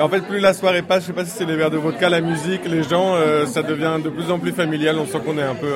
En 0.00 0.08
fait, 0.08 0.20
plus 0.22 0.40
la 0.40 0.52
soirée 0.52 0.82
passe, 0.82 1.04
je 1.04 1.12
ne 1.12 1.16
sais 1.16 1.22
pas 1.22 1.24
si 1.24 1.30
c'est 1.30 1.44
les 1.44 1.56
verres 1.56 1.70
de 1.70 1.76
vodka, 1.76 2.08
la 2.08 2.20
musique, 2.20 2.66
les 2.66 2.82
gens, 2.82 3.14
euh, 3.14 3.46
ça 3.46 3.62
devient 3.62 4.02
de 4.02 4.10
plus 4.10 4.30
en 4.30 4.38
plus 4.38 4.52
familial. 4.52 4.98
On 4.98 5.06
sent 5.06 5.20
qu'on 5.24 5.38
est 5.38 5.42
un 5.42 5.54
peu 5.54 5.72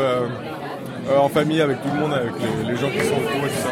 euh, 1.09 1.19
en 1.19 1.29
famille 1.29 1.61
avec 1.61 1.83
tout 1.83 1.89
le 1.93 2.01
monde, 2.01 2.13
avec 2.15 2.33
les, 2.41 2.73
les 2.73 2.77
gens 2.77 2.91
qui 2.91 3.01
sont 3.01 3.15
autour 3.17 3.47
et 3.47 3.51
tout 3.51 3.63
ça. 3.63 3.71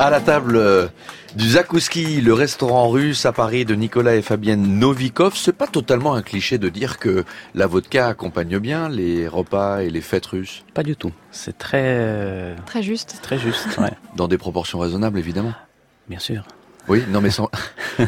À 0.00 0.10
la 0.10 0.20
table 0.20 0.56
euh, 0.56 0.86
du 1.36 1.50
Zakouski, 1.50 2.20
le 2.20 2.32
restaurant 2.32 2.88
russe 2.88 3.26
à 3.26 3.32
Paris 3.32 3.64
de 3.64 3.74
Nicolas 3.74 4.16
et 4.16 4.22
Fabienne 4.22 4.78
Novikov, 4.78 5.36
c'est 5.36 5.52
pas 5.52 5.66
totalement 5.66 6.14
un 6.14 6.22
cliché 6.22 6.58
de 6.58 6.68
dire 6.68 6.98
que 6.98 7.24
la 7.54 7.66
vodka 7.66 8.08
accompagne 8.08 8.58
bien 8.58 8.88
les 8.88 9.28
repas 9.28 9.80
et 9.82 9.90
les 9.90 10.00
fêtes 10.00 10.26
russes. 10.26 10.64
Pas 10.74 10.82
du 10.82 10.96
tout. 10.96 11.12
C'est 11.30 11.56
très... 11.56 11.82
euh, 11.84 12.56
Très 12.66 12.82
juste. 12.82 13.18
Très 13.22 13.38
juste, 13.38 13.76
ouais. 13.78 13.90
Dans 14.16 14.26
des 14.28 14.38
proportions 14.38 14.78
raisonnables, 14.78 15.18
évidemment. 15.18 15.52
Bien 16.08 16.18
sûr. 16.18 16.44
Oui, 16.88 17.04
non 17.10 17.20
mais 17.20 17.30
sans, 17.30 17.50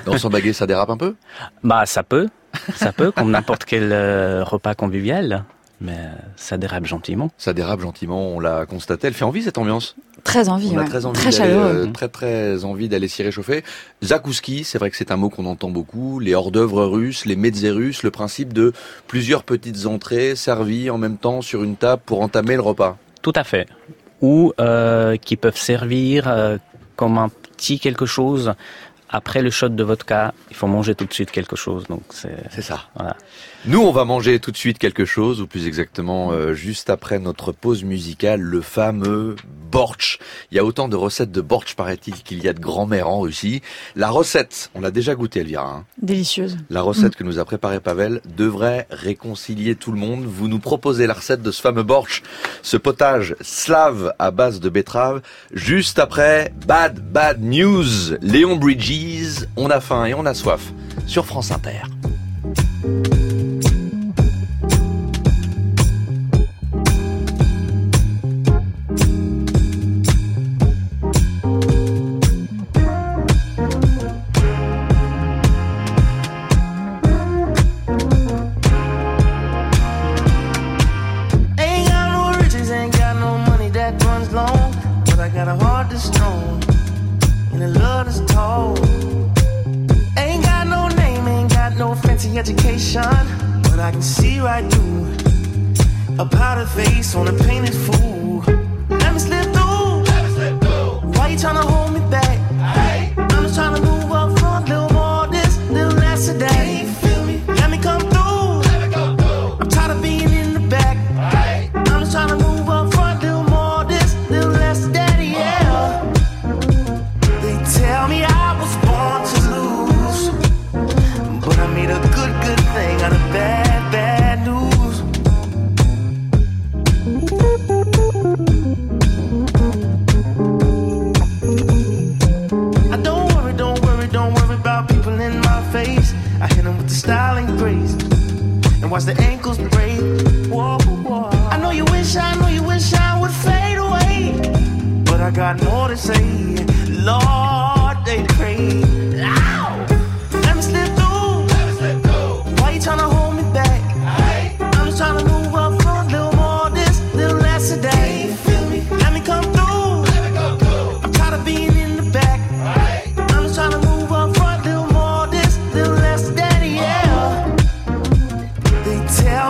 non, 0.07 0.17
sans 0.17 0.31
baguette, 0.31 0.55
ça 0.55 0.67
dérape 0.67 0.89
un 0.91 0.97
peu? 0.97 1.15
Bah, 1.63 1.85
ça 1.87 2.03
peut. 2.03 2.29
Ça 2.75 2.93
peut, 2.93 3.13
comme 3.13 3.31
n'importe 3.31 3.65
quel 3.65 3.93
euh, 3.93 4.43
repas 4.43 4.75
convivial. 4.75 5.45
Mais 5.83 5.97
euh, 5.97 6.13
ça 6.37 6.57
dérape 6.59 6.85
gentiment. 6.87 7.31
Ça 7.39 7.53
dérape 7.53 7.81
gentiment, 7.81 8.29
on 8.29 8.41
l'a 8.41 8.67
constaté. 8.67 9.07
Elle 9.07 9.15
fait 9.15 9.25
envie 9.25 9.43
cette 9.43 9.57
ambiance? 9.59 9.97
Très 10.25 10.49
envie, 10.49 10.71
On 10.73 10.79
a 10.79 10.83
ouais. 10.83 10.89
très 10.89 11.07
envie 11.07 11.15
Très 11.21 11.31
d'aller, 11.31 11.37
chaleureux. 11.53 11.87
euh, 11.89 11.93
très 11.93 12.09
très 12.09 12.65
envie 12.65 12.89
d'aller 12.89 13.09
s'y 13.09 13.23
réchauffer. 13.23 13.65
Zakouski, 14.05 14.65
c'est 14.65 14.79
vrai 14.79 14.91
que 14.91 14.97
c'est 14.97 15.11
un 15.11 15.17
mot 15.17 15.29
qu'on 15.31 15.47
entend 15.47 15.71
beaucoup. 15.71 16.21
Les 16.21 16.35
hors-d'œuvre 16.35 16.85
russes, 16.85 17.25
les 17.27 17.37
mezzés 17.37 17.71
russes, 17.71 18.03
le 18.03 18.11
principe 18.11 18.53
de 18.53 18.73
plusieurs 19.07 19.43
petites 19.45 19.87
entrées 19.87 20.37
servies 20.37 20.91
en 20.91 20.99
même 20.99 21.17
temps 21.17 21.43
sur 21.43 21.63
une 21.65 21.77
table 21.77 22.03
pour 22.05 22.21
entamer 22.21 22.55
le 22.55 22.63
repas. 22.63 22.97
Tout 23.23 23.33
à 23.35 23.45
fait. 23.45 23.67
Ou 24.21 24.53
euh, 24.61 25.17
qui 25.17 25.37
peuvent 25.37 25.57
servir 25.57 26.29
euh, 26.29 26.59
comme 26.97 27.17
un 27.19 27.29
petit 27.57 27.79
quelque 27.79 28.07
chose. 28.07 28.53
Après 29.13 29.43
le 29.43 29.51
shot 29.51 29.71
de 29.71 29.83
vodka, 29.83 30.33
il 30.51 30.57
faut 30.57 30.69
manger 30.69 30.95
tout 30.95 31.05
de 31.05 31.13
suite 31.13 31.31
quelque 31.33 31.57
chose. 31.57 31.85
Donc 31.89 32.03
c'est 32.11 32.37
C'est 32.51 32.63
ça. 32.63 32.85
Voilà. 32.95 33.17
Nous, 33.67 33.81
on 33.81 33.91
va 33.93 34.05
manger 34.05 34.39
tout 34.39 34.53
de 34.53 34.57
suite 34.57 34.79
quelque 34.79 35.05
chose, 35.05 35.41
ou 35.43 35.47
plus 35.47 35.67
exactement 35.67 36.31
euh, 36.33 36.55
juste 36.55 36.89
après 36.89 37.19
notre 37.19 37.53
pause 37.53 37.83
musicale, 37.85 38.41
le 38.41 38.61
fameux 38.63 39.37
bortsch. 39.71 40.19
Il 40.51 40.57
y 40.57 40.59
a 40.61 40.65
autant 40.65 40.89
de 40.89 40.97
recettes 40.97 41.31
de 41.33 41.41
bortsch, 41.43 41.75
paraît-il, 41.75 42.15
qu'il 42.23 42.43
y 42.43 42.49
a 42.49 42.53
de 42.55 42.61
grand-mère 42.61 43.09
en 43.09 43.21
Russie. 43.21 43.61
La 43.97 44.09
recette, 44.09 44.71
on 44.75 44.81
l'a 44.81 44.91
déjà 44.91 45.15
goûté, 45.15 45.41
Elvira. 45.41 45.67
hein. 45.67 45.85
Délicieuse. 46.01 46.57
La 46.71 46.81
recette 46.81 47.17
que 47.17 47.25
nous 47.25 47.39
a 47.39 47.45
préparée 47.45 47.81
Pavel 47.81 48.21
devrait 48.37 48.87
réconcilier 48.91 49.75
tout 49.75 49.93
le 49.93 49.99
monde. 49.99 50.25
Vous 50.25 50.49
nous 50.49 50.59
proposez 50.59 51.07
la 51.07 51.15
recette 51.15 51.43
de 51.43 51.51
ce 51.51 51.61
fameux 51.61 51.83
bortsch, 51.83 52.23
ce 52.63 52.77
potage 52.79 53.35
slave 53.41 54.15
à 54.19 54.31
base 54.31 54.61
de 54.61 54.69
betterave, 54.71 55.21
juste 55.53 55.99
après 55.99 56.53
Bad 56.67 57.01
Bad 57.13 57.43
News. 57.43 58.15
Léon 58.23 58.57
On 59.57 59.71
a 59.71 59.81
faim 59.81 60.05
et 60.07 60.15
on 60.15 60.27
a 60.27 60.35
soif 60.35 60.73
sur 61.07 61.25
France 61.25 61.51
Inter. 61.51 61.83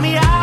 Me 0.01 0.17
I 0.17 0.40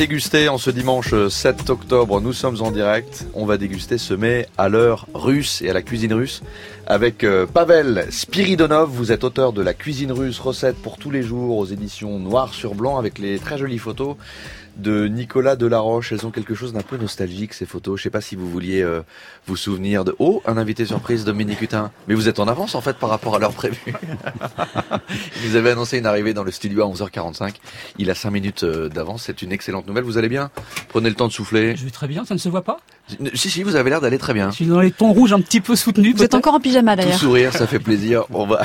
déguster 0.00 0.48
en 0.48 0.56
ce 0.56 0.70
dimanche 0.70 1.12
7 1.28 1.68
octobre, 1.68 2.22
nous 2.22 2.32
sommes 2.32 2.62
en 2.62 2.70
direct, 2.70 3.26
on 3.34 3.44
va 3.44 3.58
déguster 3.58 3.98
ce 3.98 4.14
mets 4.14 4.46
à 4.56 4.70
l'heure 4.70 5.06
russe 5.12 5.60
et 5.60 5.68
à 5.68 5.74
la 5.74 5.82
cuisine 5.82 6.14
russe 6.14 6.40
avec 6.86 7.22
euh, 7.22 7.44
Pavel 7.44 8.06
Spiridonov, 8.08 8.88
vous 8.88 9.12
êtes 9.12 9.24
auteur 9.24 9.52
de 9.52 9.60
la 9.60 9.74
cuisine 9.74 10.10
russe, 10.10 10.38
recette 10.38 10.76
pour 10.76 10.96
tous 10.96 11.10
les 11.10 11.22
jours 11.22 11.58
aux 11.58 11.66
éditions 11.66 12.18
Noir 12.18 12.54
sur 12.54 12.74
Blanc 12.74 12.96
avec 12.96 13.18
les 13.18 13.38
très 13.38 13.58
jolies 13.58 13.78
photos 13.78 14.16
de 14.76 15.06
Nicolas 15.08 15.56
Delaroche. 15.56 16.12
Elles 16.12 16.26
ont 16.26 16.30
quelque 16.30 16.54
chose 16.54 16.72
d'un 16.72 16.82
peu 16.82 16.96
nostalgique 16.96 17.54
ces 17.54 17.66
photos. 17.66 17.98
Je 17.98 18.04
sais 18.04 18.10
pas 18.10 18.20
si 18.20 18.36
vous 18.36 18.48
vouliez 18.48 18.82
euh, 18.82 19.02
vous 19.46 19.56
souvenir 19.56 20.04
de... 20.04 20.14
Oh, 20.18 20.42
un 20.46 20.56
invité 20.56 20.86
surprise, 20.86 21.24
Dominique 21.24 21.60
Hutin. 21.60 21.90
Mais 22.08 22.14
vous 22.14 22.28
êtes 22.28 22.40
en 22.40 22.48
avance 22.48 22.74
en 22.74 22.80
fait 22.80 22.96
par 22.96 23.10
rapport 23.10 23.34
à 23.34 23.38
l'heure 23.38 23.52
prévue. 23.52 23.94
Nous 25.46 25.56
avait 25.56 25.70
annoncé 25.70 25.98
une 25.98 26.06
arrivée 26.06 26.34
dans 26.34 26.44
le 26.44 26.50
studio 26.50 26.82
à 26.82 26.86
11h45. 26.86 27.54
Il 27.98 28.10
a 28.10 28.14
5 28.14 28.30
minutes 28.30 28.64
euh, 28.64 28.88
d'avance. 28.88 29.24
C'est 29.24 29.42
une 29.42 29.52
excellente 29.52 29.86
nouvelle. 29.86 30.04
Vous 30.04 30.18
allez 30.18 30.28
bien? 30.28 30.50
Prenez 30.88 31.08
le 31.08 31.14
temps 31.14 31.28
de 31.28 31.32
souffler. 31.32 31.76
Je 31.76 31.84
vais 31.84 31.90
très 31.90 32.08
bien, 32.08 32.24
ça 32.24 32.34
ne 32.34 32.40
se 32.40 32.48
voit 32.48 32.64
pas? 32.64 32.80
Si, 33.34 33.50
si, 33.50 33.62
vous 33.62 33.76
avez 33.76 33.90
l'air 33.90 34.00
d'aller 34.00 34.18
très 34.18 34.34
bien. 34.34 34.50
Je 34.50 34.56
suis 34.56 34.66
dans 34.66 34.80
les 34.80 34.90
tons 34.90 35.12
rouges 35.12 35.32
un 35.32 35.40
petit 35.40 35.60
peu 35.60 35.76
soutenus. 35.76 36.14
Vous 36.16 36.22
êtes 36.24 36.34
encore 36.34 36.54
en 36.54 36.60
pyjama 36.60 36.96
Tout 36.96 37.02
d'ailleurs. 37.02 37.18
sourire, 37.18 37.52
ça 37.52 37.66
fait 37.66 37.78
plaisir. 37.78 38.24
On 38.32 38.46
va 38.46 38.62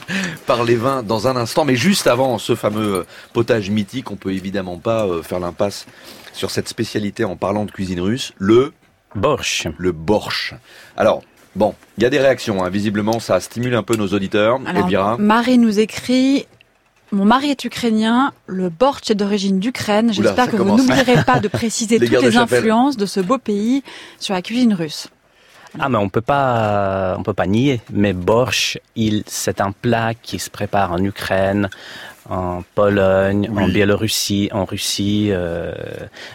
parler 0.46 0.76
vin 0.76 1.02
dans 1.02 1.28
un 1.28 1.36
instant. 1.36 1.64
Mais 1.64 1.76
juste 1.76 2.06
avant 2.06 2.38
ce 2.38 2.54
fameux 2.54 2.94
euh, 2.98 3.06
potage 3.32 3.70
mythique, 3.70 4.10
on 4.10 4.16
peut 4.16 4.32
évidemment 4.32 4.78
pas 4.78 5.06
euh, 5.06 5.22
faire 5.22 5.40
l'impasse 5.40 5.86
sur 6.32 6.50
cette 6.50 6.68
spécialité 6.68 7.24
en 7.24 7.36
parlant 7.36 7.64
de 7.64 7.70
cuisine 7.70 8.00
russe, 8.00 8.32
le 8.38 8.72
Borsch. 9.14 9.66
Le 9.78 9.92
borsch. 9.92 10.52
Alors, 10.96 11.22
bon, 11.54 11.74
il 11.96 12.02
y 12.02 12.06
a 12.06 12.10
des 12.10 12.18
réactions. 12.18 12.62
hein. 12.62 12.68
Visiblement, 12.68 13.18
ça 13.18 13.40
stimule 13.40 13.74
un 13.74 13.82
peu 13.82 13.96
nos 13.96 14.08
auditeurs. 14.08 14.58
Alors, 14.66 14.82
Elvira 14.84 15.16
Marie 15.16 15.56
nous 15.56 15.78
écrit 15.78 16.46
Mon 17.12 17.24
mari 17.24 17.50
est 17.50 17.64
ukrainien, 17.64 18.32
le 18.46 18.68
bortsch 18.68 19.10
est 19.10 19.14
d'origine 19.14 19.60
d'Ukraine. 19.60 20.12
J'espère 20.12 20.50
que 20.50 20.56
vous 20.56 20.76
n'oublierez 20.76 21.22
pas 21.24 21.38
de 21.38 21.48
préciser 21.60 21.98
Les 21.98 22.08
toutes 22.08 22.22
de 22.22 22.28
les 22.28 22.36
influences 22.36 22.96
de 22.96 23.06
ce 23.06 23.20
beau 23.20 23.38
pays 23.38 23.82
sur 24.18 24.34
la 24.34 24.42
cuisine 24.42 24.74
russe. 24.74 25.08
Ah 25.78 25.88
mais 25.88 25.98
on 25.98 26.08
peut 26.08 26.22
pas 26.22 27.16
on 27.18 27.22
peut 27.22 27.34
pas 27.34 27.46
nier 27.46 27.82
mais 27.92 28.14
borsch 28.14 28.78
il 28.94 29.24
c'est 29.26 29.60
un 29.60 29.72
plat 29.72 30.14
qui 30.14 30.38
se 30.38 30.48
prépare 30.48 30.92
en 30.92 31.02
Ukraine 31.04 31.68
en 32.28 32.62
Pologne, 32.74 33.48
en 33.56 33.68
Biélorussie, 33.68 34.48
en 34.52 34.64
Russie. 34.64 35.28
euh, 35.30 35.72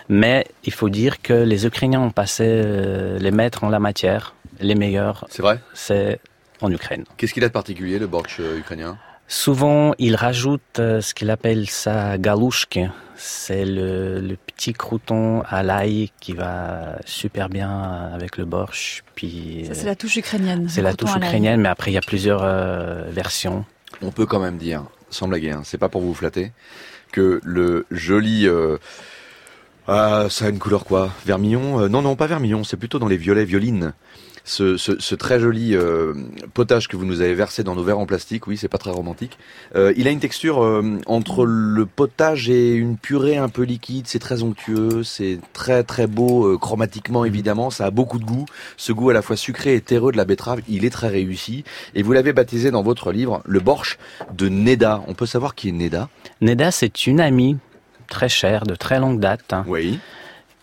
mais 0.09 0.45
il 0.63 0.73
faut 0.73 0.89
dire 0.89 1.21
que 1.21 1.33
les 1.33 1.65
Ukrainiens 1.65 2.01
ont 2.01 2.11
passé 2.11 2.45
euh, 2.47 3.19
les 3.19 3.31
maîtres 3.31 3.63
en 3.63 3.69
la 3.69 3.79
matière, 3.79 4.33
les 4.59 4.75
meilleurs. 4.75 5.25
C'est 5.29 5.41
vrai? 5.41 5.59
C'est 5.73 6.19
en 6.61 6.71
Ukraine. 6.71 7.03
Qu'est-ce 7.17 7.33
qu'il 7.33 7.43
a 7.43 7.47
de 7.47 7.53
particulier, 7.53 7.99
le 7.99 8.07
borsch 8.07 8.37
euh, 8.39 8.59
ukrainien? 8.59 8.97
Souvent, 9.33 9.93
ils 9.97 10.17
rajoutent 10.17 10.79
euh, 10.79 10.99
ce 10.99 11.13
qu'il 11.13 11.29
appelle 11.29 11.69
ça 11.69 12.17
galouchki. 12.17 12.87
C'est 13.15 13.63
le, 13.63 14.19
le 14.19 14.35
petit 14.35 14.73
crouton 14.73 15.41
à 15.47 15.63
l'ail 15.63 16.11
qui 16.19 16.33
va 16.33 16.99
super 17.05 17.47
bien 17.47 18.09
avec 18.13 18.35
le 18.37 18.43
borsch. 18.43 19.05
Puis 19.15 19.63
Ça, 19.67 19.73
c'est 19.73 19.85
la 19.85 19.95
touche 19.95 20.17
ukrainienne. 20.17 20.67
c'est 20.67 20.81
la 20.81 20.93
touche 20.93 21.15
ukrainienne, 21.15 21.61
mais 21.61 21.69
après 21.69 21.91
il 21.91 21.93
y 21.93 21.97
a 21.97 22.01
plusieurs 22.01 22.41
euh, 22.43 23.03
versions. 23.09 23.63
On 24.01 24.11
peut 24.11 24.25
quand 24.25 24.39
même 24.41 24.57
dire, 24.57 24.83
sans 25.09 25.29
blaguer, 25.29 25.51
hein, 25.51 25.61
c'est 25.63 25.77
pas 25.77 25.87
pour 25.87 26.01
vous 26.01 26.13
flatter, 26.13 26.51
que 27.13 27.39
le 27.45 27.85
joli... 27.89 28.47
euh, 28.47 28.77
ah, 29.87 30.25
ça 30.29 30.45
a 30.45 30.49
une 30.49 30.59
couleur 30.59 30.83
quoi? 30.83 31.09
Vermillon? 31.25 31.79
Euh, 31.79 31.87
Non, 31.87 32.01
non, 32.01 32.17
pas 32.17 32.27
vermillon, 32.27 32.65
c'est 32.65 32.75
plutôt 32.77 32.99
dans 32.99 33.07
les 33.07 33.17
violets, 33.17 33.45
violines. 33.45 33.93
Ce, 34.43 34.75
ce, 34.77 34.99
ce 34.99 35.15
très 35.15 35.39
joli 35.39 35.75
euh, 35.75 36.13
potage 36.53 36.87
que 36.87 36.97
vous 36.97 37.05
nous 37.05 37.21
avez 37.21 37.35
versé 37.35 37.63
dans 37.63 37.75
nos 37.75 37.83
verres 37.83 37.99
en 37.99 38.05
plastique, 38.05 38.47
oui, 38.47 38.57
c'est 38.57 38.67
pas 38.67 38.77
très 38.79 38.91
romantique. 38.91 39.37
Euh, 39.75 39.93
il 39.97 40.07
a 40.07 40.11
une 40.11 40.19
texture 40.19 40.63
euh, 40.63 40.99
entre 41.05 41.45
le 41.45 41.85
potage 41.85 42.49
et 42.49 42.73
une 42.73 42.97
purée 42.97 43.37
un 43.37 43.49
peu 43.49 43.63
liquide, 43.63 44.07
c'est 44.07 44.19
très 44.19 44.41
onctueux, 44.41 45.03
c'est 45.03 45.39
très 45.53 45.83
très 45.83 46.07
beau 46.07 46.45
euh, 46.47 46.57
chromatiquement 46.57 47.23
évidemment, 47.23 47.69
ça 47.69 47.85
a 47.85 47.91
beaucoup 47.91 48.19
de 48.19 48.25
goût. 48.25 48.45
Ce 48.77 48.91
goût 48.91 49.09
à 49.09 49.13
la 49.13 49.21
fois 49.21 49.35
sucré 49.35 49.75
et 49.75 49.81
terreux 49.81 50.11
de 50.11 50.17
la 50.17 50.25
betterave, 50.25 50.61
il 50.67 50.85
est 50.85 50.89
très 50.89 51.09
réussi. 51.09 51.63
Et 51.93 52.01
vous 52.01 52.13
l'avez 52.13 52.33
baptisé 52.33 52.71
dans 52.71 52.83
votre 52.83 53.11
livre 53.11 53.41
le 53.45 53.59
borsch 53.59 53.97
de 54.33 54.49
Neda. 54.49 55.03
On 55.07 55.13
peut 55.13 55.25
savoir 55.25 55.55
qui 55.55 55.69
est 55.69 55.71
Neda? 55.73 56.09
Neda, 56.41 56.71
c'est 56.71 57.05
une 57.05 57.19
amie 57.19 57.57
très 58.07 58.29
chère, 58.29 58.65
de 58.65 58.75
très 58.75 58.99
longue 58.99 59.19
date, 59.19 59.53
hein, 59.53 59.63
Oui. 59.67 59.99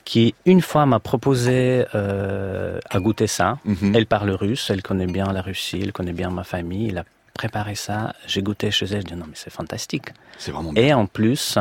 Qui 0.09 0.35
une 0.47 0.63
fois 0.63 0.87
m'a 0.87 1.01
proposé 1.01 1.85
euh, 1.95 2.81
à 2.89 2.99
goûter 2.99 3.27
ça. 3.27 3.59
Mhm. 3.67 3.95
Elle 3.95 4.07
parle 4.07 4.31
russe, 4.31 4.71
elle 4.71 4.81
connaît 4.81 5.07
bien 5.07 5.31
la 5.35 5.43
Russie, 5.43 5.81
elle 5.83 5.93
connaît 5.93 6.15
bien 6.15 6.31
ma 6.31 6.45
famille. 6.45 6.89
Elle 6.89 6.97
a 6.97 7.05
préparé 7.35 7.75
ça. 7.75 8.15
J'ai 8.27 8.41
goûté 8.41 8.71
chez 8.71 8.87
elle. 8.87 9.03
Je 9.03 9.09
dis 9.09 9.15
non 9.15 9.27
mais 9.29 9.35
c'est 9.35 9.53
fantastique. 9.53 10.07
C'est 10.39 10.51
vraiment 10.51 10.73
bien. 10.73 10.83
Et 10.83 10.95
en 10.95 11.05
plus, 11.05 11.59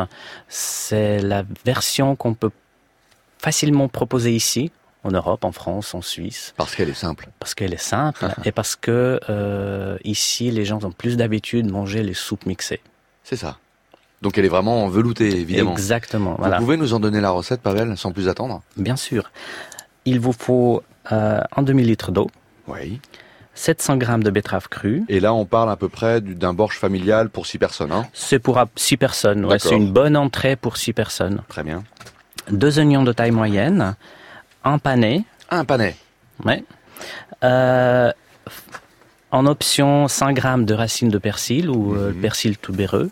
c'est 0.47 1.19
la 1.19 1.43
version 1.65 2.15
qu'on 2.15 2.35
peut 2.35 2.51
facilement 3.37 3.89
proposer 3.89 4.31
ici. 4.31 4.71
En 5.03 5.11
Europe, 5.11 5.43
en 5.43 5.51
France, 5.51 5.93
en 5.93 6.01
Suisse. 6.01 6.53
Parce 6.55 6.73
qu'elle 6.73 6.89
est 6.89 6.93
simple. 6.93 7.27
Parce 7.39 7.53
qu'elle 7.53 7.73
est 7.73 7.85
simple 7.95 8.27
et 8.45 8.53
parce 8.53 8.77
que 8.77 9.19
euh, 9.29 9.97
ici, 10.05 10.51
les 10.51 10.63
gens 10.63 10.81
ont 10.85 10.91
plus 10.91 11.17
d'habitude 11.17 11.67
de 11.67 11.71
manger 11.71 12.01
les 12.01 12.13
soupes 12.13 12.45
mixées. 12.45 12.81
C'est 13.25 13.35
ça. 13.35 13.57
Donc 14.21 14.37
elle 14.37 14.45
est 14.45 14.49
vraiment 14.49 14.87
veloutée, 14.87 15.29
évidemment. 15.39 15.71
Exactement. 15.73 16.31
Vous 16.31 16.37
Voilà. 16.39 16.57
pouvez 16.57 16.77
nous 16.77 16.93
en 16.93 16.99
donner 16.99 17.21
la 17.21 17.29
recette, 17.29 17.61
Pavel, 17.61 17.95
sans 17.97 18.11
plus 18.11 18.27
attendre 18.29 18.61
Bien 18.75 18.95
sûr. 18.95 19.31
Il 20.05 20.19
vous 20.19 20.33
faut 20.33 20.81
euh, 21.11 21.41
un 21.55 21.61
demi-litre 21.61 22.11
d'eau. 22.11 22.29
Oui. 22.67 22.99
700 23.53 23.97
grammes 23.97 24.23
de 24.23 24.29
betterave 24.29 24.67
crue. 24.69 25.03
Et 25.09 25.19
là, 25.19 25.33
on 25.33 25.45
parle 25.45 25.71
à 25.71 25.75
peu 25.75 25.89
près 25.89 26.21
du- 26.21 26.35
d'un 26.35 26.53
borsch 26.53 26.77
familial 26.77 27.29
pour 27.29 27.45
six 27.47 27.57
personnes. 27.57 27.91
Hein 27.91 28.05
C'est 28.13 28.39
pour 28.39 28.59
6 28.75 28.97
personnes. 28.97 29.45
Ouais, 29.45 29.57
c'est 29.59 29.75
une 29.75 29.91
bonne 29.91 30.15
entrée 30.17 30.55
pour 30.55 30.77
6 30.77 30.93
personnes. 30.93 31.41
Très 31.47 31.63
bien. 31.63 31.83
Deux 32.51 32.77
oignons 32.79 33.03
de 33.03 33.11
taille 33.13 33.31
moyenne. 33.31 33.95
Un 34.63 34.77
pané. 34.79 35.25
Un 35.49 35.65
pané. 35.65 35.95
Ouais. 36.45 36.63
Euh, 37.43 38.11
en 39.31 39.45
option, 39.45 40.07
100 40.07 40.33
grammes 40.33 40.65
de 40.65 40.73
racines 40.73 41.09
de 41.09 41.17
persil 41.17 41.69
ou 41.69 41.95
euh, 41.95 42.13
persil 42.13 42.57
tubéreux. 42.57 43.09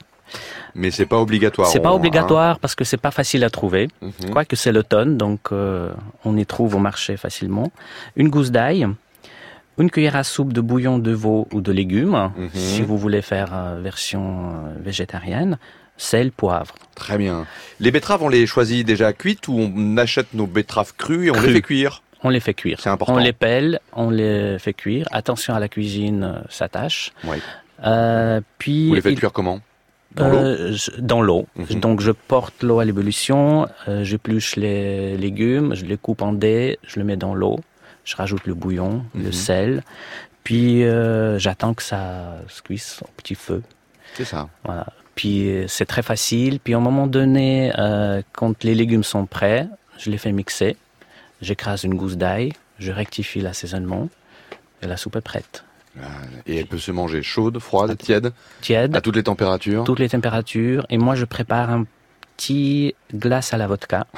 Mais 0.75 0.91
c'est 0.91 1.05
pas 1.05 1.19
obligatoire. 1.19 1.67
C'est 1.69 1.79
pas 1.79 1.91
on- 1.91 1.95
obligatoire 1.95 2.59
parce 2.59 2.75
que 2.75 2.83
c'est 2.83 2.97
pas 2.97 3.11
facile 3.11 3.43
à 3.43 3.49
trouver. 3.49 3.87
Mhm. 4.01 4.29
Quoique 4.31 4.55
c'est 4.55 4.71
l'automne, 4.71 5.17
donc 5.17 5.51
euh, 5.51 5.89
on 6.25 6.35
y 6.37 6.45
trouve 6.45 6.75
au 6.75 6.79
marché 6.79 7.15
facilement. 7.17 7.71
Une 8.17 8.29
gousse 8.29 8.51
d'ail, 8.51 8.85
une 9.77 9.89
cuillère 9.89 10.15
à 10.15 10.23
soupe 10.23 10.53
de 10.53 10.61
bouillon 10.61 10.99
de 10.99 11.11
veau 11.11 11.47
ou 11.53 11.61
de 11.61 11.71
légumes, 11.71 12.31
Mhm. 12.37 12.49
si 12.53 12.81
vous 12.81 12.97
voulez 12.97 13.21
faire 13.21 13.51
euh, 13.53 13.79
version 13.81 14.49
euh, 14.49 14.73
végétarienne, 14.81 15.57
sel, 15.97 16.31
poivre. 16.31 16.75
Très 16.93 17.17
bien. 17.17 17.45
Les 17.79 17.89
betteraves, 17.91 18.21
on 18.23 18.29
les 18.29 18.45
choisit 18.45 18.85
déjà 18.85 19.13
cuites 19.13 19.47
ou 19.47 19.57
on 19.57 19.97
achète 19.97 20.33
nos 20.33 20.45
betteraves 20.47 20.93
crues 20.97 21.27
et 21.27 21.31
on 21.31 21.39
les 21.41 21.53
fait 21.53 21.61
cuire? 21.61 22.01
On 22.23 22.29
les 22.29 22.39
fait 22.39 22.53
cuire. 22.53 22.79
C'est 22.81 22.89
important. 22.89 23.15
On 23.15 23.17
les 23.17 23.33
pèle, 23.33 23.79
on 23.93 24.09
les 24.09 24.57
fait 24.59 24.73
cuire. 24.73 25.07
Attention 25.11 25.53
à 25.53 25.59
la 25.59 25.67
cuisine, 25.69 26.41
ça 26.49 26.67
tâche. 26.67 27.13
Oui. 27.23 27.37
Euh, 27.85 28.41
puis 28.57 28.87
Vous 28.89 28.95
les 28.95 29.01
faites 29.01 29.11
il- 29.13 29.19
cuire 29.19 29.31
comment? 29.31 29.59
Dans 30.15 30.29
l'eau 30.29 30.37
Euh, 30.37 30.75
Dans 30.99 31.21
l'eau. 31.21 31.45
Mhm. 31.55 31.79
Donc 31.79 32.01
je 32.01 32.11
porte 32.11 32.63
l'eau 32.63 32.79
à 32.79 32.85
l'ébullition, 32.85 33.67
euh, 33.87 34.03
j'épluche 34.03 34.55
les 34.55 35.17
légumes, 35.17 35.75
je 35.75 35.85
les 35.85 35.97
coupe 35.97 36.21
en 36.21 36.33
dés, 36.33 36.79
je 36.87 36.97
les 36.97 37.03
mets 37.03 37.17
dans 37.17 37.35
l'eau, 37.35 37.59
Je 38.05 38.15
rajoute 38.15 38.45
le 38.45 38.53
bouillon, 38.53 39.03
le 39.15 39.25
Mhm. 39.25 39.31
sel, 39.31 39.83
puis 40.43 40.83
euh, 40.83 41.39
j'attends 41.39 41.73
que 41.73 41.81
ça 41.81 42.35
se 42.47 42.61
cuise 42.61 42.99
au 43.03 43.07
petit 43.17 43.33
feu. 43.35 43.63
C'est 44.13 44.25
ça. 44.25 44.47
Voilà. 44.63 44.85
Puis 45.15 45.49
euh, 45.49 45.65
c'est 45.67 45.85
très 45.87 46.03
facile. 46.03 46.59
Puis 46.59 46.73
à 46.75 46.77
un 46.77 46.81
moment 46.81 47.07
donné, 47.07 47.71
quand 48.33 48.63
les 48.63 48.75
légumes 48.75 49.03
sont 49.03 49.25
prêts, 49.25 49.67
je 49.97 50.09
les 50.11 50.17
fais 50.19 50.31
mixer. 50.31 50.75
J'écrase 51.41 51.83
une 51.83 51.95
gousse 51.95 52.15
d'ail, 52.15 52.53
je 52.79 52.91
rectifie 52.91 53.41
l'assaisonnement 53.41 54.07
et 54.81 54.87
la 54.87 54.97
soupe 54.97 55.15
est 55.15 55.21
prête. 55.21 55.63
Et 56.45 56.57
elle 56.59 56.67
peut 56.67 56.77
se 56.77 56.91
manger 56.91 57.23
chaude, 57.23 57.59
froide, 57.59 57.97
tiède 57.97 58.31
Tiède. 58.61 58.95
À 58.95 59.01
toutes 59.01 59.15
les 59.15 59.23
températures 59.23 59.83
Toutes 59.83 59.99
les 59.99 60.09
températures. 60.09 60.85
Et 60.89 60.97
moi, 60.97 61.15
je 61.15 61.25
prépare 61.25 61.69
un 61.69 61.85
petit 62.37 62.95
glace 63.13 63.53
à 63.53 63.57
la 63.57 63.67
vodka. 63.67 64.05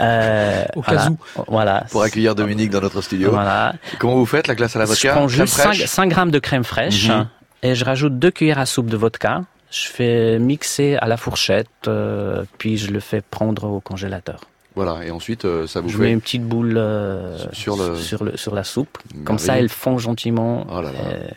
Euh, 0.00 0.64
Au 0.74 0.80
voilà. 0.82 1.02
cas 1.04 1.10
où. 1.10 1.18
Voilà. 1.48 1.84
Pour 1.90 2.02
accueillir 2.02 2.34
Dominique 2.34 2.70
dans 2.70 2.80
notre 2.80 3.02
studio. 3.02 3.30
Voilà. 3.30 3.74
Comment 3.98 4.14
vous 4.16 4.26
faites 4.26 4.46
la 4.48 4.54
glace 4.54 4.74
à 4.74 4.78
la 4.78 4.86
vodka? 4.86 5.08
Je 5.10 5.14
prends 5.14 5.28
juste 5.28 5.54
5, 5.54 5.62
fraîche 5.74 6.08
grammes 6.08 6.30
de 6.30 6.38
crème 6.38 6.64
fraîche 6.64 7.08
Mhm. 7.08 7.28
et 7.62 7.74
je 7.74 7.84
rajoute 7.84 8.18
2 8.18 8.30
cuillères 8.30 8.58
à 8.58 8.66
soupe 8.66 8.88
de 8.88 8.96
vodka. 8.96 9.42
Je 9.70 9.86
fais 9.88 10.38
mixer 10.38 10.96
à 10.96 11.06
la 11.06 11.16
fourchette, 11.16 11.68
euh, 11.88 12.44
puis 12.58 12.78
je 12.78 12.90
le 12.90 13.00
fais 13.00 13.20
prendre 13.20 13.64
au 13.64 13.80
congélateur. 13.80 14.40
Voilà, 14.74 15.04
et 15.04 15.10
ensuite, 15.10 15.44
euh, 15.44 15.66
ça 15.66 15.80
vous 15.80 15.88
Je 15.90 15.96
fait... 15.98 16.04
mets 16.04 16.12
une 16.12 16.20
petite 16.20 16.44
boule 16.44 16.74
euh, 16.76 17.36
Sur 17.52 17.76
le- 17.76 17.96
sur, 17.96 18.24
le, 18.24 18.36
sur 18.36 18.54
la 18.54 18.64
soupe. 18.64 18.98
Comme 19.24 19.38
ça, 19.38 19.58
elle 19.58 19.68
fond 19.68 19.98
gentiment. 19.98 20.66
Oh 20.70 20.80
là 20.80 20.90
là. 20.92 20.98
Euh, 21.12 21.28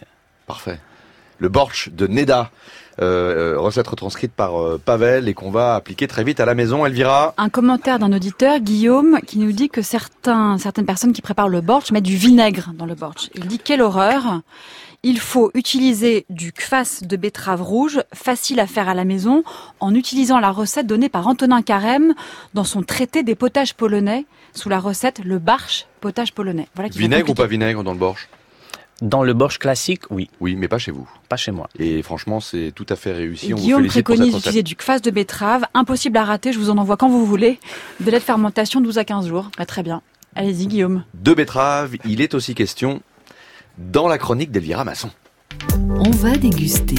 Parfait. 0.48 0.80
Le 1.40 1.50
borsch 1.50 1.90
de 1.90 2.08
Neda, 2.08 2.50
euh, 3.02 3.56
recette 3.58 3.88
retranscrite 3.88 4.32
par 4.32 4.58
euh, 4.62 4.80
Pavel 4.84 5.28
et 5.28 5.34
qu'on 5.34 5.52
va 5.52 5.76
appliquer 5.76 6.08
très 6.08 6.24
vite 6.24 6.40
à 6.40 6.46
la 6.46 6.56
maison. 6.56 6.86
Elvira 6.86 7.34
Un 7.38 7.50
commentaire 7.50 8.00
d'un 8.00 8.14
auditeur, 8.14 8.60
Guillaume, 8.60 9.20
qui 9.28 9.38
nous 9.40 9.52
dit 9.52 9.68
que 9.68 9.82
certains, 9.82 10.58
certaines 10.58 10.86
personnes 10.86 11.12
qui 11.12 11.22
préparent 11.22 11.50
le 11.50 11.60
borsch 11.60 11.92
mettent 11.92 12.04
du 12.04 12.16
vinaigre 12.16 12.72
dans 12.78 12.86
le 12.86 12.96
borsch. 12.96 13.30
Il 13.36 13.48
dit 13.48 13.60
quelle 13.60 13.82
horreur 13.82 14.40
il 15.06 15.20
faut 15.20 15.52
utiliser 15.54 16.26
du 16.32 16.52
kvass 16.52 17.04
de 17.04 17.16
betterave 17.16 17.62
rouge, 17.62 18.02
facile 18.12 18.60
à 18.60 18.66
faire 18.66 18.90
à 18.90 18.96
la 18.96 19.06
maison, 19.06 19.44
en 19.80 19.94
utilisant 19.94 20.40
la 20.40 20.50
recette 20.50 20.88
donnée 20.88 21.10
par 21.10 21.28
Antonin 21.28 21.62
Carême 21.62 22.16
dans 22.56 22.64
son 22.64 22.82
traité 22.82 23.22
des 23.22 23.36
potages 23.36 23.76
polonais, 23.76 24.26
sous 24.54 24.68
la 24.68 24.80
recette 24.80 25.24
le 25.24 25.38
barsch 25.38 25.86
potage 26.02 26.34
polonais. 26.34 26.68
Voilà 26.74 26.90
Vinaigre 26.90 27.30
ou 27.30 27.36
pas 27.36 27.46
vinaigre 27.46 27.84
dans 27.84 27.94
le 27.94 28.00
borsch 28.00 28.28
Dans 29.04 29.22
le 29.22 29.36
borsch 29.36 29.60
classique, 29.60 30.10
oui. 30.10 30.28
Oui, 30.40 30.56
mais 30.56 30.68
pas 30.68 30.80
chez 30.80 30.92
vous. 30.92 31.08
Pas 31.30 31.38
chez 31.38 31.52
moi. 31.52 31.70
Et 31.78 32.02
franchement, 32.02 32.40
c'est 32.40 32.72
tout 32.74 32.88
à 32.90 32.96
fait 32.96 33.12
réussi. 33.12 33.52
Et 33.52 33.54
On 33.54 33.58
vous 33.58 33.62
Guillaume 33.62 33.86
préconise 33.86 34.34
d'utiliser 34.34 34.64
du 34.64 34.76
kvass 34.76 35.04
de 35.04 35.12
betterave, 35.12 35.66
impossible 35.76 36.18
à 36.18 36.26
rater, 36.26 36.52
je 36.52 36.58
vous 36.58 36.72
en 36.72 36.80
envoie 36.80 36.98
quand 36.98 37.10
vous 37.10 37.28
voulez. 37.28 37.60
Délai 38.00 38.18
de 38.18 38.24
fermentation 38.24 38.82
12 38.82 38.98
à 38.98 39.06
15 39.06 39.28
jours. 39.28 39.52
Bah, 39.56 39.68
très 39.68 39.84
bien. 39.84 40.02
Allez-y 40.34 40.66
Guillaume. 40.66 41.04
De 41.14 41.36
betterave, 41.36 41.96
il 42.06 42.22
est 42.22 42.34
aussi 42.34 42.56
question 42.56 43.04
dans 43.78 44.08
la 44.08 44.18
chronique 44.18 44.52
d'Elvira 44.52 44.84
Masson. 44.84 45.10
On 45.98 46.12
va 46.12 46.36
déguster. 46.38 46.96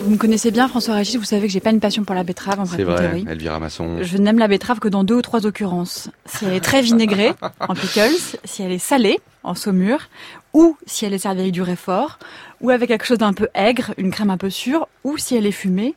Vous 0.00 0.10
me 0.10 0.16
connaissez 0.16 0.50
bien 0.50 0.66
François 0.68 0.94
Régis, 0.94 1.16
vous 1.16 1.24
savez 1.24 1.46
que 1.46 1.52
j'ai 1.52 1.60
pas 1.60 1.70
une 1.70 1.80
passion 1.80 2.04
pour 2.04 2.14
la 2.14 2.24
betterave 2.24 2.60
en 2.60 2.64
C'est 2.64 2.84
vrai. 2.84 3.22
Elvira 3.28 3.60
Masson. 3.60 3.98
Je 4.02 4.16
n'aime 4.16 4.38
la 4.38 4.48
betterave 4.48 4.78
que 4.78 4.88
dans 4.88 5.04
deux 5.04 5.16
ou 5.16 5.22
trois 5.22 5.46
occurrences. 5.46 6.10
Si 6.26 6.46
elle 6.46 6.54
est 6.54 6.60
très 6.60 6.80
vinaigrée, 6.80 7.32
en 7.60 7.74
pickles, 7.74 8.16
si 8.44 8.62
elle 8.62 8.72
est 8.72 8.78
salée, 8.78 9.20
en 9.42 9.54
saumure, 9.54 10.08
ou 10.54 10.76
si 10.86 11.04
elle 11.04 11.12
est 11.12 11.18
servie 11.18 11.40
avec 11.40 11.52
du 11.52 11.62
réfort, 11.62 12.18
ou 12.60 12.70
avec 12.70 12.88
quelque 12.88 13.04
chose 13.04 13.18
d'un 13.18 13.34
peu 13.34 13.48
aigre, 13.54 13.92
une 13.98 14.10
crème 14.10 14.30
un 14.30 14.38
peu 14.38 14.50
sûre, 14.50 14.88
ou 15.04 15.18
si 15.18 15.36
elle 15.36 15.46
est 15.46 15.52
fumée, 15.52 15.94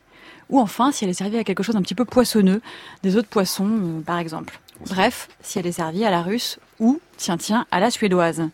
ou 0.50 0.60
enfin 0.60 0.92
si 0.92 1.04
elle 1.04 1.10
est 1.10 1.14
servie 1.14 1.36
avec 1.36 1.46
quelque 1.46 1.62
chose 1.62 1.74
d'un 1.74 1.82
petit 1.82 1.94
peu 1.94 2.04
poissonneux, 2.04 2.60
des 3.02 3.16
autres 3.16 3.28
poissons 3.28 3.70
euh, 3.70 4.00
par 4.02 4.18
exemple. 4.18 4.60
Bref, 4.86 5.28
si 5.40 5.58
elle 5.58 5.66
est 5.66 5.72
servie 5.72 6.04
à 6.04 6.10
la 6.10 6.20
russe 6.22 6.58
ou, 6.80 7.00
tiens 7.16 7.36
tiens, 7.36 7.66
à 7.70 7.80
la 7.80 7.90
suédoise. 7.90 8.48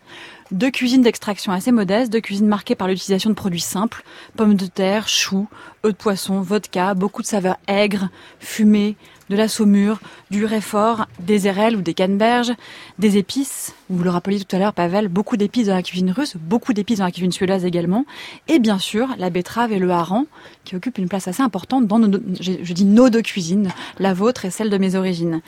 Deux 0.50 0.70
cuisines 0.70 1.02
d'extraction 1.02 1.52
assez 1.52 1.70
modestes, 1.70 2.12
deux 2.12 2.20
cuisines 2.20 2.48
marquées 2.48 2.74
par 2.74 2.88
l'utilisation 2.88 3.30
de 3.30 3.34
produits 3.34 3.60
simples, 3.60 4.02
pommes 4.36 4.54
de 4.54 4.66
terre, 4.66 5.06
choux, 5.06 5.48
œufs 5.86 5.92
de 5.92 5.96
poisson, 5.96 6.40
vodka, 6.40 6.94
beaucoup 6.94 7.22
de 7.22 7.26
saveurs 7.26 7.56
aigres, 7.68 8.08
fumées, 8.40 8.96
de 9.30 9.36
la 9.36 9.46
saumure, 9.46 10.00
du 10.32 10.44
réfort, 10.44 11.06
des 11.20 11.46
érelles 11.46 11.76
ou 11.76 11.82
des 11.82 11.94
canneberges, 11.94 12.52
des 12.98 13.16
épices, 13.16 13.74
vous 13.88 14.02
le 14.02 14.10
rappeliez 14.10 14.44
tout 14.44 14.56
à 14.56 14.58
l'heure 14.58 14.72
Pavel, 14.72 15.06
beaucoup 15.06 15.36
d'épices 15.36 15.68
dans 15.68 15.74
la 15.74 15.84
cuisine 15.84 16.10
russe, 16.10 16.36
beaucoup 16.36 16.72
d'épices 16.72 16.98
dans 16.98 17.04
la 17.04 17.12
cuisine 17.12 17.30
suédoise 17.30 17.64
également, 17.64 18.04
et 18.48 18.58
bien 18.58 18.80
sûr 18.80 19.08
la 19.18 19.30
betterave 19.30 19.72
et 19.72 19.78
le 19.78 19.88
hareng 19.90 20.26
qui 20.64 20.74
occupent 20.74 20.98
une 20.98 21.08
place 21.08 21.28
assez 21.28 21.42
importante 21.42 21.86
dans 21.86 22.00
nos, 22.00 22.18
je 22.40 22.72
dis 22.72 22.84
nos 22.84 23.08
deux 23.08 23.22
cuisines, 23.22 23.70
la 24.00 24.14
vôtre 24.14 24.46
et 24.46 24.50
celle 24.50 24.68
de 24.68 24.78
mes 24.78 24.96
origines. 24.96 25.42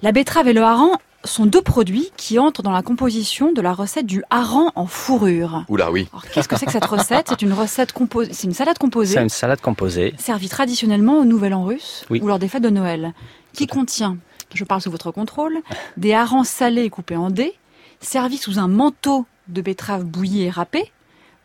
La 0.00 0.12
betterave 0.12 0.46
et 0.46 0.52
le 0.52 0.62
hareng 0.62 0.92
sont 1.24 1.46
deux 1.46 1.62
produits 1.62 2.10
qui 2.16 2.38
entrent 2.38 2.62
dans 2.62 2.70
la 2.70 2.82
composition 2.82 3.52
de 3.52 3.60
la 3.60 3.72
recette 3.72 4.06
du 4.06 4.22
hareng 4.30 4.70
en 4.76 4.86
fourrure. 4.86 5.64
Oula, 5.68 5.90
oui. 5.90 6.08
Qu'est-ce 6.32 6.48
que 6.48 6.56
c'est 6.56 6.66
que 6.66 6.72
cette 6.72 6.84
recette? 6.84 7.26
C'est 7.28 7.42
une 7.42 7.52
recette 7.52 7.92
composée, 7.92 8.32
c'est 8.32 8.46
une 8.46 8.54
salade 8.54 8.78
composée 8.78 9.14
C'est 9.14 9.22
une 9.22 9.28
salade 9.28 9.60
composée. 9.60 10.14
servie 10.18 10.48
traditionnellement 10.48 11.18
au 11.18 11.24
Nouvel 11.24 11.54
An 11.54 11.64
russe 11.64 12.04
Oui. 12.10 12.20
ou 12.22 12.28
lors 12.28 12.38
des 12.38 12.48
fêtes 12.48 12.62
de 12.62 12.70
Noël, 12.70 13.14
qui 13.52 13.66
contient, 13.66 14.16
je 14.54 14.64
parle 14.64 14.80
sous 14.80 14.90
votre 14.90 15.10
contrôle, 15.10 15.58
des 15.96 16.14
harengs 16.14 16.44
salés 16.44 16.88
coupés 16.88 17.16
en 17.16 17.30
dés, 17.30 17.54
servis 18.00 18.38
sous 18.38 18.58
un 18.60 18.68
manteau 18.68 19.26
de 19.48 19.60
betterave 19.60 20.04
bouillie 20.04 20.44
et 20.44 20.50
râpée, 20.50 20.92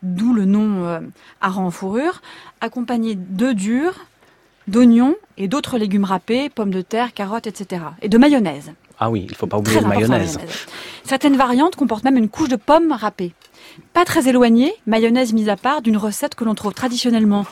d'où 0.03 0.33
le 0.33 0.45
nom 0.45 0.83
euh, 0.85 0.99
hareng 1.41 1.65
en 1.65 1.71
fourrure, 1.71 2.21
accompagné 2.61 3.15
d'œufs 3.15 3.55
durs, 3.55 4.05
d'oignons 4.67 5.15
et 5.37 5.47
d'autres 5.47 5.77
légumes 5.77 6.03
râpés, 6.05 6.49
pommes 6.49 6.71
de 6.71 6.81
terre, 6.81 7.13
carottes, 7.13 7.47
etc. 7.47 7.81
Et 8.01 8.07
de 8.09 8.17
mayonnaise. 8.17 8.71
Ah 8.99 9.09
oui, 9.09 9.25
il 9.29 9.35
faut 9.35 9.47
pas 9.47 9.57
oublier 9.57 9.81
la 9.81 9.87
mayonnaise. 9.87 10.39
Certaines 11.03 11.35
variantes 11.35 11.75
comportent 11.75 12.03
même 12.03 12.17
une 12.17 12.29
couche 12.29 12.49
de 12.49 12.55
pommes 12.55 12.91
râpées. 12.91 13.33
Pas 13.93 14.05
très 14.05 14.27
éloignée, 14.27 14.73
mayonnaise 14.85 15.33
mise 15.33 15.49
à 15.49 15.55
part, 15.55 15.81
d'une 15.81 15.97
recette 15.97 16.35
que 16.35 16.43
l'on 16.43 16.55
trouve 16.55 16.73
traditionnellement 16.73 17.45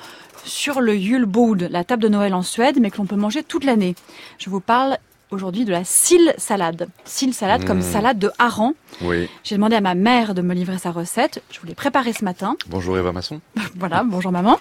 sur 0.44 0.82
le 0.82 0.96
Julebord, 0.96 1.56
la 1.70 1.84
table 1.84 2.04
de 2.04 2.10
Noël 2.10 2.34
en 2.34 2.42
Suède, 2.42 2.78
mais 2.80 2.90
que 2.90 2.98
l'on 2.98 3.06
peut 3.06 3.16
manger 3.16 3.44
toute 3.44 3.64
l'année. 3.64 3.96
Je 4.38 4.50
vous 4.50 4.60
parle 4.60 4.98
aujourd'hui 5.32 5.66
de 5.66 5.72
la 5.72 5.84
sill 5.84 6.34
salade. 6.38 6.88
Sill 7.06 7.34
salade 7.34 7.66
comme 7.66 7.80
Mmh. 7.80 7.94
salade 7.94 8.20
de 8.20 8.32
hareng. 8.38 8.74
Oui. 9.02 9.28
J'ai 9.44 9.56
demandé 9.56 9.76
à 9.76 9.82
ma 9.82 9.96
mère 9.96 10.34
de 10.34 10.42
me 10.42 10.54
livrer 10.54 10.78
sa 10.78 10.92
recette. 10.92 11.42
Je 11.52 11.60
vous 11.60 11.68
l'ai 11.68 11.74
préparée 11.76 12.14
ce 12.14 12.24
matin. 12.24 12.56
Bonjour 12.68 12.98
Eva 12.98 13.12
Masson. 13.12 13.42
Voilà, 13.80 14.04
bonjour 14.06 14.32
maman. 14.32 14.60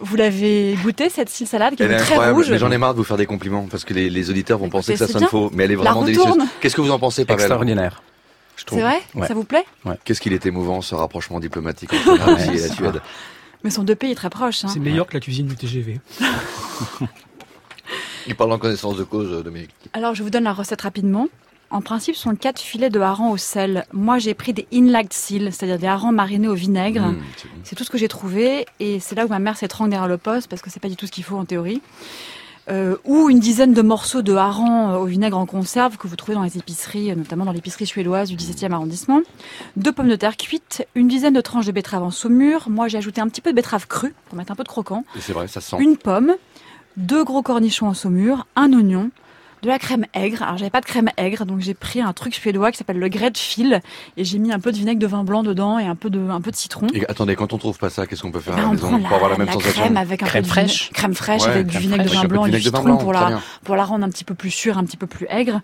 Vous 0.00 0.16
l'avez 0.16 0.76
goûté 0.82 1.08
cette 1.10 1.28
sill 1.28 1.46
salade 1.46 1.76
qui 1.76 1.82
Elle 1.82 1.92
est 1.92 1.94
est 1.94 1.98
très 1.98 2.30
rouge 2.32 2.50
mais 2.50 2.58
j'en 2.58 2.70
ai 2.70 2.78
marre 2.78 2.94
de 2.94 2.98
vous 2.98 3.04
faire 3.04 3.16
des 3.18 3.26
compliments 3.26 3.66
parce 3.70 3.84
que 3.84 3.94
les, 3.94 4.10
les 4.10 4.30
auditeurs 4.30 4.58
vont 4.58 4.70
penser 4.70 4.94
que 4.94 4.98
ça 4.98 5.06
sonne 5.06 5.20
bien. 5.20 5.28
faux, 5.28 5.50
mais 5.54 5.64
elle 5.64 5.72
est 5.72 5.76
vraiment 5.76 6.02
délicieuse. 6.02 6.36
Qu'est-ce 6.60 6.74
que 6.74 6.80
vous 6.80 6.90
en 6.90 6.98
pensez, 6.98 7.24
Pavel 7.24 7.42
Extraordinaire. 7.42 8.02
Je 8.56 8.64
C'est 8.68 8.80
vrai 8.80 9.00
Ça 9.28 9.34
vous 9.34 9.44
plaît 9.44 9.64
Qu'est-ce 10.04 10.20
qu'il 10.20 10.32
est 10.32 10.46
émouvant 10.46 10.80
ce 10.80 10.94
rapprochement 10.94 11.38
diplomatique 11.40 11.92
entre 11.92 12.16
la 12.26 12.34
Russie 12.34 12.56
et 12.56 12.68
la 12.68 12.74
Suède. 12.74 13.00
Mais 13.62 13.70
sont 13.70 13.82
deux 13.84 13.94
pays 13.94 14.14
très 14.14 14.30
proches. 14.30 14.64
hein. 14.64 14.68
C'est 14.72 14.80
meilleur 14.80 15.06
que 15.06 15.14
la 15.14 15.20
cuisine 15.20 15.46
du 15.46 15.56
TGV. 15.56 16.00
Il 18.26 18.34
parle 18.34 18.52
en 18.52 18.58
connaissance 18.58 18.96
de 18.96 19.04
cause, 19.04 19.32
euh, 19.32 19.42
Dominique. 19.42 19.70
Alors, 19.92 20.14
je 20.14 20.22
vous 20.22 20.30
donne 20.30 20.44
la 20.44 20.52
recette 20.52 20.82
rapidement. 20.82 21.28
En 21.70 21.80
principe, 21.80 22.14
ce 22.14 22.22
sont 22.22 22.36
quatre 22.36 22.60
filets 22.60 22.90
de 22.90 23.00
harengs 23.00 23.32
au 23.32 23.36
sel. 23.36 23.86
Moi, 23.92 24.18
j'ai 24.18 24.34
pris 24.34 24.52
des 24.52 24.66
inlagged 24.72 25.12
seal, 25.12 25.52
c'est-à-dire 25.52 25.78
des 25.78 25.86
harengs 25.86 26.12
marinés 26.12 26.48
au 26.48 26.54
vinaigre. 26.54 27.08
Mmh, 27.08 27.18
c'est 27.64 27.74
tout 27.74 27.82
ce 27.82 27.90
que 27.90 27.98
j'ai 27.98 28.08
trouvé. 28.08 28.66
Et 28.78 29.00
c'est 29.00 29.16
là 29.16 29.26
où 29.26 29.28
ma 29.28 29.40
mère 29.40 29.56
s'étrangle 29.56 29.90
derrière 29.90 30.08
le 30.08 30.18
poste, 30.18 30.48
parce 30.48 30.62
que 30.62 30.70
c'est 30.70 30.80
pas 30.80 30.88
du 30.88 30.96
tout 30.96 31.06
ce 31.06 31.12
qu'il 31.12 31.24
faut 31.24 31.36
en 31.36 31.44
théorie. 31.44 31.82
Euh, 32.68 32.96
ou 33.04 33.30
une 33.30 33.38
dizaine 33.38 33.74
de 33.74 33.82
morceaux 33.82 34.22
de 34.22 34.34
hareng 34.34 34.90
euh, 34.90 34.96
au 34.96 35.04
vinaigre 35.04 35.38
en 35.38 35.46
conserve 35.46 35.98
que 35.98 36.08
vous 36.08 36.16
trouvez 36.16 36.34
dans 36.34 36.42
les 36.42 36.58
épiceries, 36.58 37.14
notamment 37.14 37.44
dans 37.44 37.52
l'épicerie 37.52 37.86
suédoise 37.86 38.28
du 38.28 38.34
17e 38.34 38.72
arrondissement. 38.72 39.20
Deux 39.76 39.92
pommes 39.92 40.08
de 40.08 40.16
terre 40.16 40.36
cuites, 40.36 40.84
une 40.96 41.06
dizaine 41.06 41.32
de 41.32 41.40
tranches 41.40 41.66
de 41.66 41.70
betterave 41.70 42.02
en 42.02 42.10
saumure. 42.10 42.68
Moi, 42.68 42.88
j'ai 42.88 42.98
ajouté 42.98 43.20
un 43.20 43.28
petit 43.28 43.40
peu 43.40 43.50
de 43.50 43.56
betterave 43.56 43.86
crue 43.86 44.14
pour 44.28 44.36
mettre 44.36 44.50
un 44.50 44.56
peu 44.56 44.64
de 44.64 44.68
croquant. 44.68 45.04
Et 45.16 45.20
c'est 45.20 45.32
vrai, 45.32 45.46
ça 45.46 45.60
se 45.60 45.70
sent. 45.70 45.76
Une 45.78 45.96
pomme, 45.96 46.34
deux 46.96 47.24
gros 47.24 47.42
cornichons 47.42 47.88
en 47.88 47.94
saumure, 47.94 48.46
un 48.56 48.72
oignon, 48.72 49.10
de 49.62 49.68
la 49.68 49.78
crème 49.78 50.04
aigre. 50.14 50.42
Alors 50.42 50.58
j'avais 50.58 50.70
pas 50.70 50.80
de 50.82 50.86
crème 50.86 51.08
aigre, 51.16 51.44
donc 51.46 51.60
j'ai 51.60 51.72
pris 51.74 52.00
un 52.00 52.12
truc 52.12 52.34
suédois 52.34 52.70
qui 52.70 52.78
s'appelle 52.78 52.98
le 52.98 53.08
Gräddfil 53.08 53.80
et 54.16 54.24
j'ai 54.24 54.38
mis 54.38 54.52
un 54.52 54.60
peu 54.60 54.70
de 54.70 54.76
vinaigre 54.76 55.00
de 55.00 55.06
vin 55.06 55.24
blanc 55.24 55.42
dedans 55.42 55.78
et 55.78 55.86
un 55.86 55.94
peu 55.94 56.10
de 56.10 56.20
un 56.28 56.40
peu 56.42 56.50
de 56.50 56.56
citron. 56.56 56.86
Et 56.92 57.06
attendez, 57.08 57.36
quand 57.36 57.52
on 57.54 57.58
trouve 57.58 57.78
pas 57.78 57.88
ça, 57.90 58.06
qu'est-ce 58.06 58.22
qu'on 58.22 58.30
peut 58.30 58.38
faire 58.40 58.54
Ben, 58.54 58.60
à 58.60 58.62
la 58.64 58.68
on 58.68 58.72
maison 58.72 58.88
prend 58.90 59.00
pour 59.00 59.12
avoir 59.14 59.30
la 59.30 59.38
même 59.38 59.50
sensation 59.50 59.82
crème 59.82 59.96
avec 59.96 60.22
un 60.22 60.26
Crème 60.26 60.42
peu 60.42 60.46
de 60.46 60.52
fraîche 60.52 60.82
vinaigre- 60.90 60.92
crème 60.94 61.14
fraîche 61.14 61.42
Ouais, 61.44 61.48
avec 61.50 61.66
du 61.68 61.78
vinaigre 61.78 62.04
de 62.04 62.08
vin 62.10 62.24
blanc 62.24 62.42
de 62.42 62.48
et 62.48 62.50
du 62.52 62.56
vinaigre 62.58 62.64
de 62.66 62.76
vin 62.76 62.78
citron 62.82 62.84
blanc, 62.84 62.96
pour 62.98 63.12
la 63.14 63.26
bien. 63.26 63.42
pour 63.64 63.76
la 63.76 63.84
rendre 63.84 64.04
un 64.04 64.10
petit 64.10 64.24
peu 64.24 64.34
plus 64.34 64.50
sûre, 64.50 64.76
un 64.78 64.84
petit 64.84 64.98
peu 64.98 65.06
plus 65.06 65.26
aigre. 65.30 65.60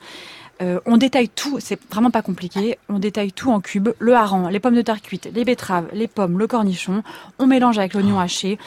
Euh, 0.61 0.79
on 0.87 0.97
détaille 0.97 1.29
tout, 1.29 1.59
c'est 1.61 1.79
vraiment 1.91 2.11
pas 2.11 2.23
compliqué. 2.23 2.79
On 2.89 2.99
détaille 2.99 3.33
tout 3.33 3.51
en 3.51 3.61
cubes 3.61 3.89
le 3.99 4.15
hareng, 4.15 4.49
les 4.51 4.61
pommes 4.61 4.75
de 4.77 4.83
terre 4.83 5.01
cuites, 5.03 5.29
les 5.35 5.45
betteraves, 5.45 5.87
les 5.93 6.07
pommes, 6.07 6.39
le 6.39 6.47
cornichon. 6.47 7.03
On 7.39 7.47
mélange 7.47 7.79
avec 7.79 7.95
l'oignon 7.95 8.19
Ah. 8.21 8.25
haché. 8.25 8.59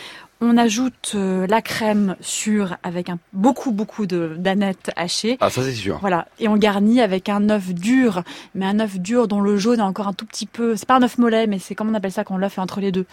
On 0.42 0.58
ajoute 0.58 1.14
euh, 1.16 1.48
la 1.48 1.62
crème 1.62 2.16
sûre 2.20 2.76
avec 2.84 3.10
un, 3.10 3.18
beaucoup 3.32 3.72
beaucoup 3.72 4.06
de 4.06 4.36
d'anettes 4.38 4.92
hachées. 4.96 5.38
Ah, 5.40 5.50
ça 5.50 5.64
c'est 5.64 5.72
sûr. 5.72 5.98
Voilà, 6.02 6.28
et 6.40 6.48
on 6.50 6.58
garnit 6.58 7.00
avec 7.02 7.30
un 7.30 7.50
œuf 7.50 7.74
dur, 7.74 8.24
mais 8.54 8.66
un 8.66 8.80
œuf 8.80 9.00
dur 9.00 9.28
dont 9.28 9.40
le 9.40 9.56
jaune 9.58 9.80
est 9.80 9.84
encore 9.84 10.08
un 10.08 10.14
tout 10.14 10.26
petit 10.26 10.46
peu. 10.46 10.76
C'est 10.76 10.88
pas 10.88 10.98
un 10.98 11.04
œuf 11.04 11.18
mollet, 11.18 11.48
mais 11.48 11.58
c'est 11.60 11.74
comment 11.74 11.92
on 11.92 11.94
appelle 11.94 12.12
ça 12.12 12.24
quand 12.26 12.38
l'œuf 12.38 12.58
est 12.58 12.62
entre 12.62 12.82
les 12.82 12.92
deux? 12.92 13.06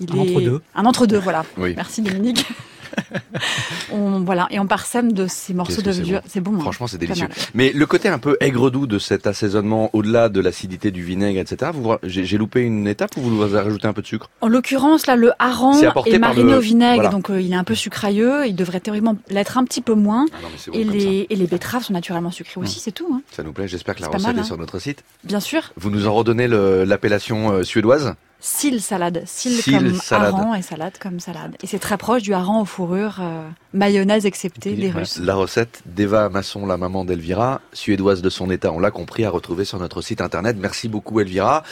Il 0.00 0.10
Un 0.12 0.16
est 0.16 0.20
entre-deux. 0.20 0.62
Un 0.74 0.84
entre 0.84 1.06
deux, 1.06 1.18
voilà. 1.18 1.44
Oui. 1.56 1.74
Merci 1.74 2.02
Dominique. 2.02 2.46
on, 3.92 4.20
voilà, 4.20 4.46
et 4.50 4.58
on 4.58 4.66
parsème 4.66 5.12
de 5.12 5.26
ces 5.26 5.54
morceaux 5.54 5.82
de 5.82 5.86
que 5.86 5.92
c'est 5.92 6.02
vieux. 6.02 6.20
bon. 6.42 6.52
Bon. 6.52 6.56
hein. 6.58 6.60
Franchement, 6.60 6.86
c'est 6.86 6.98
délicieux. 6.98 7.28
Mais 7.54 7.72
le 7.72 7.86
côté 7.86 8.08
un 8.08 8.18
peu 8.18 8.36
aigre-doux 8.40 8.86
de 8.86 8.98
cet 8.98 9.26
assaisonnement, 9.26 9.90
au-delà 9.92 10.28
de 10.28 10.40
l'acidité 10.40 10.90
du 10.90 11.02
vinaigre, 11.02 11.38
etc., 11.40 11.72
j'ai 12.02 12.38
loupé 12.38 12.60
une 12.60 12.86
étape 12.86 13.16
ou 13.16 13.20
vous 13.20 13.42
avez 13.42 13.60
rajouté 13.60 13.86
un 13.86 13.92
peu 13.92 14.02
de 14.02 14.06
sucre? 14.06 14.30
En 14.40 14.48
l'occurrence, 14.48 15.06
là, 15.06 15.16
le 15.16 15.32
hareng 15.38 15.74
est 16.06 16.18
mariné 16.18 16.52
le- 16.52 16.58
au 16.58 16.60
vinaigre, 16.60 16.94
voilà. 16.94 17.08
donc 17.10 17.30
euh, 17.30 17.40
il 17.40 17.52
est 17.52 17.56
un 17.56 17.64
peu 17.64 17.74
sucrayeux. 17.74 18.46
Il 18.46 18.54
devrait 18.56 18.80
théoriquement 18.80 19.16
l'être 19.30 19.58
un 19.58 19.64
petit 19.64 19.80
peu 19.80 19.94
moins. 19.94 20.26
Ah 20.32 20.36
non, 20.42 20.48
bon 20.72 20.78
et, 20.78 20.84
les, 20.84 21.26
et 21.30 21.36
les 21.36 21.46
betteraves 21.46 21.82
sont 21.84 21.92
naturellement 21.92 22.30
sucrées 22.30 22.60
aussi, 22.60 22.80
c'est 22.80 22.92
tout. 22.92 23.08
hein. 23.12 23.22
Ça 23.32 23.42
nous 23.42 23.52
plaît, 23.52 23.68
j'espère 23.68 23.94
que 23.94 24.02
la 24.02 24.08
recette 24.08 24.22
mal, 24.26 24.36
est 24.36 24.40
hein. 24.40 24.44
sur 24.44 24.56
notre 24.58 24.78
site. 24.78 25.04
Bien 25.24 25.40
sûr. 25.40 25.72
Vous 25.76 25.90
nous 25.90 26.06
en 26.06 26.14
redonnez 26.14 26.48
l'appellation 26.48 27.52
euh, 27.52 27.62
suédoise? 27.62 28.14
Sil 28.40 28.78
salade. 28.80 29.24
Sil 29.26 29.58
comme 29.66 29.94
salade. 29.96 30.34
hareng 30.34 30.54
et 30.54 30.62
salade 30.62 30.92
comme 31.00 31.18
salade. 31.18 31.56
Et 31.62 31.66
c'est 31.66 31.80
très 31.80 31.96
proche 31.96 32.22
du 32.22 32.32
hareng 32.34 32.60
aux 32.60 32.64
fourrures, 32.64 33.16
euh, 33.20 33.48
mayonnaise 33.72 34.26
exceptée 34.26 34.74
des 34.74 34.90
Russes. 34.90 35.18
La 35.18 35.34
recette 35.34 35.82
d'Eva 35.86 36.28
Masson, 36.28 36.64
la 36.64 36.76
maman 36.76 37.04
d'Elvira, 37.04 37.60
suédoise 37.72 38.22
de 38.22 38.30
son 38.30 38.50
état, 38.50 38.70
on 38.72 38.78
l'a 38.78 38.92
compris, 38.92 39.24
à 39.24 39.30
retrouver 39.30 39.64
sur 39.64 39.78
notre 39.80 40.02
site 40.02 40.20
internet. 40.20 40.56
Merci 40.60 40.88
beaucoup 40.88 41.18
Elvira. 41.18 41.64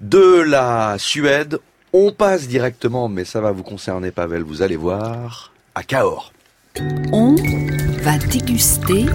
De 0.00 0.40
la 0.40 0.96
Suède, 0.98 1.60
on 1.92 2.10
passe 2.10 2.48
directement, 2.48 3.08
mais 3.08 3.24
ça 3.24 3.40
va 3.40 3.52
vous 3.52 3.62
concerner 3.62 4.10
Pavel, 4.10 4.42
vous 4.42 4.62
allez 4.62 4.76
voir, 4.76 5.52
à 5.76 5.84
Cahors. 5.84 6.32
On 7.12 7.36
va 8.02 8.18
déguster 8.18 9.06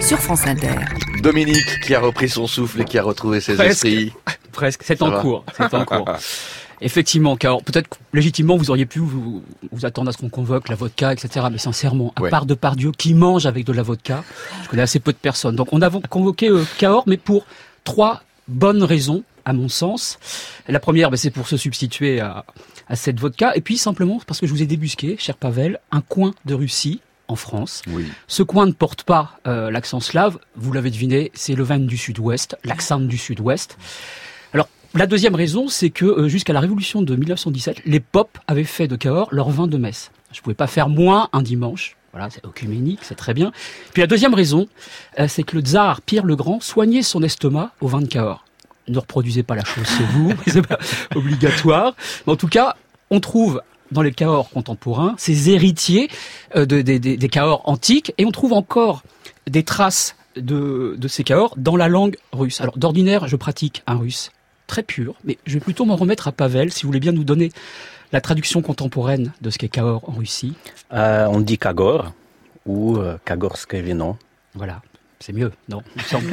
sur 0.00 0.18
France 0.18 0.46
Inter. 0.46 0.74
Dominique 1.22 1.80
qui 1.86 1.94
a 1.94 2.00
repris 2.00 2.28
son 2.28 2.46
souffle 2.48 2.82
et 2.82 2.84
qui 2.84 2.98
a 2.98 3.02
retrouvé 3.02 3.40
ses 3.40 3.54
Presque. 3.54 3.84
esprits. 3.86 4.12
Presque, 4.52 4.82
c'est 4.84 5.02
en 5.02 5.20
cours, 5.20 5.44
c'est 5.56 5.72
en 5.74 5.84
cours. 5.84 6.04
Effectivement, 6.84 7.36
car 7.36 7.62
peut-être 7.62 7.96
légitimement 8.12 8.56
vous 8.56 8.70
auriez 8.70 8.86
pu 8.86 8.98
vous, 8.98 9.42
vous 9.70 9.86
attendre 9.86 10.08
à 10.08 10.12
ce 10.12 10.18
qu'on 10.18 10.28
convoque 10.28 10.68
la 10.68 10.74
vodka, 10.74 11.12
etc. 11.12 11.46
Mais 11.50 11.58
sincèrement, 11.58 12.12
à 12.16 12.22
Ouais. 12.22 12.30
part 12.30 12.44
de 12.44 12.54
Pardieu 12.54 12.90
qui 12.90 13.14
mange 13.14 13.46
avec 13.46 13.64
de 13.64 13.72
la 13.72 13.82
vodka, 13.84 14.24
je 14.64 14.68
connais 14.68 14.82
assez 14.82 14.98
peu 14.98 15.12
de 15.12 15.16
personnes. 15.16 15.54
Donc 15.54 15.68
on 15.72 15.80
a 15.80 15.90
convoqué 15.90 16.48
euh, 16.48 16.64
Cahors, 16.78 17.04
mais 17.06 17.16
pour 17.18 17.46
trois 17.84 18.22
bonnes 18.48 18.82
raisons, 18.82 19.22
à 19.44 19.52
mon 19.52 19.68
sens. 19.68 20.18
La 20.68 20.80
première, 20.80 21.10
ben, 21.10 21.16
c'est 21.16 21.30
pour 21.30 21.46
se 21.46 21.56
substituer 21.56 22.20
à, 22.20 22.44
à 22.88 22.96
cette 22.96 23.20
vodka, 23.20 23.52
et 23.54 23.60
puis 23.60 23.78
simplement 23.78 24.20
parce 24.26 24.40
que 24.40 24.46
je 24.48 24.52
vous 24.52 24.62
ai 24.62 24.66
débusqué, 24.66 25.16
cher 25.20 25.36
Pavel, 25.36 25.78
un 25.92 26.00
coin 26.00 26.32
de 26.46 26.54
Russie 26.54 27.00
en 27.28 27.36
France. 27.36 27.82
Oui. 27.88 28.06
Ce 28.26 28.42
coin 28.42 28.66
ne 28.66 28.72
porte 28.72 29.04
pas 29.04 29.38
euh, 29.46 29.70
l'accent 29.70 30.00
slave, 30.00 30.38
vous 30.56 30.72
l'avez 30.72 30.90
deviné, 30.90 31.30
c'est 31.34 31.54
le 31.54 31.62
vin 31.62 31.78
du 31.78 31.96
sud-ouest, 31.96 32.56
l'accent 32.64 32.98
du 32.98 33.18
sud-ouest. 33.18 33.78
La 34.94 35.06
deuxième 35.06 35.34
raison, 35.34 35.68
c'est 35.68 35.90
que 35.90 36.04
euh, 36.04 36.28
jusqu'à 36.28 36.52
la 36.52 36.60
révolution 36.60 37.02
de 37.02 37.16
1917, 37.16 37.82
les 37.86 38.00
pop 38.00 38.38
avaient 38.46 38.64
fait 38.64 38.88
de 38.88 38.96
Cahors 38.96 39.28
leur 39.32 39.48
vin 39.50 39.66
de 39.66 39.76
messe. 39.78 40.10
Je 40.32 40.40
pouvais 40.40 40.54
pas 40.54 40.66
faire 40.66 40.88
moins 40.88 41.28
un 41.32 41.42
dimanche. 41.42 41.96
Voilà, 42.12 42.28
c'est 42.28 42.44
œcuménique, 42.44 42.98
c'est 43.02 43.14
très 43.14 43.32
bien. 43.32 43.52
Puis 43.94 44.02
la 44.02 44.06
deuxième 44.06 44.34
raison, 44.34 44.66
euh, 45.18 45.28
c'est 45.28 45.44
que 45.44 45.56
le 45.56 45.62
tsar 45.62 46.02
Pierre 46.02 46.26
le 46.26 46.36
Grand 46.36 46.60
soignait 46.60 47.02
son 47.02 47.22
estomac 47.22 47.72
au 47.80 47.88
vin 47.88 48.02
de 48.02 48.06
Cahors. 48.06 48.44
Ne 48.88 48.98
reproduisez 48.98 49.42
pas 49.42 49.54
la 49.54 49.64
chose 49.64 49.86
chez 49.86 50.04
vous, 50.12 50.32
c'est 50.46 50.66
pas 50.66 50.78
obligatoire. 51.14 51.94
Mais 52.26 52.32
en 52.34 52.36
tout 52.36 52.48
cas, 52.48 52.76
on 53.10 53.20
trouve 53.20 53.62
dans 53.92 54.02
les 54.02 54.12
Cahors 54.12 54.50
contemporains 54.50 55.14
ces 55.16 55.48
héritiers 55.50 56.10
euh, 56.56 56.66
de- 56.66 56.82
des 56.82 57.28
Cahors 57.30 57.62
antiques 57.66 58.12
et 58.18 58.26
on 58.26 58.30
trouve 58.30 58.52
encore 58.52 59.02
des 59.48 59.62
traces 59.62 60.16
de, 60.36 60.96
de 60.98 61.08
ces 61.08 61.24
Cahors 61.24 61.54
dans 61.56 61.76
la 61.76 61.88
langue 61.88 62.16
russe. 62.32 62.60
Alors 62.60 62.76
d'ordinaire, 62.76 63.26
je 63.28 63.36
pratique 63.36 63.82
un 63.86 63.96
russe 63.96 64.30
très 64.72 64.82
pur, 64.82 65.16
mais 65.24 65.36
je 65.44 65.52
vais 65.52 65.60
plutôt 65.60 65.84
m'en 65.84 65.96
remettre 65.96 66.28
à 66.28 66.32
Pavel, 66.32 66.72
si 66.72 66.84
vous 66.84 66.88
voulez 66.88 66.98
bien 66.98 67.12
nous 67.12 67.24
donner 67.24 67.52
la 68.10 68.22
traduction 68.22 68.62
contemporaine 68.62 69.30
de 69.42 69.50
ce 69.50 69.58
qu'est 69.58 69.68
Cahors 69.68 70.08
en 70.08 70.12
Russie. 70.12 70.54
Euh, 70.94 71.26
on 71.26 71.40
dit 71.40 71.58
Kagor 71.58 72.14
ou 72.64 72.96
euh, 72.96 73.18
Kagorske 73.26 73.74
vino. 73.74 74.16
Voilà, 74.54 74.80
c'est 75.20 75.34
mieux, 75.34 75.52
non 75.68 75.82
il 75.94 76.02
me 76.02 76.06
semble. 76.06 76.30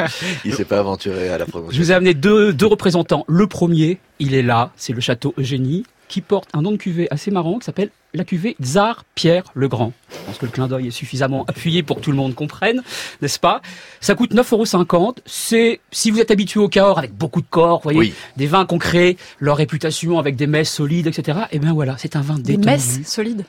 Il 0.46 0.54
s'est 0.54 0.64
pas 0.64 0.78
aventuré 0.78 1.28
à 1.28 1.36
la 1.36 1.44
promotion. 1.44 1.70
Je 1.70 1.82
vous 1.82 1.92
ai 1.92 1.94
amené 1.94 2.14
deux, 2.14 2.54
deux 2.54 2.64
représentants. 2.64 3.26
Le 3.28 3.46
premier, 3.46 3.98
il 4.18 4.32
est 4.32 4.42
là, 4.42 4.72
c'est 4.76 4.94
le 4.94 5.02
château 5.02 5.34
Eugénie, 5.36 5.84
qui 6.08 6.22
porte 6.22 6.48
un 6.54 6.62
nom 6.62 6.72
de 6.72 6.78
cuvée 6.78 7.08
assez 7.10 7.30
marrant 7.30 7.58
qui 7.58 7.66
s'appelle 7.66 7.90
la 8.14 8.24
cuvée 8.24 8.56
Tsar 8.62 9.04
Pierre 9.14 9.44
le 9.54 9.68
Grand. 9.68 9.92
Je 10.10 10.26
pense 10.26 10.38
que 10.38 10.46
le 10.46 10.52
clin 10.52 10.68
d'œil 10.68 10.88
est 10.88 10.90
suffisamment 10.92 11.44
appuyé 11.48 11.82
pour 11.82 11.96
que 11.96 12.02
tout 12.02 12.10
le 12.10 12.16
monde 12.16 12.34
comprenne, 12.34 12.82
n'est-ce 13.22 13.38
pas? 13.38 13.62
Ça 14.00 14.14
coûte 14.14 14.34
9,50 14.34 14.94
euros. 14.94 15.14
C'est, 15.24 15.80
si 15.90 16.10
vous 16.10 16.20
êtes 16.20 16.30
habitué 16.30 16.60
au 16.60 16.68
Cahors 16.68 16.98
avec 16.98 17.14
beaucoup 17.14 17.40
de 17.40 17.46
corps, 17.48 17.78
vous 17.78 17.84
voyez, 17.84 17.98
Oui. 17.98 18.14
des 18.36 18.46
vins 18.46 18.66
qui 18.66 18.74
ont 18.74 18.78
créé 18.78 19.16
leur 19.40 19.56
réputation 19.56 20.18
avec 20.18 20.36
des 20.36 20.46
messes 20.46 20.70
solides, 20.70 21.06
etc. 21.06 21.38
Et 21.52 21.58
bien 21.58 21.72
voilà, 21.72 21.96
c'est 21.98 22.14
un 22.16 22.20
vin 22.20 22.34
Des 22.34 22.42
détendu. 22.56 22.66
messes 22.66 23.00
solides? 23.06 23.44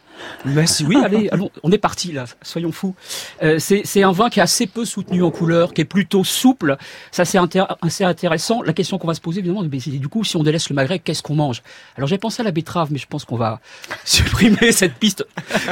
Messes, 0.45 0.83
oui, 0.87 0.97
allez, 1.03 1.27
allons, 1.31 1.49
on 1.63 1.71
est 1.71 1.77
parti 1.77 2.11
là, 2.13 2.25
soyons 2.41 2.71
fous. 2.71 2.95
Euh, 3.41 3.59
c'est 3.59 3.81
c'est 3.83 4.03
un 4.03 4.11
vin 4.11 4.29
qui 4.29 4.39
est 4.39 4.43
assez 4.43 4.67
peu 4.67 4.85
soutenu 4.85 5.23
en 5.23 5.31
couleur, 5.31 5.73
qui 5.73 5.81
est 5.81 5.85
plutôt 5.85 6.23
souple. 6.23 6.77
Ça, 7.11 7.25
c'est 7.25 7.39
assez 7.81 8.03
intéressant. 8.05 8.61
La 8.61 8.73
question 8.73 8.97
qu'on 8.97 9.07
va 9.07 9.13
se 9.15 9.21
poser, 9.21 9.39
évidemment, 9.39 9.63
c'est 9.79 9.89
du 9.91 10.07
coup, 10.07 10.23
si 10.23 10.37
on 10.37 10.43
délaisse 10.43 10.69
le 10.69 10.75
maghreb, 10.75 11.01
qu'est-ce 11.03 11.23
qu'on 11.23 11.35
mange? 11.35 11.61
Alors, 11.97 12.07
j'ai 12.07 12.17
pensé 12.17 12.41
à 12.41 12.45
la 12.45 12.51
betterave, 12.51 12.89
mais 12.91 12.99
je 12.99 13.07
pense 13.07 13.25
qu'on 13.25 13.35
va 13.37 13.59
supprimer 14.05 14.52
cette 14.71 14.95
piste 14.95 15.25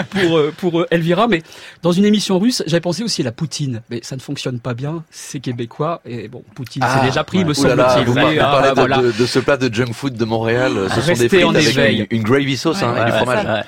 pour 0.10 0.38
euh, 0.38 0.54
pour 0.58 0.82
euh, 0.82 0.88
Elvira. 0.92 1.28
Mais 1.28 1.42
dans 1.82 1.92
une 1.92 2.06
émission 2.06 2.40
russe, 2.40 2.64
j'avais 2.66 2.82
pensé 2.82 3.04
aussi 3.04 3.22
à 3.22 3.26
la 3.26 3.32
poutine, 3.32 3.82
mais 3.90 4.00
ça 4.04 4.16
ne 4.16 4.22
fonctionne 4.22 4.60
pas 4.60 4.74
bien. 4.74 5.04
C'est 5.12 5.40
québécois 5.40 6.02
et 6.06 6.28
bon, 6.28 6.44
poutine, 6.56 6.84
c'est 7.00 7.06
déjà 7.08 7.24
pris, 7.24 7.44
me 7.46 7.54
là 7.68 7.76
là, 7.76 7.90
semble-t-il. 7.90 8.06
vous, 8.14 8.20
ah, 8.40 8.52
parlez 8.52 8.70
de, 8.70 8.76
voilà. 8.76 8.98
de- 8.98 9.12
de 9.12 9.26
ce 9.26 9.40
plat 9.40 9.58
de 9.58 9.74
junk 9.74 9.94
food 9.94 10.16
de 10.16 10.26
Montréal. 10.26 10.74
Ce 10.96 11.02
sont 11.02 11.14
des 11.14 11.30
frites 11.30 11.44
en 11.46 11.56
avec 11.56 11.76
une, 11.78 12.08
une 12.18 12.24
gravy 12.24 12.58
sauce 12.58 12.82
hein, 12.84 12.94
Ouais, 12.94 13.02
et 13.02 13.06
du 13.06 13.12
ouais, 13.12 13.18
fromage. 13.18 13.44
ça. 13.44 13.64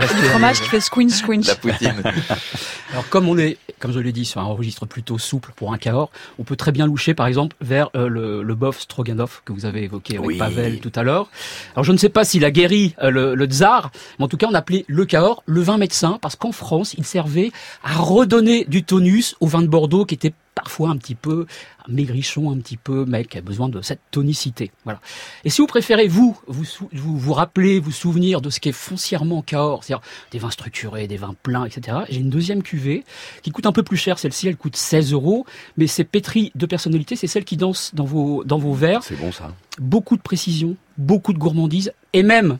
Du 0.00 0.22
fromage 0.28 0.60
qui 0.60 0.68
fait 0.68 0.80
squinch 0.80 1.10
squinch. 1.12 1.46
La 1.46 1.54
poutine. 1.56 2.02
Alors 2.92 3.08
comme 3.08 3.28
on 3.28 3.38
est, 3.38 3.58
comme 3.78 3.92
je 3.92 4.00
l'ai 4.00 4.12
dit, 4.12 4.24
sur 4.24 4.40
un 4.40 4.44
registre 4.44 4.86
plutôt 4.86 5.18
souple 5.18 5.52
pour 5.54 5.72
un 5.72 5.78
Cahors, 5.78 6.10
on 6.38 6.42
peut 6.44 6.56
très 6.56 6.72
bien 6.72 6.86
loucher 6.86 7.14
par 7.14 7.26
exemple 7.26 7.56
vers 7.60 7.90
euh, 7.94 8.08
le, 8.08 8.42
le 8.42 8.54
bof 8.54 8.80
Stroganov 8.80 9.42
que 9.44 9.52
vous 9.52 9.64
avez 9.66 9.84
évoqué 9.84 10.16
avec 10.16 10.26
Oui. 10.26 10.38
Pavel 10.38 10.80
tout 10.80 10.92
à 10.94 11.02
l'heure. 11.02 11.28
Alors 11.74 11.84
je 11.84 11.92
ne 11.92 11.96
sais 11.98 12.08
pas 12.08 12.24
s'il 12.24 12.44
a 12.44 12.50
guéri 12.50 12.94
euh, 13.02 13.10
le, 13.10 13.34
le 13.34 13.44
tsar, 13.46 13.90
mais 14.18 14.24
en 14.24 14.28
tout 14.28 14.36
cas 14.36 14.48
on 14.50 14.54
appelait 14.54 14.84
le 14.88 15.04
Cahors 15.04 15.42
le 15.46 15.60
vin 15.60 15.78
médecin 15.78 16.18
parce 16.20 16.36
qu'en 16.36 16.52
France 16.52 16.94
il 16.98 17.04
servait 17.04 17.52
à 17.84 17.94
redonner 17.94 18.64
du 18.64 18.82
tonus 18.82 19.36
au 19.40 19.46
vin 19.46 19.62
de 19.62 19.68
Bordeaux 19.68 20.04
qui 20.04 20.14
était 20.14 20.32
parfois 20.62 20.90
un 20.90 20.98
petit 20.98 21.14
peu 21.14 21.46
maigrichon, 21.88 22.50
un 22.50 22.58
petit 22.58 22.76
peu 22.76 23.06
mec, 23.06 23.30
qui 23.30 23.38
a 23.38 23.40
besoin 23.40 23.70
de 23.70 23.80
cette 23.80 24.02
tonicité. 24.10 24.72
Voilà. 24.84 25.00
Et 25.44 25.48
si 25.48 25.62
vous 25.62 25.66
préférez, 25.66 26.06
vous, 26.06 26.38
vous 26.46 26.64
vous, 26.92 27.16
vous 27.16 27.32
rappeler, 27.32 27.80
vous 27.80 27.92
souvenir 27.92 28.42
de 28.42 28.50
ce 28.50 28.60
qui 28.60 28.68
est 28.68 28.72
foncièrement 28.72 29.40
Cahors, 29.40 29.84
c'est-à-dire 29.84 30.04
des 30.32 30.38
vins 30.38 30.50
structurés, 30.50 31.06
des 31.06 31.16
vins 31.16 31.34
pleins, 31.42 31.64
etc., 31.64 31.98
j'ai 32.10 32.20
une 32.20 32.28
deuxième 32.28 32.62
cuvée 32.62 33.04
qui 33.42 33.50
coûte 33.50 33.64
un 33.64 33.72
peu 33.72 33.82
plus 33.82 33.96
cher. 33.96 34.18
Celle-ci, 34.18 34.48
elle 34.48 34.56
coûte 34.58 34.76
16 34.76 35.12
euros, 35.12 35.46
mais 35.78 35.86
c'est 35.86 36.04
pétri 36.04 36.52
de 36.54 36.66
personnalité, 36.66 37.16
c'est 37.16 37.26
celle 37.26 37.46
qui 37.46 37.56
danse 37.56 37.94
dans 37.94 38.04
vos, 38.04 38.44
dans 38.44 38.58
vos 38.58 38.74
verres. 38.74 39.02
C'est 39.02 39.18
bon 39.18 39.32
ça. 39.32 39.54
Beaucoup 39.78 40.18
de 40.18 40.22
précision, 40.22 40.76
beaucoup 40.98 41.32
de 41.32 41.38
gourmandise, 41.38 41.92
et 42.12 42.22
même, 42.22 42.58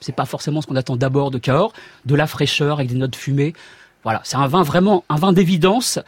c'est 0.00 0.16
pas 0.16 0.24
forcément 0.24 0.62
ce 0.62 0.66
qu'on 0.66 0.76
attend 0.76 0.96
d'abord 0.96 1.30
de 1.30 1.36
Cahors, 1.36 1.74
de 2.06 2.14
la 2.14 2.26
fraîcheur 2.26 2.78
avec 2.78 2.88
des 2.88 2.96
notes 2.96 3.16
fumées. 3.16 3.52
Voilà, 4.04 4.22
c'est 4.24 4.36
un 4.36 4.48
vin 4.48 4.62
vraiment, 4.62 5.04
un 5.10 5.16
vin 5.16 5.32
d'évidence. 5.32 5.98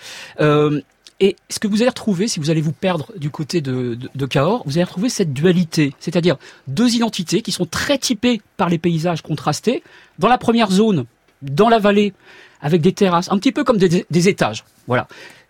Euh, 0.40 0.80
et 1.20 1.36
ce 1.48 1.58
que 1.58 1.68
vous 1.68 1.82
allez 1.82 1.90
retrouver, 1.90 2.28
si 2.28 2.40
vous 2.40 2.50
allez 2.50 2.60
vous 2.60 2.72
perdre 2.72 3.12
du 3.16 3.30
côté 3.30 3.60
de, 3.60 3.96
Cahors, 4.26 4.62
vous 4.66 4.78
allez 4.78 4.84
retrouver 4.84 5.08
cette 5.08 5.32
dualité, 5.32 5.94
c'est-à-dire 6.00 6.36
deux 6.66 6.94
identités 6.96 7.40
qui 7.42 7.52
sont 7.52 7.66
très 7.66 7.98
typées 7.98 8.40
par 8.56 8.68
les 8.68 8.78
paysages 8.78 9.22
contrastés. 9.22 9.82
Dans 10.18 10.28
la 10.28 10.38
première 10.38 10.70
zone, 10.70 11.04
dans 11.42 11.68
la 11.68 11.78
vallée, 11.78 12.12
avec 12.60 12.80
des 12.80 12.92
terrasses, 12.92 13.30
un 13.30 13.38
petit 13.38 13.52
peu 13.52 13.64
comme 13.64 13.78
des, 13.78 14.06
des 14.10 14.28
étages. 14.28 14.64
Voilà, 14.86 15.06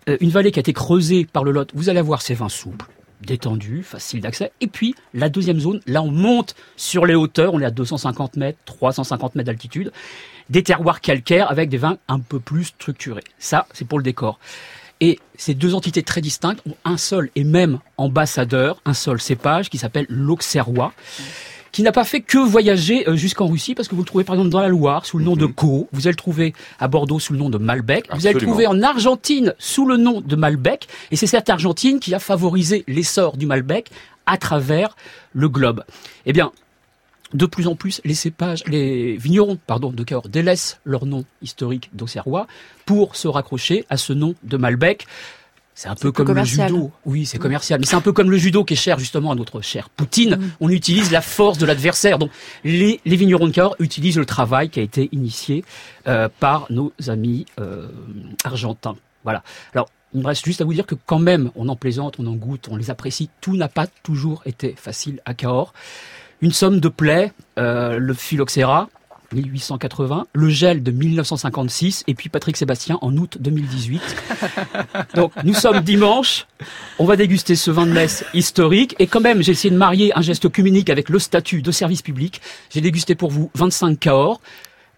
Euh, 0.08 0.16
une 0.20 0.30
vallée 0.30 0.50
qui 0.50 0.58
a 0.58 0.60
été 0.60 0.72
creusée 0.72 1.24
par 1.24 1.44
le 1.44 1.50
Lot. 1.50 1.70
Vous 1.74 1.88
allez 1.88 1.98
avoir 1.98 2.20
ces 2.20 2.34
vins 2.34 2.48
souples, 2.48 2.86
détendus, 3.22 3.82
faciles 3.82 4.20
d'accès. 4.20 4.52
Et 4.60 4.66
puis 4.66 4.94
la 5.14 5.28
deuxième 5.28 5.58
zone, 5.60 5.80
là 5.86 6.02
on 6.02 6.10
monte 6.10 6.54
sur 6.76 7.06
les 7.06 7.14
hauteurs, 7.14 7.54
on 7.54 7.60
est 7.60 7.64
à 7.64 7.70
250 7.70 8.36
mètres, 8.36 8.58
350 8.66 9.34
mètres 9.34 9.46
d'altitude, 9.46 9.92
des 10.50 10.62
terroirs 10.62 11.00
calcaires 11.00 11.50
avec 11.50 11.70
des 11.70 11.78
vins 11.78 11.96
un 12.08 12.20
peu 12.20 12.38
plus 12.38 12.64
structurés. 12.64 13.24
Ça, 13.38 13.66
c'est 13.72 13.86
pour 13.86 13.98
le 13.98 14.04
décor. 14.04 14.38
Et 15.00 15.18
ces 15.36 15.54
deux 15.54 15.74
entités 15.74 16.02
très 16.02 16.20
distinctes 16.20 16.60
ont 16.68 16.76
un 16.84 16.96
seul 16.96 17.30
et 17.34 17.44
même 17.44 17.80
ambassadeur, 17.96 18.80
un 18.84 18.94
seul 18.94 19.20
cépage 19.20 19.68
qui 19.68 19.78
s'appelle 19.78 20.06
l'Auxerrois, 20.08 20.92
qui 21.72 21.82
n'a 21.82 21.90
pas 21.90 22.04
fait 22.04 22.20
que 22.20 22.38
voyager 22.38 23.08
euh, 23.08 23.16
jusqu'en 23.16 23.48
Russie, 23.48 23.74
parce 23.74 23.88
que 23.88 23.96
vous 23.96 24.02
le 24.02 24.06
trouvez 24.06 24.22
par 24.22 24.36
exemple 24.36 24.50
dans 24.50 24.60
la 24.60 24.68
Loire 24.68 25.04
sous 25.04 25.18
le 25.18 25.24
nom 25.24 25.34
de 25.34 25.46
Co, 25.46 25.88
vous 25.92 26.02
allez 26.02 26.12
le 26.12 26.16
trouver 26.16 26.54
à 26.78 26.86
Bordeaux 26.86 27.18
sous 27.18 27.32
le 27.32 27.38
nom 27.40 27.50
de 27.50 27.58
Malbec, 27.58 28.06
vous 28.14 28.26
allez 28.28 28.34
le 28.34 28.40
trouver 28.40 28.68
en 28.68 28.80
Argentine 28.80 29.54
sous 29.58 29.84
le 29.84 29.96
nom 29.96 30.20
de 30.20 30.36
Malbec, 30.36 30.86
et 31.10 31.16
c'est 31.16 31.26
cette 31.26 31.50
Argentine 31.50 31.98
qui 31.98 32.14
a 32.14 32.20
favorisé 32.20 32.84
l'essor 32.86 33.36
du 33.36 33.46
Malbec 33.46 33.90
à 34.26 34.38
travers 34.38 34.96
le 35.32 35.48
globe. 35.48 35.82
Eh 36.26 36.32
bien, 36.32 36.52
de 37.34 37.46
plus 37.46 37.66
en 37.66 37.74
plus, 37.74 38.00
les 38.04 38.14
cépages, 38.14 38.64
les 38.66 39.16
vignerons, 39.16 39.58
pardon, 39.66 39.90
de 39.90 40.02
Cahors 40.04 40.28
délaissent 40.28 40.80
leur 40.84 41.04
nom 41.04 41.24
historique 41.42 41.90
d'Auxerrois 41.92 42.46
pour 42.86 43.16
se 43.16 43.28
raccrocher 43.28 43.84
à 43.90 43.96
ce 43.96 44.12
nom 44.12 44.34
de 44.44 44.56
Malbec. 44.56 45.06
C'est 45.74 45.88
un 45.88 45.96
peu 45.96 46.12
comme 46.12 46.26
commercial. 46.26 46.70
le 46.70 46.76
judo. 46.76 46.92
Oui, 47.04 47.26
c'est 47.26 47.38
commercial. 47.38 47.80
Mais 47.80 47.86
c'est 47.86 47.96
un 47.96 48.00
peu 48.00 48.12
comme 48.12 48.30
le 48.30 48.36
judo 48.38 48.62
qui 48.62 48.74
est 48.74 48.76
cher 48.76 49.00
justement 49.00 49.32
à 49.32 49.34
notre 49.34 49.60
cher 49.60 49.90
Poutine. 49.90 50.38
On 50.60 50.68
utilise 50.68 51.10
la 51.10 51.20
force 51.20 51.58
de 51.58 51.66
l'adversaire. 51.66 52.18
Donc 52.18 52.30
les, 52.62 53.00
les 53.04 53.16
vignerons 53.16 53.48
de 53.48 53.52
Cahors 53.52 53.74
utilisent 53.80 54.18
le 54.18 54.26
travail 54.26 54.70
qui 54.70 54.78
a 54.78 54.84
été 54.84 55.08
initié 55.10 55.64
euh, 56.06 56.28
par 56.38 56.66
nos 56.70 56.92
amis 57.08 57.46
euh, 57.58 57.88
argentins. 58.44 58.94
Voilà. 59.24 59.42
Alors 59.72 59.88
il 60.14 60.20
me 60.20 60.26
reste 60.28 60.44
juste 60.44 60.60
à 60.60 60.64
vous 60.64 60.74
dire 60.74 60.86
que 60.86 60.94
quand 60.94 61.18
même, 61.18 61.50
on 61.56 61.68
en 61.68 61.74
plaisante, 61.74 62.20
on 62.20 62.26
en 62.28 62.36
goûte, 62.36 62.68
on 62.70 62.76
les 62.76 62.90
apprécie. 62.90 63.28
Tout 63.40 63.56
n'a 63.56 63.68
pas 63.68 63.88
toujours 64.04 64.42
été 64.46 64.74
facile 64.78 65.20
à 65.24 65.34
Cahors. 65.34 65.74
Une 66.44 66.52
somme 66.52 66.78
de 66.78 66.90
plaies, 66.90 67.32
euh, 67.58 67.96
le 67.98 68.12
phylloxéra, 68.12 68.90
1880, 69.32 70.26
le 70.34 70.48
gel 70.50 70.82
de 70.82 70.90
1956 70.90 72.04
et 72.06 72.12
puis 72.12 72.28
Patrick 72.28 72.58
Sébastien 72.58 72.98
en 73.00 73.16
août 73.16 73.38
2018. 73.40 74.02
Donc 75.14 75.32
nous 75.42 75.54
sommes 75.54 75.80
dimanche, 75.80 76.46
on 76.98 77.06
va 77.06 77.16
déguster 77.16 77.56
ce 77.56 77.70
vin 77.70 77.86
de 77.86 77.92
messe 77.92 78.26
historique 78.34 78.94
et 78.98 79.06
quand 79.06 79.22
même 79.22 79.42
j'ai 79.42 79.52
essayé 79.52 79.72
de 79.72 79.78
marier 79.78 80.12
un 80.18 80.20
geste 80.20 80.44
œcuménique 80.44 80.90
avec 80.90 81.08
le 81.08 81.18
statut 81.18 81.62
de 81.62 81.70
service 81.70 82.02
public. 82.02 82.42
J'ai 82.68 82.82
dégusté 82.82 83.14
pour 83.14 83.30
vous 83.30 83.50
25 83.54 83.98
Cahors 83.98 84.42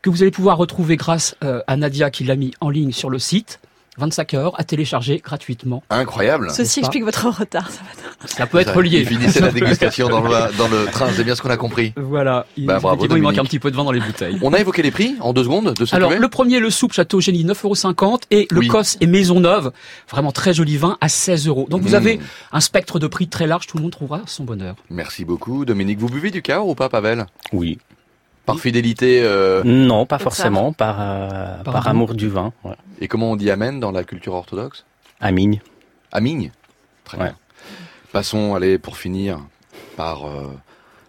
que 0.02 0.10
vous 0.10 0.22
allez 0.22 0.32
pouvoir 0.32 0.56
retrouver 0.56 0.96
grâce 0.96 1.36
euh, 1.44 1.62
à 1.68 1.76
Nadia 1.76 2.10
qui 2.10 2.24
l'a 2.24 2.34
mis 2.34 2.54
en 2.60 2.70
ligne 2.70 2.90
sur 2.90 3.08
le 3.08 3.20
site. 3.20 3.60
25 3.98 4.34
heures 4.34 4.58
à 4.60 4.64
télécharger 4.64 5.20
gratuitement. 5.24 5.82
Incroyable. 5.90 6.50
Ceci 6.50 6.80
explique 6.80 7.04
votre 7.04 7.26
retard. 7.28 7.70
Ça 7.70 7.80
va 7.82 8.28
Ça 8.28 8.46
peut 8.46 8.58
être 8.58 8.80
lié. 8.82 9.00
Il 9.00 9.06
finissait 9.06 9.40
la 9.40 9.50
dégustation 9.52 10.08
dans 10.08 10.20
le, 10.20 10.56
dans 10.56 10.68
le 10.68 10.86
train, 10.86 11.08
c'est 11.14 11.24
bien 11.24 11.34
ce 11.34 11.42
qu'on 11.42 11.50
a 11.50 11.56
compris. 11.56 11.92
Voilà. 11.96 12.46
Il, 12.56 12.66
Bah, 12.66 12.78
bravo, 12.80 13.06
il 13.08 13.22
manque 13.22 13.38
un 13.38 13.44
petit 13.44 13.58
peu 13.58 13.70
de 13.70 13.76
vin 13.76 13.84
dans 13.84 13.92
les 13.92 14.00
bouteilles. 14.00 14.38
On 14.42 14.52
a 14.52 14.58
évoqué 14.58 14.82
les 14.82 14.90
prix 14.90 15.14
en 15.20 15.32
deux 15.32 15.44
secondes 15.44 15.72
de 15.74 15.84
ce 15.84 15.94
Alors, 15.94 16.12
le 16.12 16.28
premier, 16.28 16.58
le 16.60 16.70
soupe 16.70 16.92
Château 16.92 17.20
Génie, 17.20 17.44
9,50€ 17.44 18.22
et 18.30 18.46
le 18.50 18.58
Oui. 18.60 18.68
Cos 18.68 18.96
et 19.00 19.06
Maisonneuve, 19.06 19.72
vraiment 20.10 20.32
très 20.32 20.52
joli 20.54 20.76
vin, 20.76 20.96
à 21.00 21.08
16 21.08 21.46
euros. 21.48 21.66
Donc 21.70 21.82
vous 21.82 21.90
Mmh. 21.90 21.94
avez 21.94 22.20
un 22.52 22.60
spectre 22.60 22.98
de 22.98 23.06
prix 23.06 23.28
très 23.28 23.46
large, 23.46 23.66
tout 23.66 23.76
le 23.76 23.82
monde 23.82 23.92
trouvera 23.92 24.20
son 24.26 24.44
bonheur. 24.44 24.76
Merci 24.90 25.24
beaucoup. 25.24 25.64
Dominique, 25.64 25.98
vous 25.98 26.08
buvez 26.08 26.30
du 26.30 26.42
cahors 26.42 26.68
ou 26.68 26.74
pas, 26.74 26.88
Pavel? 26.88 27.26
Oui. 27.52 27.78
Par 28.46 28.60
fidélité 28.60 29.20
euh, 29.22 29.62
Non, 29.64 30.06
pas 30.06 30.18
forcément, 30.18 30.72
par, 30.72 30.96
euh, 31.00 31.62
Par 31.64 31.74
par, 31.74 31.88
amour. 31.88 32.14
du 32.14 32.28
vin. 32.28 32.52
ouais. 32.64 32.74
Et 33.00 33.08
comment 33.08 33.32
on 33.32 33.36
dit 33.36 33.50
amen 33.50 33.80
dans 33.80 33.90
la 33.92 34.04
culture 34.04 34.34
orthodoxe? 34.34 34.84
Amigne. 35.20 35.60
Amigne 36.12 36.52
Très 37.04 37.18
bien. 37.18 37.34
Passons, 38.12 38.54
allez, 38.54 38.78
pour 38.78 38.96
finir, 38.96 39.38
par... 39.96 40.26
euh, 40.26 40.46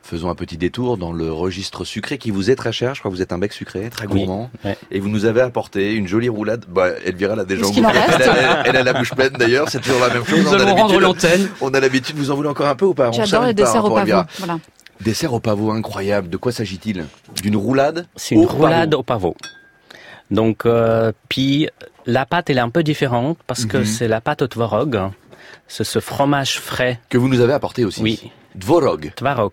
faisons 0.04 0.30
un 0.30 0.36
petit 0.36 0.56
détour 0.58 0.98
dans 0.98 1.12
le 1.12 1.34
registre 1.34 1.84
sucré 1.84 2.18
qui 2.18 2.32
vous 2.32 2.50
est 2.50 2.56
très 2.56 2.72
cher. 2.72 2.96
Je 2.96 3.02
crois 3.02 3.12
que 3.12 3.16
vous 3.18 3.22
êtes 3.22 3.34
un 3.34 3.38
bec 3.40 3.52
sucré, 3.52 3.90
très 3.90 4.08
Oui, 4.08 4.20
gourmand. 4.20 4.50
ouais. 4.64 4.78
Et 4.90 5.02
vous 5.02 5.10
nous 5.10 5.26
avez 5.26 5.42
apporté 5.42 5.94
une 5.96 6.08
jolie 6.08 6.30
roulade. 6.30 6.64
Bah, 6.70 6.88
Elvira 7.06 7.36
l'a 7.36 7.44
déjà 7.44 7.66
en 7.66 7.72
elle, 7.74 7.86
elle- 8.22 8.62
elle 8.68 8.78
a 8.78 8.84
la 8.84 8.94
bouche 8.94 9.14
pleine 9.14 9.34
d'ailleurs, 9.34 9.68
c'est 9.70 9.82
toujours 9.82 10.00
la 10.00 10.08
même 10.14 10.24
chose. 10.26 10.40
Nous 10.40 10.48
On 10.48 10.54
a 10.54 10.56
allons 10.62 10.76
rendre 10.76 11.00
l'habitude- 11.00 11.02
l'antenne. 11.02 11.50
On 11.60 11.74
a 11.74 11.80
l'habitude, 11.82 12.16
vous 12.16 12.32
en 12.32 12.36
voulez 12.36 12.48
encore 12.48 12.68
un 12.68 12.76
peu 12.76 12.86
ou 12.86 12.94
pas? 12.94 13.12
J'adore 13.12 13.44
les 13.44 13.54
desserts 13.54 13.84
au 13.84 13.90
pavot. 13.94 14.24
Voilà. 14.38 14.60
Dessert 15.02 15.34
au 15.34 15.40
pavot 15.40 15.72
incroyable. 15.72 16.30
De 16.30 16.38
quoi 16.38 16.52
s'agit-il? 16.52 17.06
D'une 17.42 17.56
roulade 17.56 18.08
C'est 18.16 18.36
une 18.36 18.44
au 18.44 18.48
pavot. 18.48 18.64
roulade 18.64 18.94
au 18.96 19.04
pavot. 19.04 19.36
Donc, 20.32 20.66
euh, 20.66 21.12
puis 21.30 21.70
la 22.06 22.26
pâte 22.26 22.50
elle 22.50 22.58
est 22.58 22.62
un 22.62 22.70
peu 22.70 22.84
différente 22.84 23.38
parce 23.48 23.66
que 23.66 23.78
Mhm. 23.78 23.86
c'est 23.86 24.08
la 24.08 24.22
pâte 24.22 24.42
au 24.42 24.48
tvorog. 24.48 25.00
C'est 25.68 25.84
ce 25.84 26.00
fromage 26.00 26.60
frais. 26.60 27.00
Que 27.10 27.18
vous 27.18 27.30
nous 27.30 27.40
avez 27.42 27.54
apporté 27.54 27.86
aussi. 27.86 28.02
Oui. 28.02 28.32
Dvorog. 28.56 29.12
Tvarog. 29.16 29.52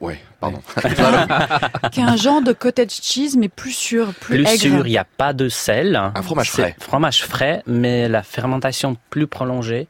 Ouais, 0.00 0.18
pardon. 0.40 0.60
Qui 1.92 2.00
est 2.00 2.04
un 2.04 2.16
genre 2.16 2.42
de 2.42 2.52
cottage 2.52 2.90
cheese, 3.02 3.36
mais 3.38 3.48
plus 3.48 3.72
sûr, 3.72 4.12
plus, 4.20 4.36
Plus 4.36 4.46
aigre. 4.46 4.60
sûr, 4.60 4.86
il 4.86 4.90
n'y 4.90 4.98
a 4.98 5.04
pas 5.04 5.32
de 5.32 5.48
sel. 5.48 5.96
Un 5.96 6.22
fromage 6.22 6.50
frais. 6.50 6.76
Fromage 6.78 7.22
frais, 7.24 7.62
mais 7.66 8.06
la 8.08 8.22
fermentation 8.22 8.96
plus 9.10 9.26
prolongée. 9.26 9.88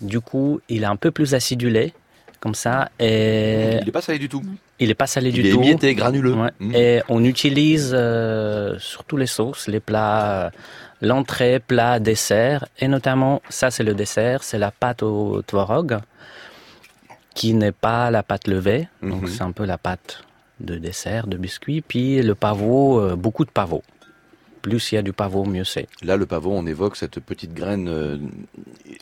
Du 0.00 0.20
coup, 0.20 0.60
il 0.68 0.82
est 0.82 0.86
un 0.86 0.96
peu 0.96 1.10
plus 1.12 1.34
acidulé, 1.34 1.92
comme 2.40 2.54
ça, 2.54 2.90
et 3.00 3.78
Il 3.80 3.84
n'est 3.86 3.92
pas 3.92 4.00
salé 4.02 4.18
du 4.18 4.28
tout. 4.28 4.42
il 4.78 4.90
est 4.90 4.94
pas 4.94 5.06
salé 5.08 5.30
Il 5.30 5.34
du 5.34 5.46
est 5.48 5.50
tout. 5.50 5.58
émietté, 5.58 5.94
granuleux. 5.94 6.34
Ouais. 6.34 6.50
Mm. 6.60 6.74
Et 6.74 7.02
on 7.08 7.24
utilise 7.24 7.90
euh, 7.94 8.78
surtout 8.78 9.16
les 9.16 9.26
sauces, 9.26 9.66
les 9.68 9.80
plats, 9.80 10.46
euh, 10.46 10.50
l'entrée, 11.00 11.58
plat, 11.60 11.98
dessert, 11.98 12.66
et 12.78 12.86
notamment, 12.88 13.42
ça 13.48 13.70
c'est 13.70 13.82
le 13.84 13.94
dessert, 13.94 14.42
c'est 14.44 14.58
la 14.58 14.70
pâte 14.70 15.02
au 15.02 15.42
tvorog, 15.42 15.98
qui 17.34 17.54
n'est 17.54 17.72
pas 17.72 18.10
la 18.10 18.22
pâte 18.22 18.46
levée, 18.48 18.88
donc 19.02 19.22
Mhm. 19.22 19.28
c'est 19.28 19.42
un 19.42 19.52
peu 19.52 19.64
la 19.64 19.78
pâte 19.78 20.22
de 20.60 20.76
dessert, 20.76 21.26
de 21.28 21.36
biscuit, 21.36 21.80
puis 21.82 22.20
le 22.22 22.34
pavot, 22.34 23.00
euh, 23.00 23.14
beaucoup 23.16 23.44
de 23.44 23.50
pavot. 23.50 23.82
Plus 24.68 24.92
il 24.92 24.94
y 24.96 24.98
a 24.98 25.02
du 25.02 25.12
pavot, 25.12 25.44
mieux 25.44 25.64
c'est. 25.64 25.86
Là, 26.02 26.16
le 26.16 26.26
pavot, 26.26 26.52
on 26.52 26.66
évoque 26.66 26.96
cette 26.96 27.20
petite 27.20 27.54
graine 27.54 27.88
euh, 27.88 28.18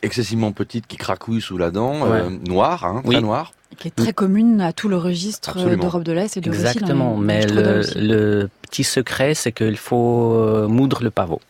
excessivement 0.03 0.51
petite 0.51 0.87
qui 0.87 0.97
cracouille 0.97 1.41
sous 1.41 1.57
la 1.57 1.71
dent, 1.71 2.01
Ouais. 2.03 2.21
euh, 2.21 2.29
noire, 2.47 2.85
hein, 2.85 3.01
très 3.03 3.15
Oui. 3.17 3.21
noire. 3.21 3.53
Qui 3.77 3.89
est 3.89 3.95
très 3.95 4.13
commune 4.13 4.61
à 4.61 4.71
tout 4.73 4.87
le 4.87 4.97
registre 4.97 5.57
euh, 5.59 5.75
d'Europe 5.75 6.03
de 6.03 6.13
l'Est 6.13 6.37
et 6.37 6.41
de 6.41 6.49
Russie. 6.49 6.61
Exactement, 6.61 7.11
dans 7.11 7.17
mais 7.17 7.45
le 7.45 8.49
petit 8.61 8.83
secret, 8.83 9.33
c'est 9.33 9.51
qu'il 9.51 9.77
faut 9.77 10.67
moudre 10.67 11.03
le 11.03 11.11
pavot. 11.11 11.41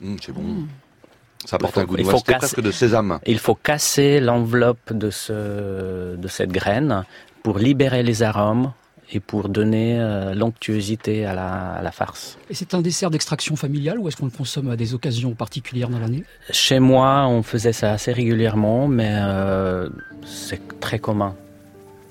Mm, 0.00 0.16
c'est 0.24 0.32
bon. 0.32 0.42
Mm. 0.42 0.66
Ça 1.44 1.56
apporte 1.56 1.78
un 1.78 1.84
goût 1.84 1.94
de 1.96 2.00
il 2.00 2.04
noix. 2.04 2.12
faut 2.14 2.18
C'était 2.18 2.32
casser- 2.32 2.38
presque 2.38 2.60
de 2.62 2.70
sésame. 2.72 3.20
Il 3.26 3.38
faut 3.38 3.54
casser 3.54 4.18
l'enveloppe 4.20 4.92
de, 4.92 5.10
ce, 5.10 6.16
de 6.16 6.28
cette 6.28 6.50
graine 6.50 7.04
pour 7.44 7.58
libérer 7.58 8.02
les 8.02 8.22
arômes 8.24 8.72
et 9.12 9.20
pour 9.20 9.48
donner 9.48 9.98
euh, 10.00 10.34
l'onctuosité 10.34 11.24
à 11.24 11.34
la, 11.34 11.72
à 11.74 11.82
la 11.82 11.92
farce. 11.92 12.38
Et 12.50 12.54
c'est 12.54 12.74
un 12.74 12.82
dessert 12.82 13.10
d'extraction 13.10 13.56
familiale 13.56 13.98
ou 13.98 14.08
est-ce 14.08 14.16
qu'on 14.16 14.26
le 14.26 14.30
consomme 14.30 14.70
à 14.70 14.76
des 14.76 14.94
occasions 14.94 15.34
particulières 15.34 15.88
dans 15.88 15.98
l'année? 15.98 16.24
Chez 16.50 16.80
moi, 16.80 17.26
on 17.28 17.42
faisait 17.42 17.72
ça 17.72 17.92
assez 17.92 18.12
régulièrement, 18.12 18.88
mais 18.88 19.12
euh, 19.12 19.88
c'est 20.24 20.80
très 20.80 20.98
commun 20.98 21.34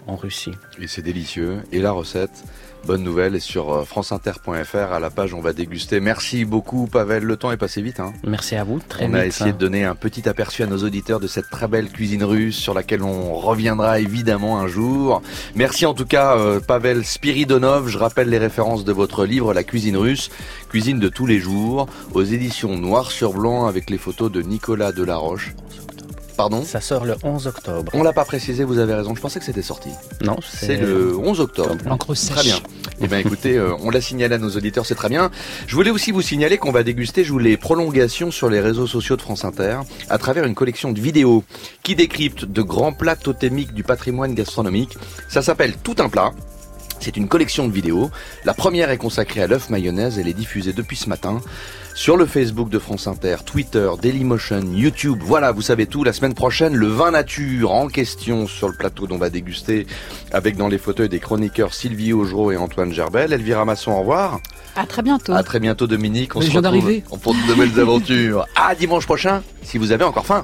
en 0.08 0.16
Russie. 0.16 0.52
Et 0.80 0.88
c'est 0.88 1.02
délicieux. 1.02 1.64
Et 1.72 1.80
la 1.80 1.92
recette, 1.92 2.44
bonne 2.86 3.04
nouvelle, 3.04 3.36
est 3.36 3.40
sur 3.40 3.74
euh, 3.74 3.84
franceinter.fr. 3.84 4.94
À 4.94 5.00
la 5.00 5.10
page, 5.10 5.34
on 5.34 5.42
va 5.42 5.54
déguster. 5.54 6.00
Merci 6.00 6.46
beaucoup, 6.46 6.88
Pavel. 6.88 7.24
Le 7.24 7.36
temps 7.36 7.52
est 7.52 7.58
passé 7.58 7.82
vite. 7.82 8.00
Hein. 8.00 8.14
Merci 8.26 8.56
à 8.56 8.64
vous, 8.64 8.80
très 8.88 9.06
on 9.06 9.08
vite. 9.08 9.18
a 9.18 9.26
essayé 9.26 9.52
de 9.52 9.58
donner 9.58 9.84
un 9.84 9.96
petit 9.96 10.30
aperçu 10.30 10.64
à 10.64 10.68
nos 10.68 10.78
auditeurs 10.78 11.20
de 11.20 11.28
cette 11.28 11.50
très 11.50 11.68
belle 11.68 11.90
cuisine 11.90 12.24
russe 12.24 12.56
sur 12.56 12.74
laquelle 12.74 13.04
on 13.04 13.36
reviendra 13.36 14.00
évidemment 14.00 14.60
un 14.60 14.68
jour. 14.68 15.22
Merci 15.56 15.86
en 15.86 15.94
tout 15.94 16.06
cas 16.06 16.38
euh, 16.38 16.60
Pavel 16.60 17.04
Spiridonov. 17.04 17.88
Je 17.90 17.98
rappelle 17.98 18.30
les 18.30 18.38
références 18.38 18.86
de 18.86 18.94
votre 18.94 19.26
livre 19.26 19.54
La 19.54 19.64
cuisine 19.64 19.98
russe, 19.98 20.30
cuisine 20.70 21.00
de 21.00 21.10
tous 21.10 21.26
les 21.26 21.40
jours, 21.40 21.88
aux 22.14 22.24
éditions 22.24 22.78
Noir 22.78 23.12
sur 23.12 23.34
Blanc 23.34 23.66
avec 23.66 23.90
les 23.90 23.98
photos 23.98 24.32
de 24.32 24.42
Nicolas 24.42 24.92
Delaroche. 24.92 25.54
Pardon 26.38 26.64
Ça 26.64 26.82
sort 26.82 27.06
le 27.06 27.16
11 27.24 27.48
octobre. 27.48 27.92
On 27.96 28.04
l'a 28.04 28.12
pas 28.14 28.26
précisé, 28.26 28.64
vous 28.64 28.78
avez 28.80 28.94
raison. 28.94 29.16
Je 29.16 29.22
pensais 29.22 29.40
que 29.40 29.46
c'était 29.46 29.62
sorti. 29.62 29.90
Non, 30.22 30.36
C'est 30.46 30.76
le 30.78 31.18
11 31.18 31.40
octobre. 31.40 31.76
L'encre 31.86 32.08
Très 32.14 32.16
sèche. 32.16 32.44
bien. 32.44 32.58
Eh 33.02 33.08
bien, 33.08 33.20
écoutez, 33.20 33.58
euh, 33.58 33.74
on 33.82 33.90
l'a 33.90 34.02
signalé 34.02 34.36
à 34.36 34.38
nos 34.38 34.50
auditeurs, 34.50 34.86
c'est 34.86 34.96
très 34.96 35.10
bien. 35.10 35.32
Je 35.68 35.76
voulais 35.76 35.92
aussi 35.92 36.12
vous 36.12 36.22
signaler 36.22 36.58
qu'on 36.58 36.72
va 36.72 36.84
déguster, 36.84 37.24
je 37.24 37.32
vous 37.32 37.40
les 37.40 37.58
prolongations 37.58 38.32
sur 38.32 38.50
les 38.50 38.60
réseaux 38.60 38.88
sociaux 38.88 39.16
de 39.16 39.22
France 39.22 39.46
Inter 39.46 39.80
à 40.10 40.18
travers 40.18 40.46
une 40.46 40.56
collection 40.56 40.92
de 40.92 41.00
vidéos 41.00 41.44
qui 41.84 41.96
décryptent 41.96 42.46
de 42.46 42.62
grands 42.62 42.94
plats 42.94 43.16
totémiques 43.16 43.74
du 43.74 43.84
patrimoine 43.84 44.34
gastronomique. 44.34 44.98
Ça 45.30 45.42
s'appelle 45.42 45.74
Tout 45.84 45.96
un 46.00 46.10
plat. 46.10 46.32
C'est 47.00 47.18
une 47.18 47.28
collection 47.28 47.68
de 47.68 47.74
vidéos. 47.74 48.10
La 48.46 48.54
première 48.54 48.90
est 48.90 48.98
consacrée 48.98 49.42
à 49.44 49.48
l'œuf 49.48 49.70
mayonnaise. 49.70 50.18
Elle 50.18 50.30
est 50.30 50.34
diffusée 50.34 50.72
depuis 50.74 50.96
ce 50.96 51.10
matin 51.10 51.42
sur 51.96 52.18
le 52.18 52.26
Facebook 52.26 52.70
de 52.70 52.78
France 52.78 53.08
Inter, 53.08 53.38
Twitter, 53.46 53.90
Dailymotion, 54.02 54.62
YouTube. 54.74 55.20
Voilà, 55.24 55.54
vous 55.54 55.62
savez 55.62 55.88
tout. 55.88 56.04
La 56.04 56.12
semaine 56.12 56.34
prochaine, 56.34 56.76
le 56.76 56.88
vin 56.88 57.12
nature 57.12 57.72
en 57.72 57.88
question 57.88 58.48
sur 58.48 58.68
le 58.68 58.76
plateau 58.76 59.08
dont 59.08 59.16
on 59.16 59.18
va 59.18 59.30
déguster 59.30 59.88
avec 60.34 60.58
dans 60.58 60.68
les 60.68 60.78
fauteuils 60.78 61.08
des 61.08 61.20
chroniqueurs 61.20 61.74
Sylvie 61.74 62.12
Augereau 62.12 62.52
et 62.52 62.58
Antoine 62.58 62.94
Gerbel. 62.94 63.32
Elvira 63.32 63.64
Masson, 63.64 63.92
au 63.94 64.00
revoir. 64.00 64.42
À 64.76 64.86
très 64.86 65.02
bientôt. 65.02 65.32
À 65.32 65.42
très 65.42 65.62
bientôt 65.62 65.88
Dominique. 65.88 66.36
On 66.36 66.40
Mais 66.40 66.48
se 66.48 66.58
retrouve 66.58 67.02
pour 67.22 67.34
de 67.34 67.48
nouvelles 67.48 67.80
aventures. 67.80 68.46
À 68.56 68.76
dimanche 68.76 69.06
prochain, 69.06 69.42
si 69.64 69.78
vous 69.78 69.92
avez 69.92 70.04
encore 70.04 70.26
faim. 70.26 70.44